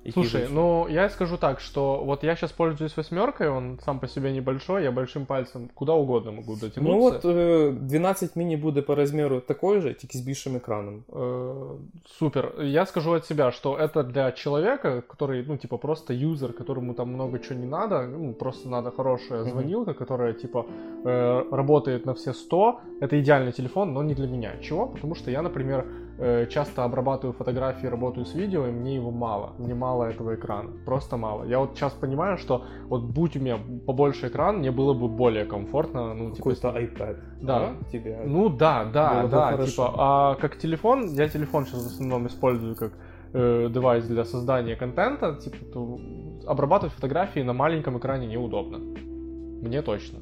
які 0.05 0.15
Слушай, 0.15 0.41
йдуть. 0.43 0.55
ну 0.55 0.89
я 0.89 1.09
скажу 1.09 1.37
так, 1.37 1.61
что 1.61 2.05
вот 2.05 2.25
я 2.25 2.37
сейчас 2.37 2.53
пользуюсь 2.53 2.97
восьмеркой, 2.97 3.49
он 3.49 3.79
сам 3.85 3.99
по 3.99 4.09
себе 4.09 4.33
небольшой, 4.33 4.83
я 4.83 4.91
большим 4.93 5.27
пальцем 5.27 5.69
куда 5.75 5.93
угодно 5.93 6.33
могу 6.33 6.57
дотянуться. 6.57 6.81
Ну 6.81 7.05
от 7.05 7.25
е, 7.25 7.71
12 7.81 8.37
міні 8.37 8.57
буде 8.57 8.83
по 8.83 8.95
розміру 8.95 9.41
такої 9.41 9.81
же, 9.81 9.95
тільки 9.95 10.19
з 10.19 10.21
більшим 10.21 10.57
екраном. 10.57 11.03
Э, 11.13 11.77
Супер. 12.07 12.53
Я 12.63 12.87
скажу 12.87 13.11
от 13.11 13.27
себя, 13.27 13.51
что 13.51 13.77
это 13.77 14.03
для 14.03 14.33
человека, 14.33 15.03
который, 15.09 15.45
ну, 15.49 15.57
типа, 15.57 15.79
просто 15.79 16.15
юзер, 16.15 16.53
которому 16.53 16.95
там 16.95 17.09
много 17.13 17.39
чего 17.39 17.61
не 17.61 17.67
надо, 17.67 18.03
ну, 18.19 18.33
просто 18.33 18.69
надо 18.69 18.91
хорошая 18.91 19.41
Мгм. 19.41 19.51
звонилка, 19.51 19.93
которая, 19.95 20.33
типа, 20.33 20.65
э, 21.05 21.45
работает 21.53 22.07
на 22.07 22.13
все 22.13 22.33
100. 22.33 22.81
Это 23.01 23.21
идеальный 23.21 23.53
телефон, 23.53 23.93
но 23.93 24.03
не 24.03 24.15
для 24.15 24.27
меня. 24.27 24.53
Чего? 24.63 24.87
Потому 24.87 25.15
что 25.15 25.31
я, 25.31 25.43
например, 25.43 25.79
э, 25.81 26.04
часто 26.50 26.84
обрабатываю 26.84 27.34
фотографии, 27.34 27.88
работаю 27.88 28.26
с 28.26 28.34
видео, 28.34 28.68
и 28.68 28.72
мне 28.72 28.96
его 28.96 29.12
мало. 29.12 29.54
Мне 29.58 29.74
мало 29.74 30.06
этого 30.06 30.36
экрана. 30.36 30.72
Просто 30.86 31.18
мало. 31.18 31.44
Я 31.44 31.60
вот 31.60 31.76
сейчас 31.76 31.94
понимаю, 31.94 32.38
что 32.38 32.66
вот 32.88 33.04
будь 33.04 33.36
у 33.36 33.40
меня 33.40 33.58
побольше 33.86 34.28
экран, 34.28 34.60
мне 34.60 34.72
было 34.72 34.94
бы 34.94 35.08
более 35.08 35.46
комфортно, 35.46 36.14
ну, 36.14 36.32
типа, 36.32 36.50
Какой-то 36.50 36.80
iPad. 36.80 37.18
Да. 37.42 37.74
Тебе. 37.92 38.22
ну 38.26 38.50
да, 38.50 38.86
да, 38.86 39.14
Было 39.14 39.22
бы 39.24 39.30
да, 39.30 39.52
хорошо. 39.52 39.72
типа, 39.72 39.94
а 39.98 40.36
как 40.36 40.58
телефон, 40.58 41.14
я 41.14 41.28
телефон 41.28 41.66
сейчас 41.66 41.84
в 41.84 41.88
основном 41.88 42.28
использую 42.28 42.76
как 42.76 42.94
э, 43.34 43.70
девайс 43.70 44.06
для 44.06 44.24
создания 44.26 44.76
контента, 44.76 45.36
типа, 45.36 45.58
то 45.74 46.00
обрабатывать 46.48 46.94
фотографии 46.94 47.42
на 47.42 47.54
маленьком 47.54 47.98
экране 47.98 48.28
неудобно. 48.28 48.78
Мне 48.78 49.82
точно. 49.82 50.20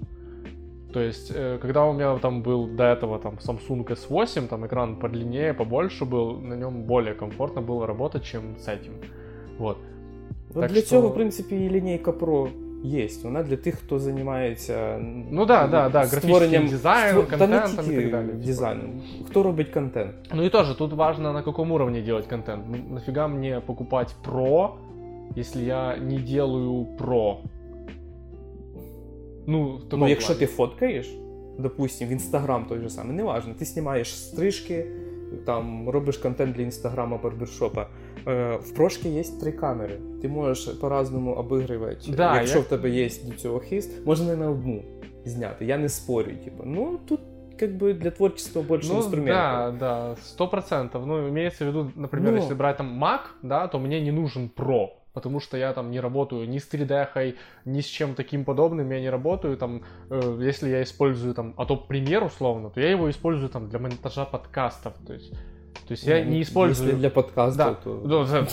То 0.92 1.01
есть, 1.01 1.32
э, 1.36 1.59
когда 1.59 1.84
у 1.84 1.92
меня 1.92 2.18
там 2.18 2.42
был 2.42 2.66
до 2.66 2.84
этого 2.84 3.18
там 3.18 3.34
Samsung 3.34 3.84
S8, 3.84 4.49
там 4.49 4.66
экран 4.66 4.96
подлиннее, 4.96 5.53
побольше 5.53 6.05
был, 6.05 6.40
на 6.40 6.55
нем 6.55 6.84
более 6.84 7.14
комфортно 7.14 7.61
было 7.61 7.86
работать, 7.86 8.24
чем 8.24 8.57
с 8.59 8.68
этим. 8.68 8.92
Вот. 9.59 9.76
Ну, 10.55 10.61
так 10.61 10.70
для 10.70 10.80
що- 10.80 10.88
цього, 10.88 11.09
в 11.09 11.14
принципі, 11.14 11.57
і 11.57 11.70
лінійка 11.70 12.11
Pro 12.11 12.49
є. 12.84 13.09
Вона 13.24 13.42
для 13.42 13.57
тих, 13.57 13.74
хто 13.74 13.99
займається 13.99 14.99
Ну 15.30 15.46
да, 15.46 15.66
да, 15.66 15.88
да, 15.88 16.05
графічний 16.05 16.68
дизайн, 16.68 17.16
створ- 17.16 17.38
Та 17.38 17.46
не 17.46 17.59
контентом 17.61 17.84
і 17.84 17.88
тільки 17.88 18.03
так 18.03 18.11
далі, 18.11 18.26
типа. 18.26 18.44
Дизайном. 18.44 19.01
Хто 19.26 19.42
робить 19.42 19.68
контент? 19.68 20.14
Ну 20.34 20.44
и 20.44 20.49
тоже 20.49 20.78
тут 20.78 20.92
важно, 20.92 21.32
на 21.32 21.42
каком 21.42 21.72
уровне 21.72 22.03
делать 22.03 22.26
контент. 22.26 22.64
Ну, 22.68 22.94
нафига 22.94 23.28
мне 23.28 23.61
покупать 23.66 24.16
про, 24.24 24.74
если 25.36 25.64
я 25.64 25.96
не 25.96 26.18
делаю 26.18 26.86
про? 26.99 27.36
Ну, 29.47 29.79
Ну, 29.91 30.07
якщо 30.07 30.35
ти 30.35 30.45
фоткаєш, 30.45 31.17
допустим, 31.59 32.07
в 32.07 32.11
Інстаграм 32.11 32.65
той 32.65 32.79
же 32.79 32.89
самий, 32.89 33.15
неважно, 33.15 33.53
ти 33.59 33.65
знімаєш 33.65 34.15
стрижки, 34.15 34.85
там 35.45 35.89
робиш 35.89 36.17
контент 36.17 36.55
для 36.55 36.63
інстаграма 36.63 37.17
барбершопа. 37.17 37.87
Е, 38.27 38.55
в 38.55 38.73
прошки 38.73 39.09
є 39.09 39.23
три 39.41 39.51
камери. 39.51 39.99
Ти 40.21 40.27
можеш 40.27 40.65
по-разному 40.65 41.33
обігрувати. 41.33 42.11
Да, 42.17 42.35
якщо 42.35 42.57
я- 42.57 42.63
в 42.63 42.67
тебе 42.67 42.89
є 42.89 43.09
до 43.25 43.35
цього 43.35 43.59
хист, 43.59 44.05
можна 44.05 44.35
на 44.35 44.49
одну 44.51 44.83
зняти. 45.25 45.65
Я 45.65 45.77
не 45.77 45.89
спорю. 45.89 46.31
Типу. 46.43 46.63
Ну 46.65 46.99
тут 47.07 47.19
как 47.59 47.69
бы 47.71 47.93
для 47.93 48.11
творчества 48.11 48.61
больше 48.61 48.89
Ну, 48.91 48.97
инструментов. 48.97 49.35
да, 49.35 49.71
да, 49.79 50.15
сто 50.21 50.47
процентов. 50.47 51.07
Ну, 51.07 51.27
имеется 51.27 51.65
в 51.65 51.67
виду, 51.67 51.91
например, 51.95 52.31
Ну. 52.31 52.37
если 52.37 52.55
брать 52.55 52.77
там 52.77 53.03
Mac, 53.03 53.19
да, 53.43 53.67
то 53.67 53.79
мне 53.79 54.01
не 54.01 54.11
нужен 54.11 54.49
Pro, 54.57 54.87
потому 55.14 55.39
что 55.39 55.57
я 55.57 55.74
там 55.74 55.91
не 55.91 55.99
работаю 55.99 56.49
ни 56.49 56.57
с 56.57 56.70
3D, 56.70 57.36
ни 57.66 57.82
с 57.82 57.86
чем 57.86 58.16
таким 58.16 58.45
подобным, 58.45 58.89
я 58.91 58.99
не 58.99 59.09
работаю 59.09 59.57
там, 59.57 59.84
э, 60.09 60.39
если 60.41 60.70
я 60.70 60.84
использую 60.84 61.34
там 61.34 61.53
Adobe 61.57 61.88
Premiere 61.88 62.26
условно, 62.26 62.70
то 62.70 62.80
я 62.80 62.89
его 62.89 63.09
использую 63.09 63.49
там 63.49 63.70
для 63.70 63.80
монтажа 63.80 64.26
подкастов, 64.26 64.93
то 65.05 65.14
есть, 65.14 65.34
то 65.88 65.91
есть 65.91 66.03
я 66.03 66.24
не 66.24 66.41
использую... 66.41 66.88
Если 66.88 66.99
для 66.99 67.09
подкаста, 67.09 67.57
Да, 67.57 67.74
то 67.74 68.01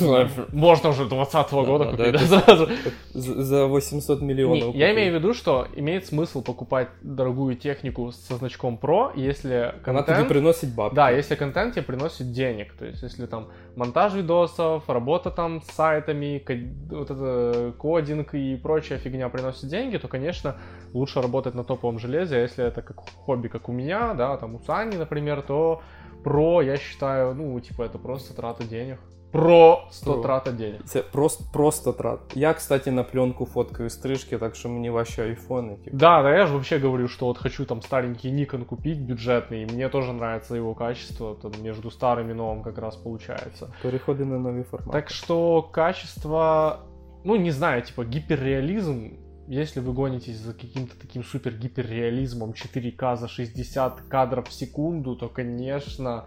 ну, 0.01 0.29
можно 0.53 0.91
уже 0.91 1.05
20 1.05 1.53
года 1.53 1.85
Да, 1.85 1.91
да, 1.93 2.05
купить, 2.05 2.31
да, 2.31 2.41
сразу. 2.47 2.69
за 3.15 3.43
за 3.43 3.67
800 3.67 4.21
миллионов. 4.23 4.75
Не, 4.75 4.81
я 4.81 4.93
имею 4.93 5.13
в 5.13 5.15
виду, 5.15 5.35
что 5.35 5.67
имеет 5.77 6.07
смысл 6.07 6.43
покупать 6.43 6.89
дорогую 7.03 7.57
технику 7.57 8.13
со 8.13 8.37
значком 8.37 8.79
Pro, 8.83 9.13
если 9.15 9.75
Она 9.85 10.03
контент... 10.03 10.07
тоді 10.19 10.29
приносить 10.29 10.75
бабки. 10.75 10.95
Да, 10.95 11.11
если 11.11 11.37
контент 11.37 11.75
тебе 11.75 11.83
приносит 11.85 12.33
денег, 12.33 12.73
то 12.79 12.87
есть 12.87 13.03
если 13.03 13.27
там 13.27 13.47
монтаж 13.77 14.15
видосов, 14.15 14.89
работа 14.89 15.31
там 15.31 15.63
с 15.63 15.75
сайтами, 15.75 16.39
ко- 16.39 16.97
вот 16.97 17.11
это 17.11 17.73
кодинг 17.79 18.35
и 18.35 18.57
прочая 18.57 18.99
фигня 18.99 19.29
приносит 19.29 19.69
деньги, 19.69 19.99
то, 19.99 20.09
конечно, 20.09 20.55
лучше 20.95 21.21
работать 21.23 21.55
на 21.55 21.65
топовом 21.65 21.99
железе, 21.99 22.37
а 22.37 22.41
если 22.41 22.65
это 22.65 22.83
как 22.83 23.01
хобби, 23.27 23.49
как 23.49 23.69
у 23.69 23.73
меня, 23.73 24.15
да, 24.15 24.37
там 24.37 24.55
у 24.55 24.61
Сани, 24.67 24.97
например, 24.97 25.43
то 25.43 25.81
про, 26.24 26.62
я 26.62 26.78
считаю, 26.78 27.36
ну, 27.36 27.60
типа, 27.60 27.84
это 27.84 27.98
просто 27.98 28.34
трата 28.34 28.64
денег. 28.64 29.00
Просто 29.32 30.14
Про. 30.14 30.22
трата 30.22 30.52
денег. 30.52 30.82
Це 30.86 31.02
просто, 31.02 31.44
просто 31.54 31.94
трат. 31.94 32.20
Я, 32.36 32.54
кстати, 32.54 32.92
на 32.92 33.04
пленку 33.04 33.46
фоткаю 33.46 33.90
стрижки, 33.90 34.38
так 34.38 34.56
що 34.56 34.70
мені 34.70 34.90
ваші 34.90 35.22
айфони. 35.22 35.76
Типу. 35.76 35.98
Да, 35.98 36.24
да, 36.24 36.38
я 36.38 36.46
же 36.46 36.54
вообще 36.54 36.80
говорю, 36.80 37.08
что 37.08 37.26
вот 37.26 37.38
хочу 37.38 37.66
там 37.66 37.82
старенький 37.82 38.34
Nikon 38.34 38.66
купить, 38.66 39.00
бюджетный, 39.00 39.64
и 39.64 39.74
мне 39.74 39.90
тоже 39.90 40.14
нравится 40.14 40.56
его 40.56 40.74
качество, 40.74 41.36
там 41.36 41.52
между 41.64 41.92
старым 41.92 42.32
и 42.32 42.34
новым 42.34 42.64
как 42.64 42.78
раз 42.78 42.96
получается. 42.96 43.74
Переходи 43.82 44.26
на 44.26 44.40
нові 44.40 44.64
формати. 44.64 44.92
Так 44.92 45.12
что 45.12 45.64
качество, 45.64 46.80
ну 47.26 47.36
не 47.36 47.52
знаю, 47.52 47.82
типа 47.82 48.04
гиперреализм, 48.04 49.10
если 49.50 49.80
вы 49.80 49.94
гонитесь 49.94 50.38
за 50.38 50.54
каким-то 50.54 50.96
таким 51.00 51.24
супер 51.24 51.54
гиперреализмом 51.54 52.52
4К 52.52 53.16
за 53.18 53.28
60 53.28 54.02
кадров 54.02 54.48
в 54.50 54.54
секунду, 54.54 55.16
то, 55.16 55.30
конечно, 55.30 56.26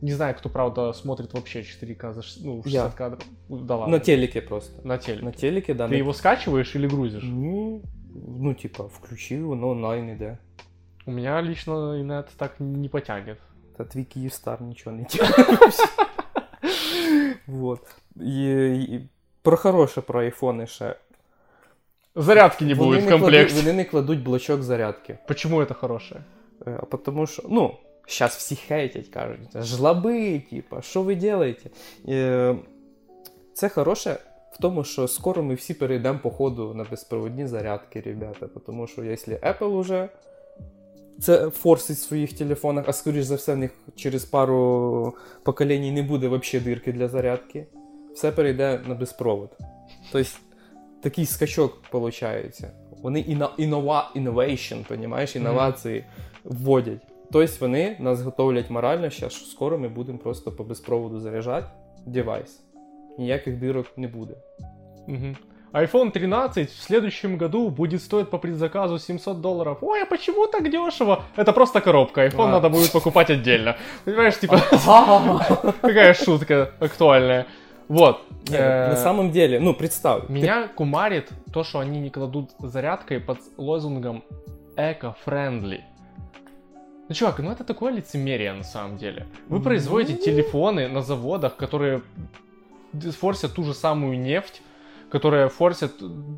не 0.00 0.12
знаю, 0.12 0.34
кто, 0.34 0.48
правда, 0.48 0.92
смотрит 0.92 1.32
вообще 1.34 1.60
4К 1.60 2.12
за 2.12 2.22
ш- 2.22 2.40
ну, 2.44 2.62
60 2.62 2.84
Я. 2.92 2.96
кадров. 2.96 3.22
Ну, 3.48 3.58
Да 3.58 3.76
ладно. 3.76 3.96
На 3.96 4.00
телеке 4.04 4.40
просто. 4.42 4.86
На 4.86 4.98
теле. 4.98 5.22
На 5.22 5.32
телеке, 5.32 5.74
да. 5.74 5.86
Ты 5.86 5.92
на... 5.92 5.96
его 5.98 6.12
скачиваешь 6.12 6.76
или 6.76 6.86
грузишь? 6.88 7.24
Ні, 7.24 7.82
ну, 8.38 8.54
типа, 8.54 8.84
включив, 8.84 9.46
воно 9.46 9.68
онлайн 9.68 10.08
іде. 10.08 10.38
У 11.06 11.10
меня 11.12 11.42
лично 11.42 12.00
инет 12.00 12.26
так 12.36 12.60
не 12.60 12.88
потянет. 12.88 13.38
Та 13.76 13.84
твій 13.84 14.04
Київстар 14.04 14.62
нічого 14.62 14.96
не 14.96 15.04
тягне. 15.04 15.58
Вот. 17.46 17.80
І, 18.16 18.50
і 18.80 19.08
про 19.42 19.56
хороше 19.56 20.00
про 20.00 20.20
айфони 20.20 20.66
ще. 20.66 20.96
Зарядки 22.14 22.64
не 22.64 22.74
будет 22.74 23.02
в 23.02 23.08
комплекте. 23.10 23.44
Кладуть, 23.44 23.64
вони 23.64 23.72
не 23.72 23.84
кладуть 23.84 24.22
блочок 24.22 24.62
зарядки. 24.62 25.18
Почему 25.28 25.60
это 25.60 25.74
хорошее? 25.74 26.20
Е, 26.66 26.78
А 26.82 26.84
потому 26.84 27.26
що, 27.26 27.42
ну, 27.48 27.74
зараз 28.08 28.32
всі 28.32 28.56
хейтять, 28.56 29.08
кажуть, 29.08 29.64
жлоби, 29.64 30.42
типа, 30.50 30.82
що 30.82 31.02
ви 31.02 31.14
робите? 31.14 31.70
Е, 32.08 32.56
Це 33.54 33.68
хороше 33.68 34.16
в 34.52 34.58
тому, 34.58 34.84
що 34.84 35.08
скоро 35.08 35.42
ми 35.42 35.54
всі 35.54 35.74
перейдемо 35.74 36.18
по 36.22 36.30
ходу 36.30 36.74
на 36.74 36.84
безпроводні 36.84 37.46
зарядки, 37.46 38.00
ребята. 38.00 38.48
Тому 38.66 38.86
що 38.86 39.04
якщо 39.04 39.32
Apple 39.32 39.66
уже 39.66 40.08
це 41.20 41.50
форсить 41.50 41.96
в 41.96 42.00
своїх 42.00 42.32
телефонах, 42.32 42.84
а 42.88 42.92
скоріш 42.92 43.24
за 43.24 43.34
все, 43.34 43.54
в 43.54 43.56
них 43.56 43.70
через 43.96 44.24
пару 44.24 45.14
поколінь 45.42 45.94
не 45.94 46.02
буде 46.02 46.28
взагалі 46.28 46.64
дирки 46.64 46.92
для 46.92 47.08
зарядки, 47.08 47.66
все 48.14 48.32
перейде 48.32 48.80
на 48.86 48.94
безпровод. 48.94 49.58
Тобто 50.12 50.30
такий 51.02 51.26
скачок 51.26 51.82
виходить. 51.92 52.60
Вони 53.02 53.20
іно, 53.20 53.50
інова, 53.56 54.10
innovation, 54.16 54.88
понімаєш, 54.88 55.36
інновації 55.36 56.04
вводять. 56.44 57.00
Тобто 57.32 57.52
вони 57.60 57.96
нас 58.00 58.22
готовлять 58.22 58.70
морально, 58.70 59.10
що 59.10 59.30
скоро 59.30 59.78
ми 59.78 59.88
будемо 59.88 60.18
просто 60.18 60.52
по 60.52 60.64
безпроводу 60.64 61.20
заряджати 61.20 61.66
девайс. 62.06 62.60
Ніяких 63.18 63.56
дирок 63.56 63.86
не 63.96 64.08
буде. 64.08 64.34
Мгм. 65.06 65.36
iPhone 65.72 66.10
13 66.10 66.70
в 66.70 66.82
следующем 66.82 67.38
году 67.38 67.68
будет 67.68 68.02
стоить 68.02 68.30
по 68.30 68.38
предзаказу 68.38 68.98
700 68.98 69.40
долларов. 69.40 69.78
Ой, 69.80 70.02
а 70.02 70.06
почему 70.06 70.46
так 70.46 70.70
дешево? 70.70 71.24
Это 71.36 71.52
просто 71.52 71.80
коробка. 71.80 72.26
iPhone 72.26 72.48
А. 72.48 72.50
надо 72.50 72.68
будет 72.68 72.92
покупать 72.92 73.30
отдельно. 73.30 73.76
Понимаешь, 74.04 74.38
типа, 74.38 74.60
какая 75.82 76.14
шутка 76.14 76.70
актуальная. 76.80 77.46
Вот. 77.88 78.20
Э, 78.49 78.89
На 78.89 78.95
самом 78.95 79.31
деле, 79.31 79.59
ну 79.59 79.73
представь. 79.73 80.29
Меня 80.29 80.67
кумарит 80.67 81.29
то, 81.53 81.63
что 81.63 81.79
они 81.79 81.99
не 81.99 82.09
кладут 82.09 82.51
зарядкой 82.59 83.19
под 83.19 83.39
лозунгом 83.57 84.23
эко-френдли. 84.77 85.81
Ну, 87.07 87.15
чувак, 87.15 87.39
ну 87.39 87.51
это 87.51 87.63
такое 87.63 87.91
лицемерие 87.91 88.53
на 88.53 88.63
самом 88.63 88.97
деле. 88.97 89.27
Вы 89.49 89.57
Ну. 89.57 89.63
производите 89.63 90.15
телефоны 90.17 90.87
на 90.87 91.01
заводах, 91.01 91.55
которые 91.57 92.01
форсят 93.19 93.53
ту 93.53 93.63
же 93.63 93.73
самую 93.73 94.19
нефть, 94.19 94.61
которые 95.09 95.49
форсят 95.49 95.91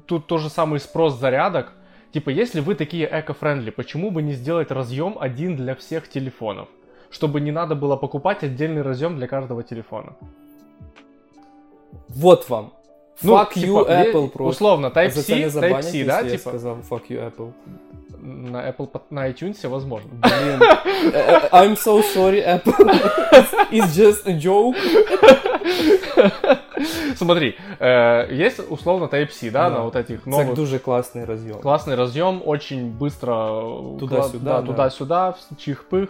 тут 0.08 0.28
тот 0.28 0.42
же 0.42 0.50
самый 0.50 0.80
спрос 0.80 1.20
зарядок. 1.20 1.72
Типа, 2.12 2.30
если 2.30 2.60
вы 2.60 2.76
такие 2.76 3.08
эко-френдли, 3.12 3.72
почему 3.72 4.12
бы 4.12 4.22
не 4.22 4.34
сделать 4.34 4.72
разъем 4.72 5.16
один 5.20 5.56
для 5.56 5.74
всех 5.76 6.10
телефонов? 6.10 6.68
Чтобы 7.10 7.42
не 7.42 7.52
надо 7.52 7.76
было 7.76 7.96
покупать 7.96 8.44
отдельный 8.44 8.82
разъем 8.82 9.16
для 9.18 9.28
каждого 9.28 9.64
телефона. 9.64 10.16
Вот 12.10 12.50
вам 12.50 12.72
Ну, 13.22 13.34
Fuck 13.38 13.54
типа, 13.54 13.66
you, 13.68 13.88
Apple 13.88 14.30
просто. 14.30 14.44
Условно, 14.44 14.88
Type-C, 14.88 15.50
забанять, 15.50 15.86
Type-C, 15.86 16.04
да, 16.06 16.20
я 16.22 16.30
типа, 16.38 16.50
сказав 16.50 16.78
fuck 16.92 17.08
you, 17.10 17.32
Apple. 17.32 17.52
на 18.22 18.70
Apple, 18.70 18.90
на 19.10 19.30
iTunes, 19.30 19.68
возможно. 19.68 20.10
Блин. 20.12 20.62
Э, 21.14 21.50
I'm 21.52 21.76
so 21.76 22.02
sorry, 22.16 22.42
Apple. 22.46 22.74
It's 23.72 23.94
just 23.96 24.26
a 24.28 24.34
joke. 24.38 24.76
Смотри, 27.16 27.56
э, 27.80 28.28
есть 28.32 28.60
условно 28.70 29.06
Type-C, 29.06 29.52
да, 29.52 29.70
Да. 29.70 29.78
на 29.78 29.84
вот 29.84 29.96
этих 29.96 30.24
Це 30.24 30.30
новых 30.30 30.54
дуже 30.56 30.80
класний 30.80 31.26
розйом. 31.26 31.60
Классный 31.62 31.96
разъем, 31.96 32.42
очень 32.46 32.92
быстро 32.92 33.34
э, 33.34 34.00
Туда-сюда, 34.00 34.52
да, 34.52 34.62
да. 34.62 34.68
туда-сюда, 34.68 35.36
чих-пых. 35.58 36.10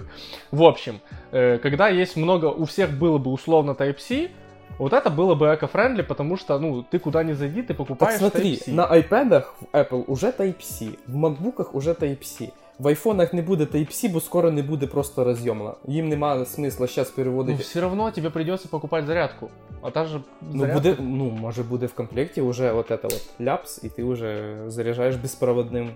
В 0.52 0.64
общем, 0.64 1.00
э, 1.32 1.58
когда 1.58 1.90
есть 1.90 2.16
много, 2.18 2.46
у 2.48 2.64
всех 2.66 2.92
было 2.92 3.18
бы 3.18 3.32
условно 3.32 3.72
Type-C, 3.72 4.30
вот 4.79 4.93
это 4.93 5.11
было 5.11 5.35
бы 5.35 5.47
эко-френдли, 5.47 6.03
потому 6.03 6.37
что, 6.37 6.59
ну, 6.59 6.85
ты 6.93 6.99
куда 6.99 7.23
ни 7.25 7.33
зайди, 7.35 7.61
ты 7.63 7.69
Так 7.69 7.77
покупаешь 7.77 8.19
смотри, 8.19 8.53
Type-C. 8.55 8.73
на 8.73 8.87
iPad 8.87 9.43
в 9.61 9.77
Apple 9.77 10.05
уже 10.07 10.27
Type-C, 10.31 10.87
в 11.09 11.17
MacBook 11.17 11.71
уже 11.73 11.91
Type-C. 11.93 12.49
В 12.79 12.87
айфонах 12.89 13.33
не 13.33 13.43
буде 13.43 13.65
Type-C, 13.65 14.09
бо 14.13 14.21
скоро 14.21 14.51
не 14.51 14.63
буде 14.63 14.87
просто 14.87 15.25
розйомла. 15.25 15.75
Їм 15.87 16.09
немає 16.09 16.47
смисла 16.47 16.87
зараз 16.87 17.09
Ну, 17.09 17.17
переводити. 17.17 17.63
все 17.63 17.81
равно 17.81 18.11
тебе 18.11 18.31
придется 18.31 18.69
покупать 18.69 19.07
зарядку. 19.07 19.49
А 19.83 19.91
та 19.91 20.05
же 20.05 20.21
Ну, 20.53 20.61
зарядка- 20.63 20.75
буде, 20.75 20.97
ну, 21.01 21.25
може 21.31 21.63
буде 21.63 21.87
в 21.87 21.93
комплекті 21.95 22.41
вже 22.41 22.73
от 22.73 22.91
это 22.91 23.03
вот 23.03 23.27
ляпс, 23.41 23.85
і 23.85 23.89
ти 23.89 24.05
вже 24.05 24.57
заряджаєш 24.67 25.17
безпроводним 25.17 25.91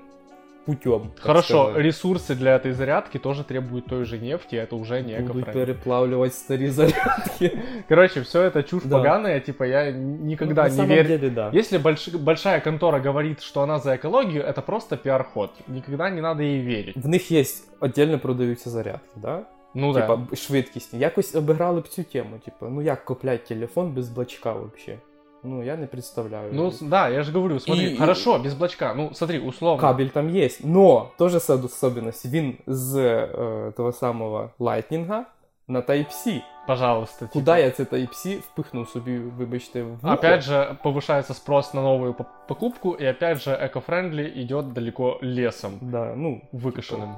путем. 0.66 1.00
так 1.14 1.24
Хорошо, 1.24 1.62
сказати. 1.64 1.78
ресурсы 1.88 2.34
для 2.34 2.56
этой 2.56 2.72
зарядки 2.72 3.18
тоже 3.18 3.44
требуют 3.44 3.86
той 3.86 4.04
же 4.04 4.18
нефти, 4.18 4.56
это 4.56 4.74
уже 4.76 5.02
не 5.02 5.18
Будуть 5.20 5.44
эко-френдли. 5.44 5.52
переплавлювати 5.52 6.34
старі 6.34 6.68
зарядки. 6.70 7.58
Короче, 7.88 8.20
все 8.20 8.38
это 8.48 8.62
чушь 8.62 8.84
Да. 8.84 8.96
поганая, 8.96 9.40
типа 9.40 9.66
я 9.66 9.90
никогда 10.22 10.62
На 10.62 10.68
не 10.68 10.74
самом 10.74 10.88
верю. 10.90 11.08
деле, 11.08 11.30
да. 11.30 11.50
Если 11.54 11.78
больш- 11.78 12.18
большая 12.18 12.60
контора 12.60 13.00
говорит, 13.00 13.42
что 13.42 13.60
она 13.62 13.78
за 13.78 13.96
экологию, 13.96 14.44
это 14.44 14.62
просто 14.62 14.96
пиар-ход. 14.96 15.50
Никогда 15.68 16.10
не 16.10 16.20
надо 16.20 16.42
ей 16.42 16.60
верить. 16.66 16.96
В 16.96 17.08
них 17.08 17.30
є 17.30 17.44
віддільно 17.82 18.18
продаються 18.18 18.70
зарядки, 18.70 19.16
да? 19.16 19.40
Ну 19.74 19.92
да. 19.92 20.00
Типа 20.00 20.16
б- 20.16 20.36
швидкісні. 20.36 20.98
Якось 20.98 21.34
обіграли 21.34 21.80
б 21.80 21.88
цю 21.88 22.02
тему. 22.02 22.38
Типа, 22.44 22.68
ну 22.68 22.82
як 22.82 23.04
куплять 23.04 23.44
телефон 23.44 23.92
без 23.92 24.08
блочка 24.08 24.52
вообще? 24.52 24.98
Ну, 25.44 25.62
я 25.62 25.76
не 25.76 25.86
представляю. 25.86 26.52
Ну 26.54 26.70
с- 26.70 26.80
да, 26.82 27.08
я 27.08 27.22
же 27.22 27.32
говорю, 27.32 27.60
смотри, 27.60 27.92
И- 27.92 27.96
хорошо, 27.96 28.38
без 28.38 28.54
блочка. 28.54 28.94
Ну 28.96 29.10
смотри, 29.14 29.38
условно. 29.38 29.80
Кабель 29.80 30.06
там 30.08 30.30
є, 30.30 30.48
но 30.64 31.10
тоже 31.18 31.40
с 31.40 31.50
особенность. 31.50 32.26
Він 32.26 32.54
з 32.66 32.96
е, 32.96 33.72
того 33.76 33.92
самого 33.92 34.50
Lightning 34.60 35.22
на 35.68 35.80
Type-C. 35.80 36.40
Пожалуйста. 36.66 37.18
типа. 37.18 37.32
Куда 37.32 37.58
я 37.58 37.70
це 37.70 37.82
Type-C 37.82 38.38
впихнув 38.38 38.88
собі, 38.88 39.18
вибачте, 39.18 39.82
в 39.82 39.88
вухо? 39.88 40.14
Опять 40.14 40.40
же, 40.42 40.76
повышается 40.84 41.34
спрос 41.34 41.74
на 41.74 41.82
новую 41.82 42.14
по- 42.14 42.24
покупку, 42.48 42.96
и 43.00 43.10
опять 43.10 43.38
же, 43.42 43.50
эко-френдли 43.50 44.42
идет 44.42 44.72
далеко 44.72 45.18
лесом, 45.22 45.72
Да, 45.80 46.14
ну, 46.16 46.40
выкашенным. 46.52 47.14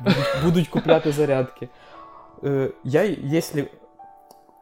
будуть, 0.00 0.44
будуть 0.44 0.68
купляти 0.68 1.12
зарядки. 1.12 1.68
Е, 2.44 2.70
я, 2.84 3.02
якщо 3.22 3.62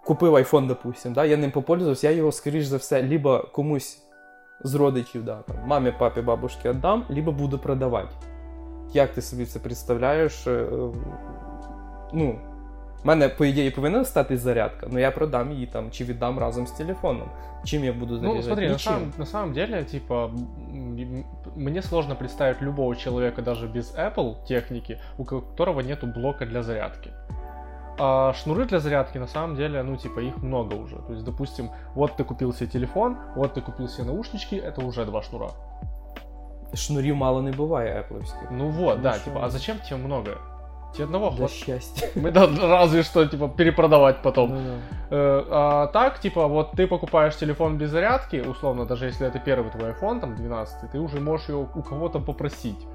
купив 0.05 0.35
iPhone, 0.35 0.67
допустим, 0.67 1.13
да, 1.13 1.25
я 1.25 1.37
ним 1.37 1.51
попользувався, 1.51 2.11
я 2.11 2.17
його, 2.17 2.33
скоріш 2.33 2.65
за 2.65 2.77
все, 2.77 3.09
либо 3.09 3.49
комусь 3.53 4.03
з 4.65 4.75
родичів, 4.75 5.25
да, 5.25 5.37
там, 5.37 5.57
мамі, 5.67 5.93
папі, 5.99 6.21
бабушці 6.21 6.69
віддам, 6.69 7.05
либо 7.11 7.33
буду 7.33 7.59
продавати. 7.59 8.15
Як 8.93 9.11
ти 9.11 9.23
собі 9.23 9.47
це 9.47 9.59
представляєш? 9.59 10.47
Е, 10.47 10.51
е, 10.51 10.91
ну, 12.13 12.39
в 13.05 13.07
мене, 13.07 13.29
по 13.29 13.45
ідеї, 13.45 13.71
повинна 13.71 14.05
стати 14.05 14.37
зарядка, 14.37 14.87
але 14.91 15.01
я 15.01 15.11
продам 15.11 15.53
її 15.53 15.67
там 15.67 15.91
чи 15.91 16.05
віддам 16.05 16.39
разом 16.39 16.67
з 16.67 16.71
телефоном. 16.71 17.29
Чим 17.65 17.85
я 17.85 17.93
буду 17.93 18.19
заряджати? 18.19 18.39
Ну, 18.39 18.43
смотри, 18.43 18.67
на 18.67 18.73
Нічим. 18.73 18.93
самом, 18.93 19.13
на 19.19 19.27
самом 19.27 19.53
деле, 19.53 19.85
типа, 19.85 20.25
м, 20.25 20.35
м, 20.99 21.25
мне 21.57 21.83
сложно 21.83 22.17
представить 22.17 22.63
любого 22.63 22.97
человека 22.97 23.43
даже 23.43 23.67
без 23.67 23.97
Apple 23.97 24.47
техники, 24.49 24.99
у 25.19 25.25
которого 25.25 25.83
нету 25.83 26.07
блока 26.07 26.47
для 26.47 26.63
зарядки. 26.63 27.11
А 28.00 28.34
шнуры 28.34 28.66
для 28.66 28.80
зарядки, 28.80 29.20
на 29.20 29.28
самом 29.28 29.56
деле, 29.56 29.84
ну, 29.84 29.96
типа, 29.98 30.20
их 30.20 30.38
много 30.38 30.76
уже. 30.76 30.96
То 30.96 31.14
есть, 31.14 31.24
допустим, 31.26 31.70
вот 31.96 32.16
ты 32.18 32.24
купил 32.24 32.54
себе 32.54 32.68
телефон, 32.70 33.18
вот 33.36 33.54
ты 33.54 33.62
купил 33.62 33.88
себе 33.88 34.08
наушнички, 34.08 34.56
это 34.56 34.82
уже 34.86 35.06
два 35.06 35.22
шнура. 35.22 35.50
Шнурів 36.74 37.16
мало 37.16 37.42
не 37.42 37.52
буває 37.52 38.00
епловських. 38.00 38.52
Ну 38.52 38.70
вот, 38.70 38.98
Ну 38.98 39.04
да, 39.04 39.14
что? 39.14 39.26
типа, 39.26 39.40
а 39.44 39.50
зачем 39.50 39.78
тебе 39.78 39.98
много? 39.98 40.38
Тебе 40.94 41.06
одного 41.06 41.30
Для 41.30 41.38
хватит. 41.38 41.56
щастя. 41.56 42.08
Мы 42.20 42.32
да, 42.32 42.48
разве 42.62 43.04
что, 43.04 43.26
типа, 43.26 43.48
перепродавать 43.48 44.22
потом. 44.22 44.50
Ну-да. 44.50 45.16
Э, 45.18 45.44
а 45.52 45.88
так, 45.88 46.20
типа, 46.20 46.48
вот 46.48 46.72
ты 46.72 46.88
покупаешь 46.88 47.36
телефон 47.36 47.78
без 47.78 47.90
зарядки, 47.90 48.44
условно, 48.50 48.86
даже 48.86 49.06
если 49.06 49.28
это 49.28 49.40
первый 49.40 49.72
твой 49.72 49.92
iPhone, 49.92 50.20
там, 50.20 50.36
12, 50.36 50.92
ты 50.92 51.00
уже 51.00 51.20
можешь 51.20 51.50
его 51.50 51.68
у 51.76 51.82
кого-то 51.82 52.20
попросить. 52.20 52.88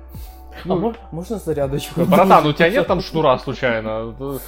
А 0.64 0.68
мож- 0.68 0.96
можна 1.12 1.38
зарядочку? 1.38 2.04
Братан, 2.04 2.46
у 2.46 2.52
тебя 2.52 2.70
нет 2.78 2.86
там 2.86 3.00
шнура 3.00 3.38
случайно? 3.38 4.14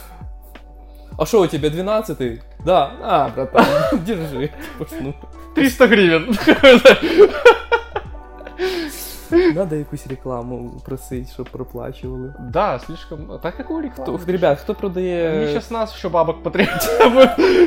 А 1.18 1.26
что 1.26 1.40
у 1.40 1.46
тебя 1.46 1.70
12 1.70 2.40
Да. 2.64 2.92
А, 3.02 3.28
братан, 3.28 3.66
держи. 4.04 4.50
Пошну. 4.78 5.14
300 5.54 5.88
гривен. 5.88 6.36
Надо 9.54 9.76
якусь 9.76 10.06
рекламу 10.06 10.70
просить, 10.84 11.32
щоб 11.32 11.48
проплачували. 11.50 12.34
Да, 12.52 12.78
слишком... 12.78 13.38
Так 13.42 13.56
какую 13.56 13.82
рекламу? 13.82 14.18
Хто, 14.18 14.32
ребят, 14.32 14.58
хто 14.58 14.74
продає. 14.74 15.46
сейчас 15.48 15.70
нас 15.70 15.94
еще 15.96 16.08
бабок 16.08 16.42
потребуют, 16.42 16.82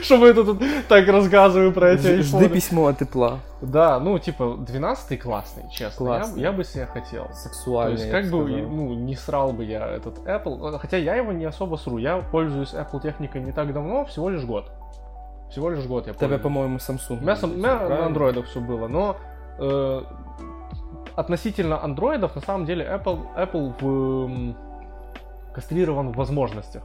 что 0.03 0.17
мы 0.17 0.33
тут 0.33 0.61
так 0.87 1.07
рассказываем 1.07 1.73
про 1.73 1.91
эти 1.93 2.01
Ж- 2.01 2.23
Жди 2.23 2.37
айфоны. 2.37 2.49
письмо 2.49 2.85
от 2.87 2.97
тепла. 2.97 3.39
Да, 3.61 3.99
ну, 3.99 4.19
типа, 4.19 4.57
12 4.59 5.19
классный, 5.23 5.63
честно. 5.71 6.03
Я, 6.05 6.19
Классный. 6.19 6.41
я 6.41 6.51
бы 6.51 6.63
себе 6.63 6.85
хотел. 6.85 7.25
То 7.27 7.33
Сексуальний. 7.33 7.93
есть, 8.01 8.05
я 8.05 8.11
как 8.21 8.31
бы, 8.31 8.67
ну, 8.71 8.93
не 8.93 9.15
срал 9.15 9.53
бы 9.53 9.63
я 9.63 9.87
этот 9.87 10.19
Apple. 10.27 10.77
Хотя 10.79 10.97
я 10.97 11.15
его 11.15 11.31
не 11.31 11.45
особо 11.45 11.77
сру. 11.77 11.97
Я 11.99 12.17
пользуюсь 12.31 12.73
Apple 12.73 13.01
техникой 13.01 13.41
не 13.41 13.51
так 13.53 13.73
давно, 13.73 14.03
всего 14.05 14.29
лишь 14.29 14.43
год. 14.45 14.71
Всего 15.49 15.69
лишь 15.69 15.85
год 15.85 16.07
я 16.07 16.13
Тебе, 16.13 16.19
пользуюсь. 16.19 16.41
по-моєму, 16.41 16.77
Samsung. 16.77 17.17
У 17.19 17.21
меня, 17.21 17.35
сам- 17.35 17.51
у 17.51 17.57
меня 17.57 17.73
на 17.73 17.77
правильно? 17.79 18.05
андроидах 18.05 18.45
все 18.45 18.59
было, 18.59 18.87
но 18.87 19.15
э, 19.59 20.01
относительно 21.15 21.83
андроидов, 21.83 22.35
на 22.35 22.41
самом 22.41 22.65
деле, 22.65 22.85
Apple, 22.85 23.19
Apple 23.35 23.73
в, 23.79 24.25
м, 24.25 24.55
кастрирован 25.53 26.11
в 26.11 26.15
возможностях. 26.15 26.83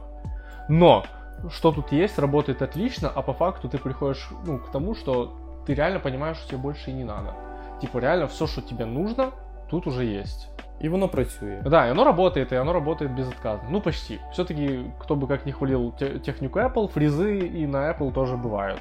Но 0.69 1.03
что 1.49 1.71
тут 1.71 1.91
есть, 1.91 2.19
работает 2.19 2.61
отлично, 2.61 3.11
а 3.15 3.21
по 3.21 3.33
факту 3.33 3.69
ты 3.69 3.77
приходишь 3.77 4.29
ну, 4.45 4.59
к 4.59 4.71
тому, 4.71 4.95
что 4.95 5.33
ты 5.65 5.73
реально 5.73 5.99
понимаешь, 5.99 6.37
что 6.37 6.49
тебе 6.49 6.57
больше 6.57 6.91
и 6.91 6.93
не 6.93 7.03
надо. 7.03 7.33
Типа 7.81 7.99
реально 7.99 8.27
все, 8.27 8.47
что 8.47 8.61
тебе 8.61 8.85
нужно, 8.85 9.31
тут 9.69 9.87
уже 9.87 10.05
есть. 10.05 10.49
І 10.81 10.89
воно 10.89 11.07
працює. 11.07 11.61
Да, 11.65 11.87
и 11.87 11.91
оно 11.91 12.03
работает, 12.03 12.53
и 12.53 12.55
оно 12.55 12.73
работает 12.73 13.11
безотказно. 13.11 13.69
Ну, 13.69 13.81
почти. 13.81 14.19
Все-таки, 14.31 14.79
кто 14.99 15.15
бы 15.15 15.27
как 15.27 15.45
ни 15.45 15.51
хвалил 15.51 15.93
те- 15.99 16.19
технику 16.19 16.59
Apple, 16.59 16.87
фрезы 16.87 17.37
и 17.39 17.67
на 17.67 17.77
Apple 17.77 18.13
тоже 18.13 18.37
бывают. 18.37 18.79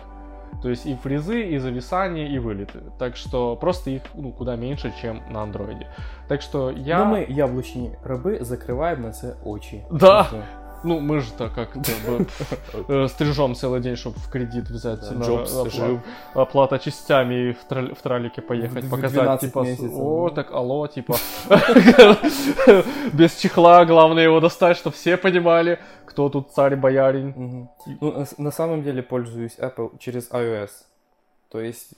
То 0.61 0.70
есть 0.70 0.86
и 0.86 0.95
фрезы, 0.95 1.41
и 1.55 1.57
зависания, 1.59 2.28
и 2.28 2.39
вылеты. 2.39 2.80
Так 2.97 3.16
что 3.16 3.55
просто 3.55 3.89
их 3.89 4.01
ну, 4.16 4.32
куда 4.32 4.55
меньше, 4.55 4.93
чем 5.01 5.22
на 5.30 5.43
андроиде. 5.43 5.88
Так 6.28 6.41
что 6.41 6.72
я... 6.72 7.05
Ну, 7.05 7.11
ми, 7.11 7.26
яблучні 7.30 7.91
раби, 8.03 8.38
закриваємо 8.41 9.07
на 9.07 9.11
це 9.11 9.36
очі. 9.43 9.84
Да. 9.91 10.28
ну, 10.85 11.01
мы 11.01 11.20
же-то 11.20 11.49
как 11.49 11.76
бы 11.76 12.26
э, 12.89 13.09
стрижем 13.09 13.55
целый 13.55 13.81
день, 13.81 13.97
чтобы 13.97 14.16
в 14.18 14.31
кредит 14.31 14.68
взять. 14.70 15.01
Опла- 15.03 15.70
жив. 15.70 16.01
Оплата 16.35 16.79
частями 16.79 17.53
в, 17.53 18.03
тралике 18.03 18.43
поехать, 18.43 18.89
показать, 18.89 19.12
12 19.12 19.53
типа, 19.53 19.66
о, 19.93 20.31
так 20.31 20.53
алло, 20.53 20.87
типа, 20.87 21.16
без 23.12 23.37
чехла, 23.37 23.85
главное 23.85 24.24
его 24.24 24.41
достать, 24.41 24.76
чтобы 24.76 24.95
все 24.97 25.16
понимали, 25.16 25.79
кто 26.05 26.29
тут 26.29 26.53
царь-боярин. 26.53 27.68
Ну, 28.01 28.26
на 28.39 28.51
самом 28.51 28.83
деле 28.83 29.03
пользуюсь 29.03 29.57
Apple 29.59 29.99
через 29.99 30.31
iOS. 30.31 30.70
То 31.51 31.61
есть, 31.61 31.91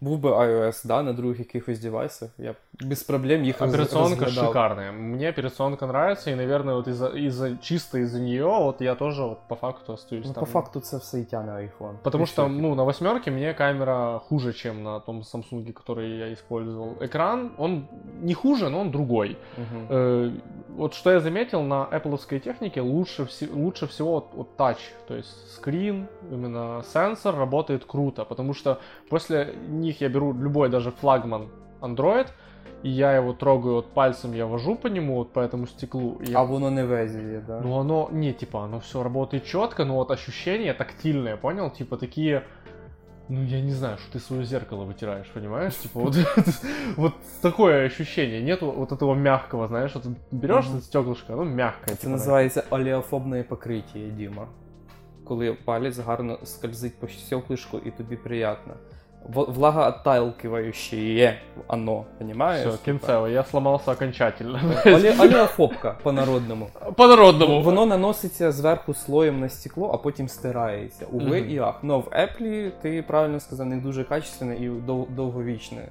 був 0.00 0.18
би 0.18 0.28
iOS, 0.30 0.86
да, 0.86 1.02
на 1.02 1.12
других 1.12 1.38
якихось 1.38 1.78
девайсах, 1.78 2.30
я 2.38 2.52
б 2.52 2.56
без 2.80 3.02
проблем 3.02 3.44
їх 3.44 3.60
роз- 3.60 3.68
Операционка 3.68 4.24
розглядав. 4.24 4.46
шикарная. 4.48 4.92
Мне 4.92 5.28
операционка 5.30 5.86
нравится, 5.86 6.30
и, 6.30 6.34
наверное, 6.36 6.74
вот 6.74 6.88
из-за, 6.88 7.08
из-за 7.08 7.56
чисто 7.56 7.98
из-за 7.98 8.20
нее, 8.20 8.44
вот 8.44 8.80
я 8.80 8.94
тоже 8.94 9.22
вот 9.22 9.38
по 9.48 9.54
факту 9.54 9.92
остаюсь 9.92 10.26
Ну, 10.26 10.32
там. 10.32 10.40
по 10.44 10.50
факту 10.50 10.80
це 10.80 10.96
все 10.96 11.20
і 11.20 11.24
тяне 11.24 11.52
iPhone. 11.52 11.94
Потому 12.02 12.24
І 12.24 12.26
что, 12.26 12.42
що, 12.42 12.48
ну, 12.48 12.74
на 12.74 12.82
восьмерке 12.82 13.30
мне 13.30 13.54
камера 13.54 14.18
хуже, 14.18 14.52
чем 14.52 14.82
на 14.82 15.00
том 15.00 15.20
Samsung, 15.22 15.72
который 15.72 16.18
я 16.18 16.32
использовал. 16.32 16.88
Экран, 17.00 17.50
он 17.58 17.84
не 18.22 18.34
хуже, 18.34 18.70
но 18.70 18.80
он 18.80 18.90
другой. 18.90 19.36
Мгм. 19.58 19.86
Э, 19.90 20.30
вот 20.79 20.93
что 20.93 21.11
я 21.11 21.19
заметил, 21.19 21.61
на 21.61 21.87
Apple 21.91 22.39
технике 22.39 22.81
лучше, 22.81 23.25
все- 23.25 23.49
лучше 23.51 23.85
всего 23.87 24.13
вот, 24.13 24.29
вот 24.33 24.49
touch, 24.57 24.79
то 25.07 25.15
есть 25.15 25.53
скрин, 25.53 26.07
именно 26.31 26.83
сенсор 26.93 27.35
работает 27.35 27.83
круто, 27.85 28.23
потому 28.23 28.53
что 28.53 28.79
после 29.09 29.55
них 29.67 29.99
я 30.01 30.07
беру 30.09 30.33
любой 30.33 30.69
даже 30.69 30.91
флагман 30.91 31.49
Android, 31.81 32.27
и 32.81 32.89
я 32.89 33.13
его 33.13 33.33
трогаю 33.33 33.75
вот 33.75 33.87
пальцем, 33.87 34.33
я 34.33 34.45
вожу 34.45 34.75
по 34.75 34.87
нему, 34.87 35.15
вот 35.15 35.33
по 35.33 35.41
этому 35.41 35.67
стеклу. 35.67 36.17
и 36.25 36.33
А 36.33 36.45
воно 36.45 36.69
не 36.69 36.85
везде, 36.85 37.43
да? 37.45 37.59
ну 37.59 37.77
оно, 37.77 38.07
не, 38.11 38.31
типа, 38.33 38.63
оно 38.63 38.79
все 38.79 39.03
работает 39.03 39.43
четко, 39.43 39.83
но 39.83 39.95
вот 39.95 40.11
ощущения 40.11 40.73
тактильные, 40.73 41.35
понял? 41.35 41.69
Типа 41.71 41.97
такие, 41.97 42.43
ну, 43.28 43.42
я 43.44 43.60
не 43.62 43.72
знаю, 43.72 43.96
что 43.98 44.12
ты 44.12 44.20
свое 44.20 44.44
зеркало 44.44 44.84
вытираешь, 44.84 45.30
понимаешь? 45.34 45.74
Типа, 45.74 46.00
вот, 46.00 46.16
вот 46.96 47.14
такое 47.40 47.86
ощущение. 47.86 48.42
Нету 48.42 48.70
вот 48.70 48.92
этого 48.92 49.14
мягкого, 49.14 49.66
знаешь, 49.66 49.94
вот 49.94 50.04
берешь 50.30 50.66
Мгм. 50.66 50.76
это 50.76 50.82
стеклышко, 50.82 51.32
оно 51.32 51.44
мягкое. 51.44 51.94
Це 51.94 51.96
типа, 51.96 52.10
називається 52.10 52.64
олеофобне 52.70 53.42
покриття, 53.42 53.98
Діма. 53.98 54.46
Коли 55.24 55.52
палець 55.64 55.98
гарно 55.98 56.38
скользить 56.44 56.98
по 57.00 57.06
стеклышку 57.06 57.80
і 57.84 57.90
тобі 57.90 58.16
приємно. 58.16 58.74
Влагоотталкивающее 59.27 61.39
оно, 61.67 62.05
понимаешь? 62.17 62.67
Все, 62.67 62.77
кінцево, 62.85 63.27
я 63.27 63.43
сломался 63.43 63.91
окончательно. 63.91 64.59
Оле, 64.85 65.15
олеофобка 65.19 65.97
по-народному. 66.03 66.69
По-народному. 66.95 67.61
Воно 67.61 67.85
наноситься 67.85 68.51
зверху 68.51 68.93
слоєм 68.93 69.39
на 69.39 69.49
стекло, 69.49 69.91
а 69.93 69.97
потім 69.97 70.27
стирається. 70.27 71.05
Уви 71.11 71.41
Мгм. 71.41 71.49
і 71.49 71.59
ах. 71.59 71.83
Но 71.83 71.99
в 71.99 72.03
Apple, 72.07 72.71
ти 72.81 73.03
правильно 73.07 73.39
сказав, 73.39 73.67
не 73.67 73.77
дуже 73.77 74.03
качественне 74.03 74.55
і 74.55 74.69
дов- 74.69 75.09
довговічне. 75.09 75.87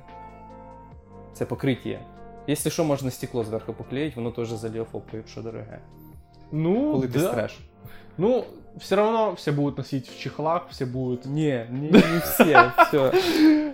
Це 1.33 1.45
покриття. 1.45 1.99
Якщо 2.47 2.71
що, 2.71 2.85
можна 2.85 3.11
стекло 3.11 3.45
зверху 3.45 3.73
поклеїти, 3.73 4.17
воно 4.17 4.31
теж 4.31 4.49
з 4.53 4.65
олеофобкою, 4.65 5.23
якщо 5.23 5.43
дороге. 5.43 5.79
Ну, 6.53 6.93
Коли 6.93 7.09
ти 7.09 7.21
стреш. 7.21 7.59
Ну, 8.19 8.45
все 8.78 8.96
равно 8.96 9.34
все 9.36 9.52
будут 9.52 9.78
носить 9.78 10.08
в 10.08 10.20
чехлах, 10.20 10.62
все 10.70 10.86
будут... 10.86 11.26
Ні, 11.26 11.66
не, 11.72 11.92
не 11.92 12.20
все, 12.20 12.72
все. 12.78 13.12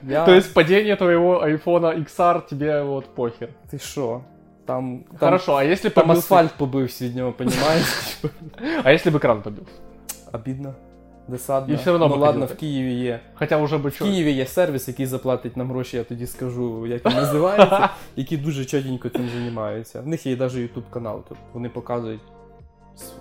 Я... 0.07 0.25
То 0.25 0.31
есть 0.33 0.53
падение 0.53 0.95
твоего 0.95 1.41
айфона 1.43 1.87
XR 1.87 2.49
тебе 2.49 2.83
вот 2.83 3.15
похер. 3.15 3.49
Ти 3.69 3.79
що? 3.79 4.21
Там, 4.65 4.99
там, 5.09 5.17
Хорошо, 5.19 5.55
а 5.55 5.63
если 5.63 5.89
там 5.89 6.07
побился- 6.07 6.17
асфальт 6.17 6.51
побився 6.57 7.05
від 7.05 7.15
нього, 7.15 7.31
понімаєш? 7.31 8.17
А 8.83 8.93
если 8.93 9.11
бы 9.11 9.17
экран 9.19 9.41
побился? 9.41 9.71
Обідно. 10.31 10.73
Досадно. 11.27 11.73
І 11.73 11.77
все 11.77 11.91
одно 11.91 12.07
ну 12.07 12.15
би 12.15 12.21
ладно, 12.21 12.41
ходив 12.41 12.57
в 12.57 12.59
Києві 12.59 12.93
є. 12.93 13.19
Хотя 13.33 13.57
уже 13.57 13.77
бы 13.77 13.81
В 13.81 13.85
чё... 13.85 14.03
Києві 14.03 14.31
є 14.31 14.45
сервіс, 14.45 14.87
який 14.87 15.05
заплатить 15.05 15.57
нам 15.57 15.69
гроші, 15.71 15.97
я 15.97 16.03
тоді 16.03 16.27
скажу, 16.27 16.87
як 16.87 17.05
він 17.05 17.13
називається, 17.13 17.89
які 18.15 18.37
дуже 18.37 18.65
чотенько 18.65 19.09
цим 19.09 19.29
займаються. 19.29 20.01
В 20.01 20.07
них 20.07 20.25
є 20.25 20.35
навіть 20.35 20.53
YouTube 20.53 20.89
канал, 20.89 21.23
тут 21.29 21.37
вони 21.53 21.69
показують 21.69 22.21
с- 22.21 22.31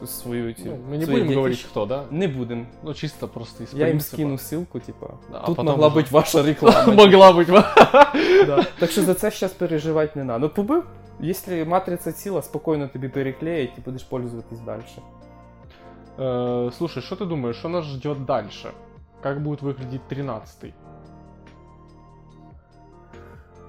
свою 0.06 0.54
цю. 0.54 0.62
Ну, 0.64 0.72
мы 0.90 0.98
не 0.98 1.04
своє 1.04 1.06
будем 1.06 1.18
дітище. 1.22 1.34
говорить, 1.36 1.66
кто, 1.70 1.86
да? 1.86 2.04
Не 2.10 2.28
будемо. 2.28 2.66
Ну, 2.82 2.94
чисто 2.94 3.28
просто 3.28 3.64
из 3.64 3.74
Я 3.74 3.78
їм 3.78 3.88
принципа. 3.88 4.16
скину 4.16 4.34
ссылку, 4.34 4.80
типа. 4.80 5.06
Да, 5.32 5.38
а 5.42 5.46
Тут 5.46 5.56
потом 5.56 5.66
могла 5.66 5.86
уже- 5.86 5.94
бути 5.96 6.08
ваша 6.10 6.42
реклама. 6.42 6.92
Могла 6.92 7.30
быть. 7.32 7.46
Да. 8.46 8.66
Так 8.78 8.90
що 8.90 9.02
за 9.02 9.14
це 9.14 9.30
зараз 9.30 9.52
переживати 9.52 10.18
не 10.18 10.24
треба. 10.24 10.38
Ну 10.38 10.48
побив, 10.48 10.84
якщо 11.20 11.66
матриця 11.66 12.12
ціла, 12.12 12.42
спокійно 12.42 12.88
тобі 12.88 13.08
переклеїть 13.08 13.70
і 13.78 13.80
будеш 13.80 14.02
пользуватись 14.02 14.60
далі. 14.60 14.82
Э, 16.18 16.72
Слушай, 16.72 17.02
что 17.02 17.14
ты 17.16 17.26
думаешь, 17.26 17.56
что 17.58 17.68
нас 17.68 17.84
ждет 17.84 18.24
дальше? 18.24 18.70
Как 19.22 19.42
будет 19.42 19.62
выглядеть 19.62 20.00
13-й? 20.10 20.72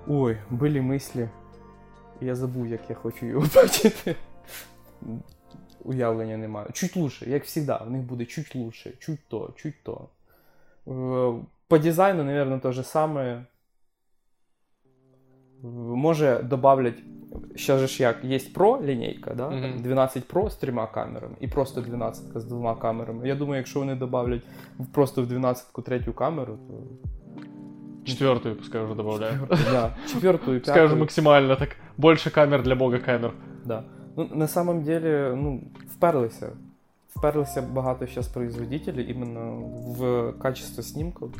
Ой, 0.07 0.37
були 0.49 0.81
мислі. 0.81 1.29
Я 2.21 2.35
забув, 2.35 2.67
як 2.67 2.81
я 2.89 2.95
хочу 2.95 3.25
його 3.25 3.45
бачити. 3.55 4.15
Уявлення 5.84 6.36
не 6.36 6.48
маю. 6.48 6.68
Чуть 6.72 6.96
лучше, 6.96 7.30
як 7.30 7.46
завжди, 7.46 7.84
в 7.86 7.90
них 7.90 8.02
буде 8.02 8.24
чуть 8.24 8.54
лучше, 8.54 8.92
чуть 8.98 9.20
то, 9.28 9.50
чуть 9.56 9.82
то. 9.82 10.08
Е, 10.88 11.44
По 11.68 11.78
дизайну, 11.78 12.24
наверное, 12.24 12.58
то 12.58 12.72
же 12.72 12.82
саме. 12.82 13.22
Е, 13.32 13.44
Може 15.96 16.42
добавлять. 16.42 16.98
Ще 17.54 17.78
ж 17.78 18.02
як, 18.02 18.24
є 18.24 18.38
Pro 18.38 18.84
лінійка, 18.84 19.34
да? 19.34 19.48
Там 19.48 19.82
12 19.82 20.32
Pro 20.32 20.50
з 20.50 20.56
трьома 20.56 20.86
камерами 20.86 21.34
і 21.40 21.48
просто 21.48 21.80
12 21.80 22.24
з 22.34 22.44
двома 22.44 22.76
камерами. 22.76 23.28
Я 23.28 23.34
думаю, 23.34 23.56
якщо 23.56 23.78
вони 23.78 23.94
добавлять 23.94 24.42
просто 24.92 25.22
в 25.22 25.26
12 25.26 25.66
третю 25.84 26.12
камеру, 26.12 26.58
то. 26.68 26.74
Четвертую, 28.04 28.56
пускай 28.56 28.84
уже 28.84 28.94
добавляю. 28.94 29.48
Да, 29.72 29.96
четвертую, 30.12 30.60
Пускай 30.64 30.84
уже 30.84 30.96
максимально 30.96 31.56
так. 31.56 31.76
Больше 31.96 32.30
камер 32.30 32.62
для 32.62 32.74
бога 32.74 32.98
камер. 32.98 33.32
Да. 33.64 33.84
Ну, 34.16 34.28
на 34.34 34.48
самом 34.48 34.82
деле, 34.82 35.34
ну, 35.36 35.60
вперлися. 35.96 36.48
Вперлися 37.16 37.62
багато 37.62 38.06
зараз 38.06 38.28
производителів 38.28 39.10
іменно 39.10 39.56
в 39.98 40.32
качество 40.42 40.82
снімків. 40.82 41.34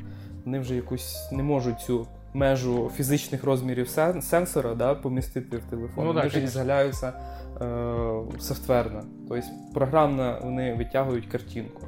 Вони 0.44 0.58
вже 0.58 0.74
якусь 0.74 1.28
не 1.32 1.42
можуть 1.42 1.80
цю 1.80 2.06
межу 2.34 2.90
фізичних 2.94 3.44
розмірів 3.44 3.86
сен- 3.86 4.22
сенсора 4.22 4.74
да, 4.74 4.94
помістити 4.94 5.56
в 5.56 5.64
телефон. 5.64 6.04
Ну, 6.04 6.06
вони 6.06 6.20
вже 6.20 6.30
конечно. 6.30 6.48
ізгаляються 6.48 7.12
е, 7.60 8.40
софтверно. 8.40 9.02
Тобто 9.28 9.46
програмно 9.74 10.38
вони 10.42 10.74
витягують 10.74 11.26
картинку. 11.26 11.82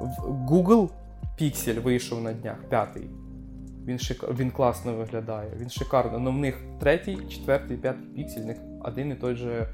В 0.00 0.52
Google 0.52 0.88
Pixel 1.40 1.80
вийшов 1.80 2.22
на 2.22 2.32
днях, 2.32 2.56
п'ятий. 2.68 3.10
Він, 3.86 3.98
шик... 3.98 4.24
він 4.38 4.50
класно 4.50 4.94
виглядає, 4.94 5.50
він 5.60 5.70
шикарно. 5.70 6.18
але 6.20 6.30
в 6.30 6.38
них 6.38 6.58
третій, 6.80 7.18
четвертий, 7.28 7.76
п'ятий 7.76 8.06
піксель, 8.06 8.42
в 8.42 8.46
них 8.46 8.56
один 8.80 9.10
і 9.10 9.14
той 9.14 9.34
же 9.36 9.66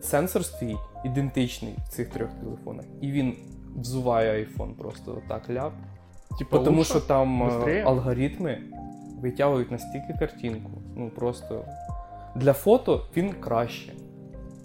сенсор 0.00 0.44
стоїть, 0.44 0.78
ідентичний 1.04 1.74
в 1.86 1.88
цих 1.88 2.08
трьох 2.08 2.30
телефонах. 2.32 2.84
І 3.00 3.10
він 3.10 3.36
взуває 3.76 4.44
iPhone 4.44 4.74
просто 4.74 5.22
отак 5.24 5.50
ляп. 5.50 5.72
Типа 6.38 6.58
Тому 6.58 6.78
лучше? 6.78 6.90
що 6.90 7.00
там 7.00 7.42
е, 7.42 7.46
Быстрее? 7.46 7.82
алгоритми 7.82 8.58
витягують 9.20 9.70
настільки 9.70 10.14
картинку. 10.18 10.70
Ну 10.96 11.10
просто 11.10 11.64
для 12.36 12.52
фото 12.52 13.06
він 13.16 13.32
краще. 13.32 13.92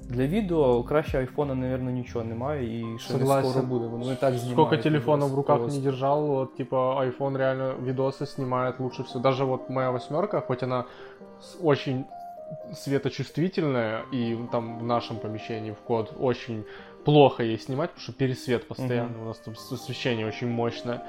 Для 0.09 0.27
відео 0.27 0.83
краще 0.83 1.19
айфона, 1.19 1.53
мабуть, 1.53 1.93
нічого 1.93 2.25
немає, 2.25 2.79
і 2.79 2.99
ще 2.99 3.13
не 3.13 3.25
скоро 3.25 3.65
буде. 3.65 3.87
Воно 3.87 4.13
і 4.13 4.15
так 4.15 4.37
знімає. 4.37 4.53
Сколько 4.53 4.77
телефонов 4.77 5.29
в 5.29 5.35
руках 5.35 5.57
просто. 5.57 5.79
не 5.79 5.85
держал, 5.85 6.27
вот 6.27 6.55
типа 6.55 7.05
iPhone 7.05 7.37
реально 7.37 7.73
видосы 7.85 8.25
снимает 8.25 8.79
лучше 8.79 9.03
всего. 9.03 9.19
Даже 9.19 9.43
вот 9.43 9.69
моя 9.69 9.91
восьмерка, 9.91 10.41
хоть 10.41 10.63
она 10.63 10.83
очень 11.63 12.05
светочувствительная, 12.73 14.03
и 14.11 14.37
там 14.51 14.79
в 14.79 14.83
нашем 14.83 15.17
помещении 15.19 15.71
в 15.71 15.79
код 15.79 16.13
очень 16.19 16.65
плохо 17.03 17.43
ей 17.43 17.59
снимать, 17.59 17.89
потому 17.91 18.03
что 18.03 18.13
пересвет 18.13 18.67
постоянно, 18.67 19.09
Мгм. 19.09 19.21
у 19.23 19.25
нас 19.25 19.37
там 19.37 19.53
освещение 19.53 20.25
очень 20.27 20.49
мощное, 20.49 21.01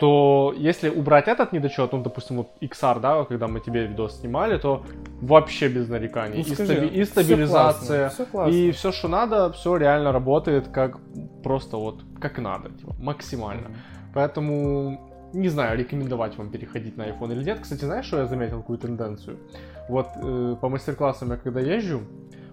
то 0.00 0.54
если 0.56 0.88
убрать 0.90 1.26
этот 1.28 1.52
недочет, 1.52 1.92
ну, 1.92 2.02
допустим, 2.02 2.36
вот 2.36 2.48
XR, 2.60 3.00
да, 3.00 3.24
когда 3.24 3.48
мы 3.48 3.60
тебе 3.60 3.86
видос 3.86 4.20
снимали, 4.20 4.56
то 4.58 4.84
вообще 5.20 5.68
без 5.68 5.88
нареканий. 5.88 6.36
Ну, 6.38 6.40
и, 6.42 6.54
скажи, 6.54 6.74
стаби- 6.74 6.88
и 6.88 7.04
стабилизация, 7.04 8.08
классно, 8.08 8.24
всё 8.24 8.30
классно. 8.30 8.54
и 8.54 8.70
все, 8.70 8.92
что 8.92 9.08
надо, 9.08 9.52
все 9.52 9.76
реально 9.76 10.12
работает 10.12 10.68
как 10.68 10.98
просто 11.42 11.76
вот 11.76 12.02
как 12.20 12.38
надо, 12.38 12.70
типа, 12.70 12.94
максимально. 13.00 13.70
Поэтому 14.14 15.08
не 15.32 15.48
знаю, 15.50 15.78
рекомендовать 15.78 16.38
вам 16.38 16.50
переходить 16.50 16.96
на 16.96 17.02
iPhone 17.08 17.32
или 17.32 17.44
нет. 17.44 17.58
Кстати, 17.60 17.84
знаешь, 17.84 18.06
что 18.06 18.18
я 18.18 18.26
заметил, 18.26 18.60
какую 18.60 18.78
тенденцию? 18.78 19.36
Вот 19.88 20.08
э, 20.16 20.56
по 20.60 20.68
мастер-классам 20.68 21.30
я 21.30 21.36
когда 21.36 21.60
езжу, 21.60 22.00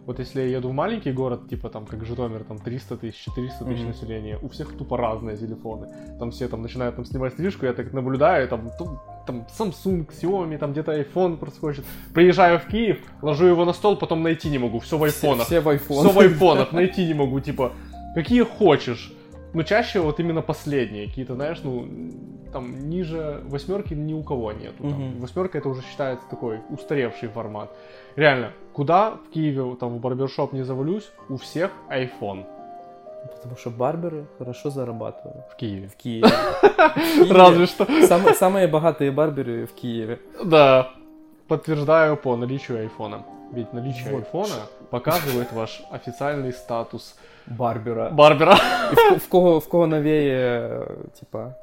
вот 0.05 0.19
если 0.19 0.41
я 0.41 0.57
еду 0.57 0.69
в 0.69 0.73
маленький 0.73 1.11
город, 1.11 1.49
типа 1.49 1.69
там 1.69 1.85
как 1.85 2.05
Житомир, 2.05 2.43
там 2.43 2.59
300 2.59 2.97
тысяч, 2.97 3.23
400 3.23 3.65
тысяч 3.65 3.79
Мгм. 3.79 3.87
населения, 3.87 4.37
у 4.41 4.47
всех 4.49 4.77
тупо 4.77 4.97
разные 4.97 5.35
телефоны. 5.35 5.87
Там 6.19 6.29
все 6.31 6.47
там 6.47 6.61
начинают 6.61 6.95
там 6.95 7.05
снимать 7.05 7.33
стрижку, 7.33 7.65
я 7.65 7.73
так 7.73 7.91
наблюдаю, 7.91 8.47
там, 8.47 8.69
ту- 8.77 8.99
там 9.25 9.47
Samsung, 9.59 10.07
Xiaomi, 10.07 10.57
там 10.59 10.71
где-то 10.73 10.91
iPhone 10.93 11.37
проскочит. 11.37 11.85
Приезжаю 12.13 12.59
в 12.59 12.67
Киев, 12.67 12.99
ложу 13.23 13.47
его 13.47 13.65
на 13.65 13.73
стол, 13.73 13.97
потом 13.97 14.21
найти 14.21 14.49
не 14.49 14.59
могу, 14.59 14.77
все 14.79 14.97
в 14.97 15.05
Все, 15.07 15.27
айфонах. 15.27 15.47
все 15.47 15.59
в 15.59 15.67
iPhone. 15.67 15.99
Все 16.01 16.09
в 16.11 16.19
айфонах, 16.19 16.71
найти 16.71 17.07
не 17.07 17.13
могу, 17.15 17.39
типа, 17.39 17.71
какие 18.13 18.43
хочешь. 18.43 19.11
Но 19.55 19.63
чаще 19.63 20.01
вот 20.01 20.19
именно 20.19 20.41
последние, 20.41 21.07
какие-то, 21.07 21.35
знаешь, 21.35 21.61
ну, 21.63 21.87
там 22.51 22.89
ниже 22.89 23.41
восьмерки 23.45 23.93
ни 23.93 24.13
у 24.13 24.21
кого 24.21 24.51
нету. 24.51 24.83
Мгм. 24.83 25.19
Восьмерка 25.19 25.57
это 25.57 25.69
уже 25.69 25.81
считается 25.81 26.27
такой 26.29 26.59
устаревший 26.69 27.29
формат. 27.29 27.75
Реально, 28.17 28.51
куда 28.73 29.11
в 29.11 29.29
Киеве, 29.33 29.75
там, 29.79 29.97
в 29.97 30.01
барбершоп 30.01 30.53
не 30.53 30.63
завалюсь, 30.63 31.09
у 31.29 31.37
всех 31.37 31.71
iPhone 31.89 32.45
Потому 33.33 33.57
что 33.57 33.69
барберы 33.69 34.25
хорошо 34.37 34.69
зарабатывают. 34.69 35.45
в 35.51 35.55
Киеве. 35.55 35.87
В 35.87 35.95
Киеве. 35.95 36.27
Разве 37.33 37.65
что. 37.65 37.85
Самые, 38.07 38.33
самые 38.35 38.67
богатые 38.67 39.11
барберы 39.11 39.65
в 39.65 39.73
Киеве. 39.73 40.19
Да. 40.43 40.91
Подтверждаю 41.47 42.17
по 42.17 42.35
наличию 42.35 42.79
айфона. 42.79 43.25
Ведь 43.52 43.74
наличие 43.74 44.12
Вот. 44.12 44.18
айфона 44.24 44.54
показывает 44.90 45.52
ваш 45.52 45.82
официальный 45.92 46.52
статус 46.52 47.16
Барбера. 47.46 48.10
барбера. 48.10 48.56
І 48.92 48.94
в, 48.94 49.08
ко- 49.08 49.16
в 49.16 49.28
кого, 49.28 49.58
в 49.58 49.68
кого 49.68 49.86
новіє, 49.86 50.70
типа, 51.20 51.54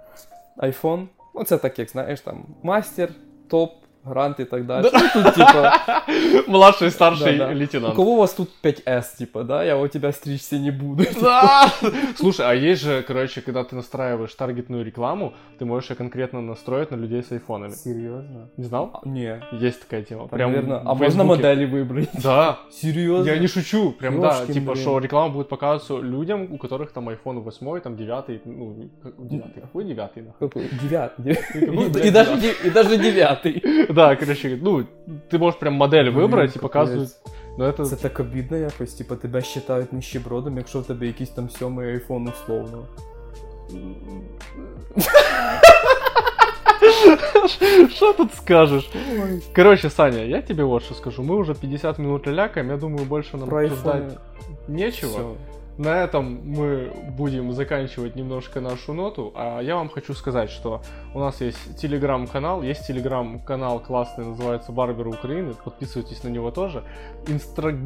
iPhone. 0.57 1.07
Ну, 1.35 1.43
це 1.43 1.57
так, 1.57 1.79
як 1.79 1.89
знаєш, 1.89 2.21
там, 2.21 2.45
мастер, 2.63 3.09
топ, 3.47 3.71
грант 4.04 4.40
и 4.40 4.44
так 4.44 4.66
далее. 4.66 4.90
Да. 4.90 4.98
Ну, 5.14 5.22
тут, 5.22 5.34
типа... 5.34 5.74
Младший, 6.46 6.90
старший 6.90 7.38
да, 7.38 7.48
да. 7.48 7.52
лейтенант. 7.52 7.94
У 7.94 7.96
кого 7.96 8.14
у 8.14 8.18
вас 8.18 8.32
тут 8.32 8.50
5С, 8.62 9.16
типа, 9.18 9.44
да? 9.44 9.64
Я 9.64 9.78
у 9.78 9.88
тебя 9.88 10.12
стричься 10.12 10.58
не 10.58 10.70
буду. 10.70 11.04
Типа. 11.04 11.20
Да! 11.20 11.72
Слушай, 12.16 12.46
а 12.46 12.54
есть 12.54 12.82
же, 12.82 13.02
короче, 13.06 13.40
когда 13.40 13.64
ты 13.64 13.76
настраиваешь 13.76 14.34
таргетную 14.34 14.84
рекламу, 14.84 15.34
ты 15.58 15.64
можешь 15.64 15.90
ее 15.90 15.96
конкретно 15.96 16.40
настроить 16.40 16.90
на 16.90 16.96
людей 16.96 17.22
с 17.22 17.32
айфонами. 17.32 17.72
Серьезно? 17.72 18.50
Не 18.56 18.64
знал? 18.64 18.90
А, 18.94 19.08
не. 19.08 19.40
Есть 19.52 19.82
такая 19.82 20.02
тема. 20.02 20.28
Прям 20.28 20.52
наверное. 20.52 20.82
А 20.84 20.94
можно 20.94 21.24
модели 21.24 21.64
выбрать? 21.64 22.10
Да. 22.22 22.58
Серьезно? 22.70 23.30
Я 23.30 23.38
не 23.38 23.46
шучу. 23.46 23.92
Прям, 23.92 24.20
Ёшкин, 24.20 24.46
да. 24.46 24.52
Типа, 24.52 24.72
блин. 24.72 24.82
что 24.82 24.98
реклама 24.98 25.34
будет 25.34 25.48
показываться 25.48 25.98
людям, 25.98 26.52
у 26.52 26.58
которых 26.58 26.92
там 26.92 27.08
iPhone 27.08 27.40
8, 27.40 27.80
там 27.80 27.96
9, 27.96 28.46
ну, 28.46 28.90
9. 29.18 29.54
Какой 29.54 29.84
9? 29.84 30.10
Какой 30.38 30.68
9? 30.68 32.04
И 32.64 32.70
даже 32.70 32.96
9. 32.96 33.91
Да, 33.91 34.15
короче, 34.15 34.57
ну, 34.61 34.85
ты 35.31 35.37
можешь 35.39 35.59
прям 35.59 35.73
модель 35.73 36.03
Блін, 36.03 36.13
вибрати 36.15 36.45
і 36.45 36.47
капець. 36.47 36.61
показують. 36.61 37.09
Ну, 37.57 37.65
это... 37.65 37.85
Це 37.85 37.95
так 37.95 38.19
обідно 38.19 38.57
якось, 38.57 38.93
типа 38.93 39.15
тебе 39.15 39.39
вважають 39.57 39.93
нищебродом, 39.93 40.57
якщо 40.57 40.79
в 40.79 40.85
тебе 40.85 41.07
якийсь 41.07 41.29
там 41.29 41.49
сьомий 41.49 41.91
айфон 41.91 42.27
условно. 42.27 42.85
Что 47.89 48.13
тут 48.13 48.33
скажешь? 48.33 48.89
Короче, 49.55 49.89
Саня, 49.89 50.23
я 50.25 50.41
тебе 50.41 50.63
вот 50.63 50.83
что 50.83 50.93
скажу. 50.93 51.23
Мы 51.23 51.35
уже 51.35 51.53
50 51.55 51.99
минут 51.99 52.27
лялякаем, 52.27 52.69
я 52.69 52.77
думаю, 52.77 53.05
больше 53.05 53.37
нам 53.37 53.49
Про 53.49 53.65
обсуждать 53.65 54.03
айфоны. 54.03 54.17
нечего. 54.67 55.11
Всё. 55.11 55.35
На 55.78 56.04
этом 56.04 56.40
мы 56.44 56.92
будем 57.16 57.52
заканчивать 57.52 58.14
немножко 58.14 58.60
нашу 58.60 58.92
ноту. 58.92 59.32
А 59.34 59.60
я 59.60 59.76
вам 59.76 59.88
хочу 59.88 60.12
сказать, 60.12 60.50
что 60.50 60.82
у 61.14 61.18
нас 61.18 61.40
есть 61.40 61.76
телеграм-канал. 61.78 62.62
Есть 62.62 62.86
телеграм-канал 62.86 63.80
классный, 63.80 64.26
называется 64.26 64.70
Барберы 64.70 65.10
Украины. 65.10 65.54
Подписывайтесь 65.64 66.22
на 66.24 66.28
него 66.28 66.50
тоже. 66.50 66.84
Инстаграм... 67.26 67.82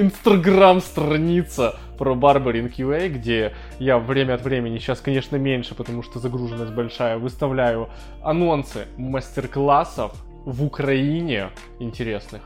Инстаграм 0.00 0.80
страница 0.80 1.74
про 1.98 2.14
Барберинг 2.14 2.78
UA, 2.78 3.08
где 3.08 3.52
я 3.78 3.98
время 3.98 4.34
от 4.34 4.42
времени, 4.42 4.78
сейчас, 4.78 5.00
конечно, 5.00 5.36
меньше, 5.36 5.74
потому 5.74 6.02
что 6.02 6.18
загруженность 6.18 6.72
большая, 6.72 7.18
выставляю 7.18 7.88
анонсы 8.22 8.86
мастер-классов 8.96 10.12
в 10.44 10.64
Украине 10.64 11.50
интересных. 11.78 12.42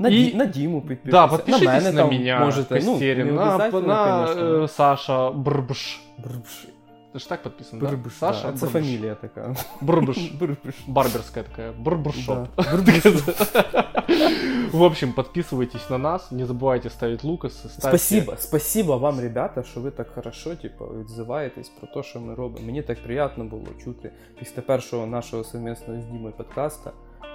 На, 0.00 0.08
І- 0.08 0.12
Ді- 0.12 0.36
на 0.36 0.46
Діму 0.46 0.80
підпишіться. 0.80 1.10
Да, 1.10 1.26
подпишитесь 1.26 1.66
на, 1.66 1.72
мене 1.74 1.92
там 1.92 2.08
меня, 2.10 2.40
можете. 2.40 2.74
Костерин, 2.80 3.26
ну, 3.26 3.32
не 3.32 3.38
на, 3.38 3.54
обов'язательно, 3.54 3.86
на 3.86 4.26
конечно. 4.26 4.42
э, 4.42 4.68
Саша 4.68 5.30
Брбш. 5.30 6.00
Брбш. 6.18 6.66
Ты 7.14 7.18
же 7.18 7.28
так 7.28 7.42
подписан, 7.42 7.78
Брбш, 7.78 8.12
да? 8.20 8.32
Саша 8.32 8.50
да, 8.52 8.58
Це 8.58 8.66
Брбш. 8.66 8.72
фамілія 8.72 9.14
така. 9.14 9.54
Брбш. 9.80 10.18
Брбш. 10.18 10.74
Барберская 10.86 11.44
такая. 11.50 11.72
Брбршоп. 11.78 12.38
Да. 12.56 12.62
В 14.72 14.82
общем, 14.82 15.12
подписывайтесь 15.12 15.90
на 15.90 15.98
нас, 15.98 16.30
не 16.32 16.44
забывайте 16.44 16.90
ставить 16.90 17.24
лукасы, 17.24 17.68
ставьте... 17.68 17.98
Спасибо, 17.98 18.36
спасибо 18.38 18.96
вам, 18.98 19.20
ребята, 19.20 19.62
що 19.62 19.80
ви 19.80 19.90
так 19.90 20.08
хорошо, 20.14 20.54
типу, 20.54 20.84
відзиваєтесь 20.84 21.68
про 21.68 21.88
те, 21.88 22.08
що 22.08 22.20
ми 22.20 22.34
робимо. 22.34 22.66
Мені 22.66 22.82
так 22.82 22.98
приємно 23.04 23.44
було 23.44 23.66
чути 23.84 24.10
після 24.38 24.62
першого 24.62 25.06
нашого 25.06 25.44
совмісного 25.44 26.00
з 26.00 26.04
Дімою 26.04 26.34
подкаста, 26.36 26.92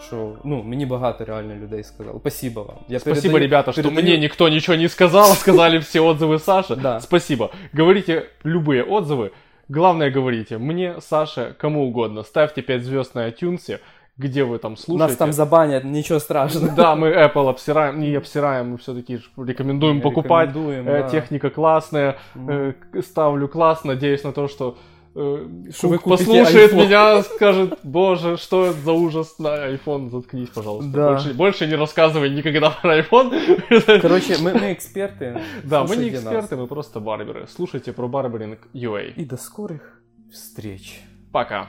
що 0.07 0.36
ну, 0.43 0.64
мені 0.64 0.86
багато 0.86 1.26
реально 1.26 1.55
людей 1.55 1.84
сказало. 1.84 2.20
Спасибо 2.20 2.64
вам. 2.64 2.78
Я 2.88 2.99
Спасибо, 2.99 3.22
передаю- 3.34 3.39
ребята, 3.43 3.72
что 3.72 3.82
передаю- 3.82 4.01
мне 4.03 4.18
никто 4.18 4.49
ничего 4.49 4.78
не 4.78 4.89
сказал, 4.89 5.26
сказали 5.36 5.78
все 5.80 5.99
отзывы 5.99 6.39
Саши. 6.39 6.76
Да. 6.76 6.99
Спасибо. 6.99 7.49
Говорите 7.74 8.24
любые 8.45 8.84
отзывы. 8.84 9.30
Главное, 9.70 10.12
говорите 10.12 10.57
мне, 10.57 10.95
Саше, 11.01 11.55
кому 11.57 11.88
угодно. 11.88 12.24
Ставьте 12.24 12.62
5 12.62 12.84
звезд 12.84 13.16
на 13.16 13.28
iTunes, 13.30 13.80
где 14.18 14.43
вы 14.43 14.57
там 14.57 14.76
слушаете. 14.78 15.09
Нас 15.09 15.18
там 15.18 15.34
забанять, 15.34 15.84
нічого 15.86 16.20
страшного. 16.20 16.70
Да, 16.76 16.95
мы 16.95 17.14
Apple 17.14 17.49
обсираем, 17.49 17.99
не 17.99 18.16
обсираем, 18.18 18.72
мы 18.72 18.78
все-таки 18.78 19.20
рекомендуем 19.38 20.01
покупать. 20.01 20.49
Рекомендуємо, 20.49 20.89
Э, 20.91 21.01
да. 21.03 21.09
Техника 21.09 21.49
классная, 21.49 22.14
Мгм. 22.36 22.49
э, 22.51 22.74
к- 22.93 23.01
ставлю 23.03 23.47
класс, 23.47 23.86
надеюсь 23.86 24.24
на 24.24 24.32
то, 24.32 24.47
что 24.47 24.76
э, 25.17 25.71
Что 25.73 25.89
вы 25.89 25.99
Кук 25.99 26.05
купите 26.12 26.25
послушает 26.25 26.73
iPhone. 26.73 26.87
меня, 26.87 27.23
скажет, 27.23 27.79
боже, 27.83 28.37
что 28.37 28.67
это 28.67 28.79
за 28.81 28.93
ужас 28.93 29.39
на 29.39 29.49
iPhone, 29.75 30.11
заткнись, 30.11 30.49
пожалуйста. 30.49 30.91
Да. 30.93 31.09
Больше, 31.11 31.35
больше 31.35 31.67
не 31.67 31.75
рассказывай 31.77 32.31
никогда 32.31 32.71
про 32.71 32.99
iPhone. 33.01 34.01
Коротше, 34.01 34.37
ми, 34.43 34.53
ми 34.53 34.71
експерти. 34.73 35.41
Да, 35.64 35.83
мы 35.85 35.97
не 35.97 36.11
Слушайте 36.11 36.21
нас. 36.21 36.35
эксперты, 36.35 36.57
мы 36.57 36.67
просто 36.67 37.01
барберы. 37.01 37.47
Слушайте 37.49 37.93
про 37.93 38.09
Барберинг 38.09 38.59
UA. 38.75 39.12
І 39.17 39.25
до 39.25 39.37
скорих 39.37 40.03
встреч. 40.33 41.01
Пока. 41.33 41.69